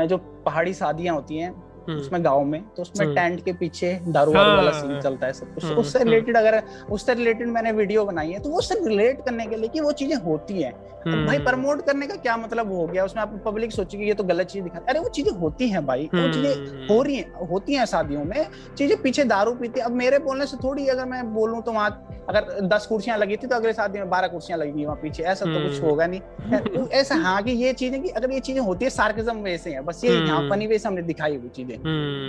जो 0.10 0.18
पहाड़ी 0.46 0.74
शादियाँ 0.74 1.16
होती 1.16 1.38
हैं 1.38 1.50
हम्म। 1.50 1.73
उसमें 1.90 2.24
गाँव 2.26 2.44
में 2.46 2.62
तो 2.76 2.82
उसमें 2.82 3.08
टेंट 3.08 3.32
हम्म। 3.32 3.44
के 3.44 3.54
पीछे 3.54 3.94
दारू 4.08 4.34
हाँ, 4.34 4.46
वाला 4.56 4.72
सीन 4.72 5.00
चलता 5.02 5.28
है 5.28 5.34
सब 5.34 5.54
कुछ। 5.56 5.66
तो 5.66 5.76
उससे 5.82 6.04
रिलेटेड 6.04 6.38
अगर 6.38 6.62
उससे 6.92 7.14
रिलेटेड 7.14 7.48
मैंने 7.50 7.72
वीडियो 7.72 8.06
बनाई 8.06 8.32
है 8.32 8.40
तो 8.40 8.50
वो 8.50 8.58
उससे 8.58 8.76
रिलेट 8.88 9.22
करने 9.26 9.46
के 9.46 9.56
लिए 9.56 9.70
कि 9.70 9.80
वो 9.80 9.92
चीज़ें 9.94 10.16
होती 10.24 10.62
हैं। 10.62 10.74
तो 11.04 11.26
भाई 11.26 11.40
प्रमोट 11.40 11.86
करने 11.86 12.08
का 12.08 12.16
क्या 12.16 12.36
मतलब 12.38 12.72
हो 12.72 12.86
गया? 12.88 13.06
उसमें 13.06 13.22
आप 13.22 13.32
पब्लिक 13.46 13.72
सोचेगी 13.72 14.06
ये 14.08 14.14
तो 14.14 14.24
गलत 14.24 14.48
चीज़ 14.48 14.64
दिखा 14.64 14.80
अरे 14.90 15.00
वो 15.00 15.10
चीज़ें 15.10 15.32
होती 15.40 15.68
है 15.70 15.86
भाई 15.86 16.10
वो 16.14 16.32
चीज़ें 16.34 16.88
हो 16.88 17.02
रही 17.04 17.16
हैं 17.16 17.48
होती 17.48 17.74
है 17.74 17.86
शादियों 17.86 18.24
में 18.26 18.46
चीज़ें 18.78 19.02
पीछे 19.02 19.24
दारू 19.26 19.54
पीती 19.56 19.80
अब 19.82 19.92
मेरे 19.94 20.20
बोलने 20.20 20.46
से 20.46 20.58
थोड़ी 20.58 20.88
अगर 20.88 21.06
मैं 21.06 21.24
बोलूँ 21.34 21.62
तो 21.62 21.72
वहाँ 21.72 21.90
अगर 22.30 22.60
दस 22.68 22.86
कुर्सियाँ 22.86 23.18
लगी 23.18 23.38
थी 23.38 23.48
तो 23.48 23.56
अगले 23.56 23.74
शादी 23.74 24.00
में 24.00 24.10
बारह 24.10 24.28
कुर्सियाँ 24.28 24.60
लगी 24.60 24.86
वहाँ 24.86 24.98
पीछे 25.02 25.24
ऐसा 25.26 25.46
तो 25.46 25.64
कुछ 25.64 25.82
होगा 25.84 26.06
नहीं। 26.08 26.88
ऐसा 26.94 27.16
हाँ 27.16 27.42
कि 27.44 27.52
ये 27.54 27.74
चीज़ें 27.74 28.02
कि 28.04 28.10
अगर 28.12 28.32
ये 28.32 28.40
चीज़ें 28.40 28.62
होती 28.62 28.86
है 28.86 28.90
सार्किज्म 28.92 29.36
वैसे 29.44 29.74
है 29.74 29.82
बस 29.84 30.04
ये 30.04 30.14
यहाँ 30.16 30.50
फनी 30.50 30.68
वे 30.68 30.78
से 30.80 30.88
हमने 30.88 31.02
दिखाई 31.04 31.36
हुई 31.36 31.50
चीज़ें। 31.56 31.73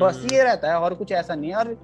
बस 0.00 0.26
ये 0.32 0.42
रहता 0.42 0.70
है 0.70 0.78
और 0.78 0.94
कुछ 0.94 1.12
ऐसा 1.12 1.34
नहीं 1.34 1.50
है। 1.50 1.56
और 1.56 1.76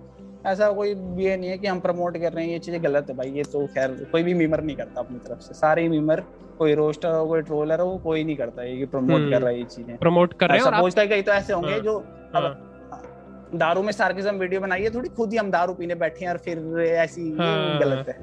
ऐसा 0.47 0.71
कोई 0.73 0.89
ये 0.89 1.37
नहीं 1.37 1.51
है 1.51 1.59
कि 1.59 1.67
हम 1.67 1.81
प्रमोट 1.81 2.17
कर 2.19 2.33
रहे 2.33 2.45
हैं 2.45 2.53
ये 2.53 2.59
चीज़ें 2.59 2.83
गलत 2.85 3.07
है 3.11 3.17
भाई 3.17 3.31
ये 3.31 3.43
तो 3.43 3.67
खैर 3.67 4.09
कोई 4.13 4.23
भी 4.23 4.35
मीमर 4.35 4.63
नहीं 4.63 4.77
करता 4.77 5.01
अपनी 5.01 5.19
तरफ़ 5.19 5.41
से। 5.41 5.55
सारे 5.55 5.89
मीमर 5.89 6.21
कोई 6.59 6.75
रोस्टर 6.75 7.09
हो 7.09 7.27
कोई 7.27 7.43
ट्रोलर 7.43 7.81
हो 7.81 7.97
कोई 7.99 8.25
नहीं 8.25 8.37
करता 8.37 8.63
ये 8.63 8.87
प्रमोट 8.87 9.31
कर 9.31 9.41
रहा 9.41 9.51
है 9.51 9.59
ये 9.59 9.65
चीज़ें। 9.65 9.97
प्रमोट 9.97 10.33
कर 10.33 10.49
रहे 10.49 10.59
हैं 10.59 10.65
सपोज़ 10.65 10.97
कई 10.97 11.23
तो 11.23 11.33
ऐसे 11.33 11.53
होंगे 11.53 11.73
हाँ, 11.73 11.81
जो 11.81 11.99
हाँ। 12.35 13.51
दारू 13.55 13.83
में 13.83 13.93
सार्किज्म 13.93 14.35
वीडियो 14.35 14.61
बनाई 14.61 14.83
है 14.83 14.95
थोड़ी 14.95 15.09
खुद 15.09 15.33
ही 15.33 15.39
हम 15.39 15.51
दारू 15.51 15.75
पीने 15.75 15.95
बैठे 15.95 16.25
हैं 16.25 16.33
और 16.33 16.39
फिर 16.39 16.81
ऐसी 16.81 17.31
हाँ। 17.39 17.79
गलत 17.81 18.09
है। 18.09 18.19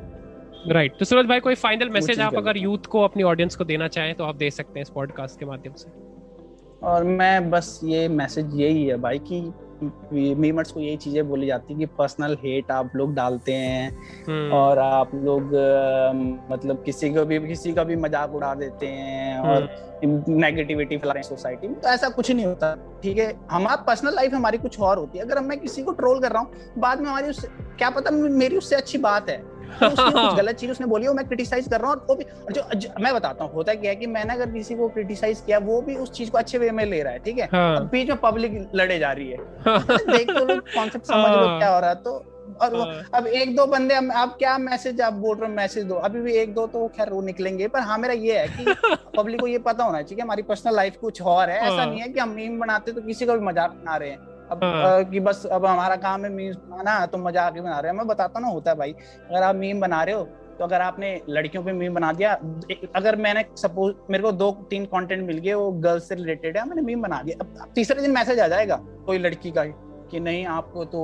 Right 0.69 0.91
right. 0.91 0.99
तो 0.99 1.05
सूरज 1.05 1.25
भाई 1.25 1.39
कोई 1.39 1.55
फाइनल 1.55 1.89
मैसेज 1.89 2.19
आप 2.19 2.35
अगर 2.35 2.57
यूथ 2.57 2.85
को 2.89 3.03
अपनी 3.03 3.23
ऑडियंस 3.23 3.55
को 3.55 3.63
देना 3.63 3.88
चाहें 3.88 4.15
तो 4.15 4.23
आप 4.23 4.35
दे 4.35 4.49
सकते 4.49 4.79
हैं 4.79 4.81
इस 4.81 4.89
पॉडकास्ट 4.89 5.39
के 5.39 5.45
माध्यम 5.45 5.73
से। 5.73 6.07
और 6.84 7.03
मैं 7.03 7.49
बस 7.49 7.80
ये 7.84 8.07
मैसेज 8.07 8.51
यही 8.55 8.86
है 8.88 8.97
भाई 8.97 9.19
कि 9.32 9.41
मीमर्स 10.13 10.71
को 10.71 10.80
यही 10.80 10.97
चीज़ें 10.97 11.28
बोली 11.30 11.47
जाती 11.47 11.73
है 11.73 11.80
कि 11.80 11.86
पर्सनल 11.97 12.38
हेट 12.43 12.71
आप 12.71 12.91
लोग 12.95 13.13
डालते 13.15 13.53
हैं 13.53 13.89
हम्म। 14.28 14.51
और 14.53 14.80
आप 14.80 15.11
लोग 15.15 15.51
मतलब 16.51 16.82
किसी 16.86 17.09
को 17.13 17.25
भी 17.25 17.39
किसी 17.47 17.73
का 17.73 17.84
भी 17.84 17.95
मज़ाक 17.95 18.36
उड़ा 18.36 18.53
देते 18.55 18.88
हैं 18.88 19.39
और 19.39 19.69
नेगेटिविटी 20.30 20.97
फैला 20.97 21.13
रहे 21.13 21.21
हैं 21.21 21.30
सोसाइटी 21.30 21.67
में 21.67 21.80
तो 21.80 21.89
ऐसा 21.89 22.09
कुछ 22.09 22.32
नहीं 22.32 22.45
होता 22.45 22.73
ठीक 23.03 23.17
है? 23.17 23.34
हमारा 23.51 23.75
पर्सनल 23.84 24.15
लाइफ 24.15 24.34
हमारी 24.34 24.57
कुछ 24.57 24.80
और 24.80 24.97
होती 24.97 25.17
है। 25.17 25.23
अगर 25.25 25.39
मैं 25.41 25.59
किसी 25.59 25.84
को 25.84 25.91
ट्रोल 25.91 26.19
कर 26.21 26.32
रहा 26.32 26.41
हूँ 26.41 26.73
बाद 26.78 27.01
में 27.01 27.09
हमारी 27.09 27.30
उससे 27.30 27.47
क्या 27.78 27.89
पता 27.89 28.11
मेरी 28.11 28.57
उससे 28.57 28.75
अच्छी 28.75 28.97
बात 28.97 29.30
है। 29.30 29.41
तो 29.70 29.89
कुछ 29.89 30.38
गलत 30.38 30.55
चीज़ 30.55 30.72
उसने 30.72 30.88
बोली 30.88 31.05
हो 31.05 31.13
मैं 31.13 31.26
क्रिटिसाइज 31.28 31.68
कर 31.68 31.82
रहा 31.82 31.91
हूँ 31.91 32.05
वो 32.07 32.15
भी 32.15 32.26
जो, 32.51 32.61
जो 32.76 32.89
मैं 32.99 33.13
बताता 33.13 33.43
हूँ 33.43 33.53
होता 33.53 33.74
क्या 33.74 33.91
है 33.91 33.95
कि 33.95 34.07
मैंने 34.07 34.34
अगर 34.34 34.51
किसी 34.51 34.76
को 34.76 34.88
क्रिटिसाइज 34.89 35.41
किया 35.45 35.57
वो 35.59 35.82
भी 35.82 35.95
उस 35.95 36.11
चीज़ 36.11 36.32
को 36.32 36.38
अच्छे 36.38 36.57
वे 36.57 36.72
में 36.72 36.86
ले 36.86 37.01
रहा 37.03 37.13
है 37.13 37.20
ठीक 37.20 37.39
है 37.39 37.49
हाँ। 37.51 37.89
बीच 37.89 38.09
में 38.09 38.18
पब्लिक 38.18 38.70
लड़े 38.76 38.99
जा 38.99 39.11
रही 39.11 39.30
है 39.30 39.38
देख 40.18 40.32
तो 40.32 40.45
लोग 40.45 40.59
कॉन्सेप्ट 40.74 41.05
समझ 41.05 41.32
लो 41.32 41.47
हाँ। 41.47 41.59
क्या 41.59 41.74
हो 41.74 41.80
रहा 41.80 41.89
है 41.89 41.95
तो 41.95 42.24
और 42.61 42.76
हाँ। 42.76 43.03
अब 43.13 43.28
एक 43.28 43.55
दो 43.55 43.65
बंदे 43.65 43.95
आप 43.95 44.36
क्या 44.39 44.57
मैसेज 44.57 45.01
आप 45.01 45.13
बोल 45.13 45.38
रहे 45.38 45.49
हो 45.49 45.55
मैसेज 45.55 45.84
दो 45.84 45.95
अभी 45.95 46.22
भी 46.22 46.34
एक 46.34 46.53
दो 46.53 46.65
तो 46.68 46.88
खैर 46.88 47.09
वो 47.09 47.22
निकलेंगे 47.22 47.68
पर 47.68 47.80
हाँ 47.80 47.97
मेरा 47.97 48.13
ये 48.13 48.38
है 48.39 48.47
कि 48.47 48.93
पब्लिक 49.18 49.39
को 49.41 49.47
ये 49.47 49.57
पता 49.59 49.84
होना 49.84 50.01
चाहिए 50.01 50.22
हमारी 50.24 50.41
पर्सनल 50.41 50.76
लाइफ 50.76 50.97
कुछ 51.01 51.22
और 51.22 51.49
है 51.49 51.59
ऐसा। 51.59 51.86
नहीं 51.86 51.99
है 51.99 52.07
कि 52.09 52.20
हम 52.20 52.30
मीम 52.30 52.59
बनाते 52.59 52.91
तो 52.91 53.01
किसी 53.01 53.26
को 53.26 53.34
भी 53.34 53.45
मज़ाक 53.45 53.72
बना 53.72 53.97
रहे 53.97 54.09
हैं 54.09 54.36
अब 54.52 54.64
हाँ। 54.64 55.04
कि 55.04 55.20
बस 55.20 55.45
अब 55.45 55.66
हमारा 55.66 55.95
काम 55.98 56.26
है 56.26 56.32
मीम 56.32 56.54
बनाना 56.54 57.06
तो 57.06 57.18
मज़ा 57.18 57.41
आके 57.43 57.62
बना 57.62 57.80
रहे 57.80 57.91
हैं। 57.91 57.98
मैं 57.98 58.08
बताता 58.08 58.39
ना 58.39 58.48
होता 58.48 58.72
है 58.72 58.78
भाई। 58.78 58.91
अगर 58.91 59.43
आप 59.43 59.56
मीम 59.56 59.80
बना 59.82 60.04
रहे 60.04 60.16
हो 60.16 60.24
तो 60.60 60.64
अगर 60.64 60.82
आपने 60.82 61.10
लड़कियों 61.30 61.64
पे 61.64 61.74
मीम 61.74 61.93
बना 61.93 62.12
दिया 62.14 62.32
अगर 62.95 63.16
मैंने 63.16 63.43
सपोज़ 63.58 63.95
मेरे 64.12 64.24
को 64.24 64.32
दो 64.34 64.52
तीन 64.70 64.86
कंटेंट 64.86 65.26
मिल 65.28 65.38
गए 65.38 65.54
वो 65.54 65.72
गर्ल्स 65.82 66.08
से 66.10 66.16
रिलेटेड 66.16 66.58
है 66.58 66.68
मैंने 66.70 66.82
मीम 66.82 67.02
बना 67.02 67.22
दिया। 67.24 67.38
अब 67.41 67.72
तीसरे 67.76 68.02
दिन 68.02 68.12
मैसेज 68.12 68.39
आ 68.39 68.48
जाएगा 68.48 68.76
कोई 69.06 69.18
लड़की 69.18 69.52
का 69.52 69.64
कि 70.12 70.20
नहीं 70.20 70.45
आपको 70.47 70.84
तो 70.86 70.99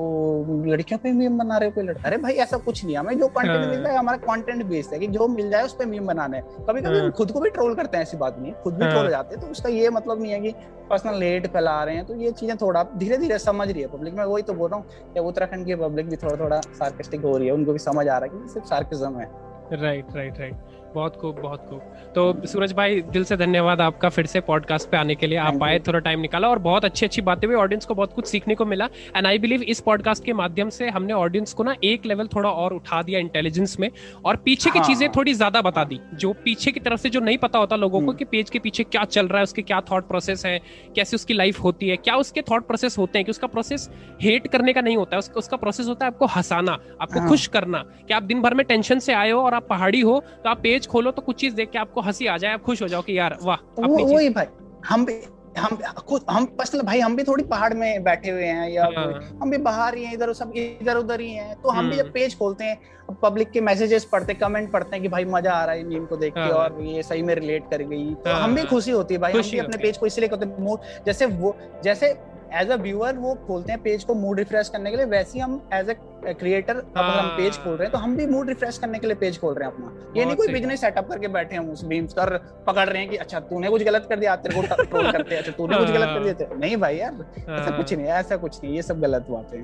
लड़कियों 0.65 0.97
पे 0.99 1.11
मीम 1.11 1.37
बना 1.37 1.57
रहे 1.57 1.69
हो 1.69 1.73
कोई 1.75 1.83
लड़का? 1.83 2.07
अरे 2.07 2.17
भाई 2.17 2.33
ऐसा 2.35 2.57
कुछ 2.57 2.83
नहीं 2.85 2.95
हमें 2.97 3.17
जो 3.19 3.27
कंटेंट 3.29 3.57
हाँ। 3.57 3.69
मिल 3.69 3.83
जाए 3.83 3.95
हमारा 3.95 4.17
कंटेंट 4.25 4.63
बेस्ड 4.65 4.93
है 4.93 4.99
कि 4.99 5.07
जो 5.07 5.27
मिल 5.27 5.49
जाए 5.49 5.63
उस 5.63 5.73
पर 5.73 5.85
मीम 5.85 6.07
बनाना 6.07 6.37
है। 6.37 6.43
कभी 6.69 6.81
कभी 6.81 6.99
हाँ। 6.99 7.11
खुद 7.11 7.31
को 7.31 7.39
भी 7.39 7.49
ट्रोल 7.49 7.75
करते 7.75 7.97
हैं 7.97 8.03
ऐसी 8.03 8.17
बात 8.17 8.39
नहीं 8.39 8.53
खुद 8.63 8.73
भी 8.73 8.85
ट्रोल 8.85 9.01
हाँ। 9.01 9.09
जाते 9.09 9.35
हैं 9.35 9.43
तो 9.43 9.51
उसका 9.51 9.69
ये 9.69 9.89
मतलब 9.89 10.21
नहीं 10.21 10.31
है 10.31 10.39
कि 10.39 10.51
पर्सनल 10.89 11.23
हेट 11.23 11.47
फैला 11.47 11.83
रहे 11.83 11.95
हैं 11.95 12.05
तो 12.05 12.15
ये 12.15 12.31
चीज़ें 12.33 12.55
थोड़ा 12.57 12.83
धीरे 12.97 13.17
धीरे 13.17 13.39
समझ 13.39 13.69
रही 13.71 13.81
है 13.81 13.87
पब्लिक 13.87 14.13
में। 14.13 14.23
वही 14.23 14.43
तो 14.43 14.53
बोल 14.53 14.69
रहा 14.69 14.79
हूँ 14.79 15.13
कि 15.13 15.19
उत्तराखंड 15.21 15.65
की 15.65 15.75
पब्लिक 15.75 16.09
भी 16.09 16.15
थोड़ा 16.15 16.35
थोड़ा 16.39 16.59
सार्केस्टिक 16.73 17.21
हो 17.21 17.37
रही 17.37 17.47
है 17.47 17.53
उनको 17.53 17.73
भी 17.73 17.79
समझ 17.79 18.07
आ 18.07 18.17
रहा 18.17 18.33
है 18.33 18.39
कि 18.39 18.49
सिर्फ़ 18.49 18.67
सार्किज्म 18.67 19.19
है। 19.19 19.27
राइट 19.73 20.15
राइट 20.15 20.39
राइट 20.39 20.81
बहुत 20.95 21.15
खूब 21.15 21.39
बहुत 21.41 21.65
खूब 21.69 22.11
तो 22.15 22.47
सूरज 22.47 22.73
भाई 22.73 23.01
दिल 23.11 23.23
से 23.23 23.37
धन्यवाद 23.37 23.81
आपका 23.81 24.09
फिर 24.09 24.25
से 24.25 24.39
पॉडकास्ट 24.43 24.89
पे 24.89 24.97
आने 24.97 25.15
के 25.15 25.27
लिए 25.27 25.37
आप 25.39 25.63
आए 25.63 25.79
थोड़ा 25.79 25.99
टाइम 25.99 26.19
निकाला 26.19 26.49
और 26.49 26.59
बहुत 26.61 26.85
अच्छी 26.85 27.05
अच्छी 27.05 27.21
बातें 27.21 27.47
हुई 27.47 27.55
ऑडियंस 27.57 27.85
को 27.85 27.95
बहुत 27.95 28.13
कुछ 28.13 28.27
सीखने 28.27 28.55
को 28.55 28.65
मिला 28.65 28.87
एंड 29.15 29.27
आई 29.27 29.37
बिलीव 29.37 29.61
इस 29.65 29.79
पॉडकास्ट 29.81 30.23
के 30.23 30.33
माध्यम 30.33 30.69
से 30.69 30.89
हमने 30.89 31.13
ऑडियंस 31.15 31.53
को 31.53 31.63
ना 31.63 31.75
एक 31.83 32.05
लेवल 32.05 32.27
थोड़ा 32.27 32.49
और 32.51 32.73
उठा 32.73 33.01
दिया 33.01 33.19
इंटेलिजेंस 33.19 33.79
में 33.79 33.89
और 34.25 34.35
पीछे 34.45 34.69
की 34.69 34.79
हाँ। 34.79 34.87
चीज़ें 34.87 35.09
थोड़ी 35.11 35.33
ज़्यादा 35.33 35.61
बता 35.61 35.83
दी 35.83 35.99
जो 36.15 36.33
पीछे 36.43 36.71
की 36.71 36.79
तरफ़ 36.79 37.01
से 37.01 37.09
जो 37.09 37.19
नहीं 37.19 37.37
पता 37.37 37.59
होता 37.59 37.75
लोगों 37.75 37.99
को 37.99 38.05
हम्म। 38.05 38.17
कि 38.17 38.25
पेज 38.25 38.49
के 38.49 38.59
पीछे 38.59 38.83
क्या 38.85 39.03
चल 39.07 39.27
रहा 39.27 39.37
है 39.37 39.43
उसके 39.43 39.61
क्या 39.63 39.81
थॉट 39.91 40.07
प्रोसेस 40.07 40.45
है 40.45 40.59
कैसे 40.95 41.15
उसकी 41.15 41.33
लाइफ 41.33 41.63
होती 41.63 41.89
है 41.89 41.97
क्या 41.99 42.15
उसके 42.17 42.41
थॉट 42.43 42.67
प्रोसेस 42.67 42.97
होते 42.97 43.19
हैं 43.19 43.25
कि 43.25 43.31
उसका 43.31 43.47
प्रोसेस 43.49 43.89
हेट 44.21 44.47
करने 44.47 44.73
का 44.73 44.81
नहीं 44.81 44.97
होता 44.97 45.15
है 45.15 45.19
उसका, 45.19 45.35
उसका 45.35 45.57
प्रोसेस 45.57 45.87
होता 45.87 46.05
है 46.05 46.11
आपको 46.11 46.25
हंसाना 46.27 46.77
आपको 47.01 47.19
हाँ। 47.19 47.29
खुश 47.29 47.47
करना 47.49 47.83
कि 48.07 48.13
आप 48.13 48.23
दिन 48.23 48.41
भर 48.41 48.53
में 48.53 48.65
टेंशन 48.65 48.99
से 48.99 49.13
आए 49.13 49.31
हो 49.31 49.41
और 49.41 49.53
आप 49.53 49.67
पहाड़ी 49.69 50.01
हो 50.01 50.19
तो 50.43 50.49
आप 50.49 50.61
पेज 50.63 50.82
खोलो 50.87 51.11
तो 51.11 51.21
कुछ 51.21 51.35
चीज़ 51.35 51.55
देख 51.55 51.69
के 51.69 51.79
आपको 51.79 52.01
हँसी 52.01 52.27
आ 52.27 52.37
जाए 52.37 52.53
आप 52.53 52.63
खुश 52.63 52.81
हो 52.81 52.87
जाओ 52.87 53.01
कि 53.01 53.17
यार 53.17 53.37
वाह 53.41 53.57
वो 53.79 54.05
वही 54.05 54.29
भाई 54.29 54.45
हम 54.85 55.05
भी 55.05 55.21
हम 55.57 55.75
खुद 55.99 56.25
हम 56.29 56.45
पर्सनल 56.57 56.81
भाई 56.81 56.99
हम 56.99 57.15
भी 57.15 57.23
थोड़ी 57.23 57.43
पहाड़ 57.43 57.73
में 57.73 58.03
बैठे 58.03 58.29
हुए 58.29 58.45
हैं 58.45 58.69
या 58.69 58.87
हाँ। 58.97 59.37
हम 59.41 59.51
भी 59.51 59.57
बाहर 59.59 59.97
ही 59.97 60.03
हैं 60.05 60.13
इधर 60.13 60.33
सब 60.33 60.53
इधर 60.55 60.97
उधर 60.97 61.21
ही 61.21 61.29
हैं 61.29 61.55
तो 61.61 61.69
हम 61.69 61.89
भी 61.89 61.97
जब 61.97 62.11
पेज 62.13 62.23
हम्म। 62.23 62.39
खोलते 62.39 62.65
हैं 62.65 63.15
पब्लिक 63.21 63.51
के 63.51 63.61
मैसेजेस 63.61 64.05
पढ़ते 64.05 64.33
कमेंट 64.33 64.71
पढ़ते 64.71 64.95
हैं 64.95 65.01
कि 65.01 65.09
भाई 65.09 65.25
मज़ा 65.25 65.53
आ 65.53 65.63
रहा 65.65 65.75
है 65.75 65.83
मीम 65.83 66.05
को 66.05 66.17
देख 66.17 66.33
के 66.33 66.39
हाँ। 66.39 66.51
और 66.51 66.81
ये 66.83 67.03
सही 67.03 67.21
में 67.21 67.33
रिलेट 67.35 67.69
कर 67.71 67.81
गई 67.83 68.13
तो 68.15 68.29
हाँ। 68.29 68.41
हम 68.41 68.55
भी 68.55 68.63
खुशी 68.63 68.91
होती 68.91 69.13
है 69.13 69.19
भाई 69.19 69.33
हम 69.33 69.41
भी 69.41 69.57
अपने 69.57 69.77
पेज 69.77 69.97
को 69.97 70.05
इसलिए 70.05 70.27
करते 70.27 70.45
हैं 70.45 70.77
जैसे 71.05 71.25
वो 71.25 71.55
जैसे 71.83 72.13
एज 72.53 72.69
अ 72.71 72.75
व्यूअर 72.77 73.17
वो 73.17 73.33
खोलते 73.47 73.71
हैं 73.71 73.81
पेज 73.81 74.03
को 74.03 74.13
मूड 74.15 74.39
रिफ्रेश 74.39 74.69
करने 74.69 74.91
के 74.91 74.97
लिए। 74.97 75.05
वैसे 75.05 75.37
ही 75.37 75.39
हम 75.39 75.61
एज 75.73 75.89
अ 75.89 75.93
क्रिएटर 76.25 76.75
अगर 76.75 77.17
हम 77.19 77.27
पेज 77.37 77.57
खोल 77.57 77.73
रहे 77.73 77.83
हैं 77.83 77.91
तो 77.91 77.97
हम 77.97 78.15
भी 78.17 78.25
मूड 78.27 78.49
रिफ्रेश 78.49 78.77
करने 78.77 78.99
के 78.99 79.07
लिए 79.07 79.15
पेज 79.21 79.39
खोल 79.39 79.53
रहे 79.53 79.67
हैं 79.67 79.73
अपना। 79.75 80.19
ये 80.19 80.25
नहीं 80.25 80.35
कोई 80.35 80.47
बिज़नेस 80.47 80.81
सेटअप 80.81 81.09
करके 81.09 81.27
बैठे 81.27 81.55
हैं 81.55 81.63
उस 81.71 81.83
बीम्स 81.85 82.13
कर 82.13 82.37
पकड़ 82.67 82.87
रहे 82.89 83.01
हैं 83.01 83.09
कि 83.09 83.17
अच्छा 83.17 83.39
तूने 83.49 83.69
कुछ 83.69 83.83
गलत 83.83 84.05
कर 84.09 84.19
दिया 84.19 84.35
तेरे 84.35 84.55
को 84.55 84.85
ट्रोल 84.85 85.11
करते 85.11 85.35
हैं 85.35 85.41
अच्छा 85.41 85.51
तूने 85.51 85.77
कुछ 85.77 85.89
गलत 85.89 86.09
कर 86.13 86.23
दिया 86.23 86.47
हाँ। 86.49 86.59
नहीं 86.59 86.77
भाई 86.77 86.97
यार 86.97 87.25
ऐसा 87.39 87.63
हाँ। 87.63 87.77
कुछ 87.77 87.93
नहीं 87.93 88.07
ऐसा 88.19 88.37
कुछ 88.37 88.63
नहीं 88.63 88.75
ये 88.75 88.81
सब 88.81 89.01
गलत 89.01 89.25
बातें 89.29 89.57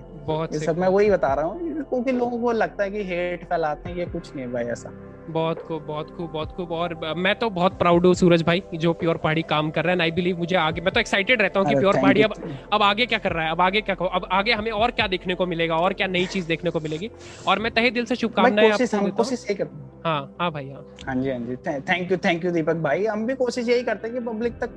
ये 0.53 0.59
सब 0.59 0.77
मैं 0.77 0.87
वही 0.87 1.09
बता 1.11 1.33
रहा 1.33 1.45
हूँ 1.45 1.83
क्योंकि 1.83 2.11
लोगों 2.11 2.39
को 2.41 2.51
लगता 2.51 2.83
है 2.83 2.91
कि 2.91 3.03
हेट 3.03 3.45
फैलाते 3.49 3.89
हैं 3.89 3.97
ये 3.97 4.05
कुछ 4.05 4.35
नहीं 4.35 4.47
भाई 4.47 4.65
ऐसा। 4.67 4.89
बहुत 5.29 5.61
खूब 5.61 5.85
बहुत 5.85 6.09
खूब 6.09 6.29
बहुत 6.31 6.51
खूब। 6.51 6.71
और 6.71 6.93
मैं 7.17 7.33
तो 7.35 7.49
बहुत 7.51 7.77
प्राउड 7.79 8.05
हूँ 8.05 8.13
सूरज 8.15 8.43
भाई 8.43 8.63
जो 8.75 8.93
प्योर 8.93 9.17
पहाड़ी 9.17 9.41
काम 9.49 9.69
कर 9.71 9.85
रहा 9.85 9.95
है 9.95 10.01
आई 10.01 10.11
बिलीव 10.11 10.37
मुझे 10.37 10.55
आगे 10.57 10.81
मैं 10.81 10.93
तो 10.93 10.99
एक्साइटेड 10.99 11.41
रहता 11.41 11.59
हूँ 11.59 11.67
कि 11.67 11.75
प्योर 11.75 11.93
पहाड़ी 11.95 12.21
अब 12.21 12.33
अब 12.73 12.83
आगे 12.83 13.05
क्या 13.05 13.19
कर 13.19 13.33
रहा 13.33 13.45
है 13.45 13.51
अब 13.51 13.61
आगे 13.61 13.81
क्या 13.81 13.95
अब 14.07 14.27
आगे 14.31 14.53
हमें 14.53 14.71
और 14.71 14.91
क्या 14.91 15.07
देखने 15.07 15.35
को 15.35 15.45
मिलेगा 15.45 15.77
और 15.77 15.93
क्या 15.93 16.07
नई 16.07 16.25
चीज़ 16.27 16.47
देखने 16.47 16.71
को 16.71 16.79
मिलेगी। 16.79 17.09
और 17.47 17.59
मैं 17.59 17.71
तहे 17.73 17.91
दिल 17.91 18.05
से 18.05 18.15
शुभकामनाएँ 18.15 18.71
कोशिश 19.11 19.45
हाँ। 20.05 20.19
हाँ। 20.39 20.51
भाई 20.51 20.69
हाँ। 20.69 20.83
हाँ 21.07 21.15
जी 21.15 21.29
हाँ 21.29 21.39
जी। 21.39 21.55
Thank 21.89 22.11
you 22.11 22.17
thank 22.17 22.45
you 22.45 22.51
Deepak 22.51 22.75
भाई। 22.83 23.05
हम 23.05 23.25
भी 23.25 23.33
कोशिश 23.35 23.67
यही 23.69 23.83
करते 23.83 24.07
हैं 24.07 24.13
कि 24.13 24.25
पब्लिक 24.25 24.53
तक 24.63 24.71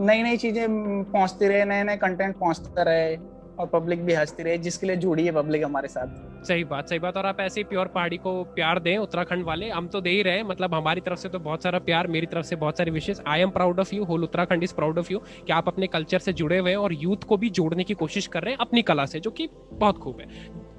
नई 0.00 0.22
नई 0.22 0.36
चीज़ें 0.36 0.66
पहुँचती 1.04 1.48
रहे 1.48 1.64
नए 1.64 1.82
नए 1.84 1.96
कंटेंट 1.96 2.34
पहुँचता 2.36 2.82
रहे। 2.82 3.16
और 3.60 3.66
पब्लिक 3.66 4.04
भी 4.04 4.14
हंसती 4.14 4.42
रहे 4.42 4.58
जिसके 4.58 4.86
लिए 4.86 4.96
जुड़ी 4.96 5.24
है 5.26 5.32
पब्लिक 5.32 5.64
हमारे 5.64 5.88
साथ। 5.88 6.44
सही 6.44 6.64
बात 6.64 6.88
सही 6.88 6.98
बात। 6.98 7.16
और 7.16 7.26
आप 7.26 7.40
ऐसे 7.40 7.60
ही 7.60 7.64
प्योर 7.64 7.86
पहाड़ी 7.86 8.16
को 8.16 8.32
प्यार 8.54 8.78
दें 8.78 8.96
उत्तराखंड 8.98 9.44
वाले 9.44 9.68
हम 9.70 9.88
तो 9.88 10.00
दे 10.00 10.10
ही 10.10 10.22
रहे 10.22 10.42
मतलब 10.42 10.74
हमारी 10.74 11.00
तरफ़ 11.00 11.18
से 11.18 11.28
तो 11.28 11.38
बहुत 11.38 11.62
सारा 11.62 11.78
प्यार 11.78 12.06
मेरी 12.06 12.26
तरफ़ 12.26 12.46
से 12.46 12.56
बहुत 12.56 12.78
सारी 12.78 12.90
विशेष 12.90 13.18
I 13.26 13.40
am 13.40 13.50
proud 13.50 13.80
of 13.80 13.94
you 13.94 14.04
whole 14.04 14.24
Uttarakhand 14.24 14.62
is 14.62 14.74
proud 14.74 14.98
of 14.98 15.12
you 15.12 15.18
कि 15.46 15.52
आप 15.52 15.68
अपने 15.68 15.86
कल्चर 15.86 16.18
से 16.18 16.32
जुड़े 16.32 16.58
हुए 16.58 16.70
हैं 16.70 16.76
और 16.76 16.92
यूथ 16.92 17.24
को 17.28 17.36
भी 17.36 17.50
जोड़ने 17.50 17.84
की 17.84 17.94
कोशिश 17.94 18.26
कर 18.26 18.42
रहे 18.42 18.52
हैं 18.52 18.58
अपनी 18.60 18.82
कला 18.82 19.06
से 19.06 19.20
जो 19.20 19.30
कि 19.30 19.48
बहुत 19.72 19.98
खूब 19.98 20.20
है। 20.20 20.26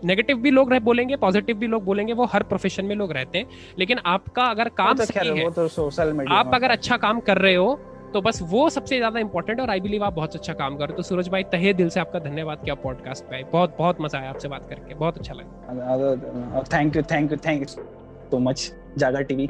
नेगेटिव 0.06 0.38
भी 0.38 0.52
लोग 0.52 0.72
रह 0.74 0.80
बोलेंगे 0.80 1.16
पॉजिटिव 1.16 1.58
भी 1.58 1.68
लोग 1.68 1.84
बोलेंगे 1.84 2.14
वो 2.14 2.26
हर 2.26 2.44
प्रोफेशन 2.44 2.86
में 2.86 2.96
लोग 2.96 3.12
रहते 3.12 3.38
हैं। 3.38 3.46
लेकिन 3.80 4.00
आपका 4.06 4.44
अगर 4.44 4.70
काम 4.70 4.98
तो 4.98 5.06
सही 5.06 5.38
है। 5.38 5.52
तो 5.52 5.68
सोशल 5.68 6.14
मीडिया 6.14 6.38
आप 6.40 6.52
अगर 6.54 6.72
अच्छा 6.72 6.98
काम 6.98 7.20
कर 7.20 7.38
रहे 7.38 7.56
हो 7.56 7.80
तो 8.14 8.22
बस 8.22 8.42
वो 8.44 8.70
सबसे 8.70 8.98
ज़्यादा 8.98 9.20
इंपॉर्टेंट 9.20 9.60
और 9.60 9.70
आई 9.70 9.80
बिलीव 9.80 10.04
आप 10.04 10.14
बहुत 10.14 10.36
अच्छा 10.36 10.54
काम 10.54 10.76
करो 10.78 10.94
तो 10.96 11.04
सूरज 11.04 11.30
भाई, 11.30 11.44
तहे 11.46 11.74
दिल 11.74 11.90
से 11.90 12.00
आपका 12.00 12.20
धन्यवाद 12.20 12.64
किया 12.64 12.76
पॉडकास्ट 12.78 13.24
पे। 13.26 13.44
बहुत 13.52 13.76
बहुत 13.78 14.02
मज़ा 14.02 14.20
आया 14.20 14.30
आपसे 14.30 14.48
बात 14.48 14.68
करके। 14.70 14.94
बहुत 14.96 15.18
अच्छा 15.18 15.34
लगा। 15.34 16.64
Thank 16.74 16.96
you 16.96 17.02
thank 17.12 17.32
you 17.32 17.38
thank 17.46 17.62
you 17.62 17.68
so 17.68 18.40
much 18.40 18.72
Jaaga 18.98 19.22
TV 19.22 19.48